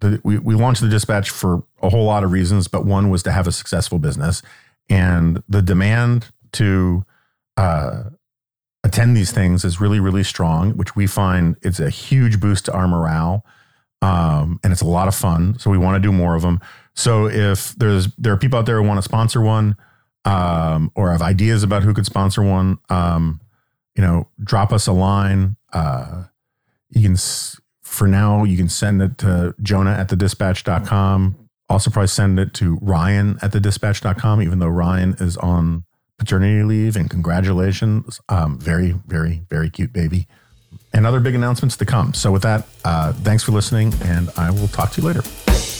The, 0.00 0.20
we, 0.24 0.38
we 0.38 0.54
launched 0.54 0.80
the 0.80 0.88
dispatch 0.88 1.30
for 1.30 1.64
a 1.80 1.88
whole 1.88 2.04
lot 2.04 2.24
of 2.24 2.32
reasons, 2.32 2.68
but 2.68 2.84
one 2.84 3.08
was 3.08 3.22
to 3.24 3.32
have 3.32 3.46
a 3.46 3.52
successful 3.52 3.98
business. 3.98 4.42
And 4.88 5.42
the 5.48 5.62
demand 5.62 6.32
to 6.52 7.04
uh, 7.56 8.04
attend 8.84 9.16
these 9.16 9.32
things 9.32 9.64
is 9.64 9.80
really, 9.80 10.00
really 10.00 10.22
strong, 10.22 10.72
which 10.72 10.94
we 10.94 11.06
find 11.06 11.56
it's 11.62 11.80
a 11.80 11.90
huge 11.90 12.40
boost 12.40 12.66
to 12.66 12.72
our 12.72 12.86
morale 12.86 13.44
um, 14.06 14.60
and 14.62 14.72
it's 14.72 14.82
a 14.82 14.86
lot 14.86 15.08
of 15.08 15.14
fun. 15.14 15.58
So 15.58 15.68
we 15.68 15.78
want 15.78 16.00
to 16.00 16.06
do 16.06 16.12
more 16.12 16.36
of 16.36 16.42
them. 16.42 16.60
So 16.94 17.26
if 17.26 17.74
there's 17.74 18.14
there 18.16 18.32
are 18.32 18.36
people 18.36 18.58
out 18.58 18.66
there 18.66 18.80
who 18.80 18.86
want 18.86 18.98
to 18.98 19.02
sponsor 19.02 19.40
one, 19.40 19.76
um, 20.24 20.92
or 20.94 21.10
have 21.10 21.22
ideas 21.22 21.64
about 21.64 21.82
who 21.82 21.92
could 21.92 22.06
sponsor 22.06 22.42
one, 22.42 22.78
um, 22.88 23.40
you 23.96 24.02
know, 24.02 24.28
drop 24.42 24.72
us 24.72 24.86
a 24.86 24.92
line. 24.92 25.56
Uh, 25.72 26.24
you 26.90 27.02
can 27.02 27.16
for 27.82 28.06
now 28.06 28.44
you 28.44 28.56
can 28.56 28.68
send 28.68 29.02
it 29.02 29.18
to 29.18 29.54
Jonah 29.60 29.92
at 29.92 30.08
the 30.08 30.16
dispatch.com. 30.16 31.48
Also 31.68 31.90
probably 31.90 32.06
send 32.06 32.38
it 32.38 32.54
to 32.54 32.78
Ryan 32.80 33.38
at 33.42 33.50
the 33.50 33.58
dispatch.com, 33.58 34.40
even 34.40 34.60
though 34.60 34.68
Ryan 34.68 35.16
is 35.18 35.36
on 35.38 35.84
paternity 36.16 36.62
leave 36.62 36.94
and 36.94 37.10
congratulations. 37.10 38.20
Um, 38.28 38.56
very, 38.60 38.92
very, 39.08 39.42
very 39.50 39.68
cute 39.68 39.92
baby 39.92 40.28
and 40.96 41.06
other 41.06 41.20
big 41.20 41.34
announcements 41.34 41.76
to 41.76 41.84
come. 41.84 42.14
So, 42.14 42.32
with 42.32 42.42
that, 42.42 42.66
uh, 42.84 43.12
thanks 43.12 43.42
for 43.42 43.52
listening, 43.52 43.92
and 44.02 44.30
I 44.36 44.50
will 44.50 44.68
talk 44.68 44.90
to 44.92 45.00
you 45.00 45.06
later. 45.06 45.75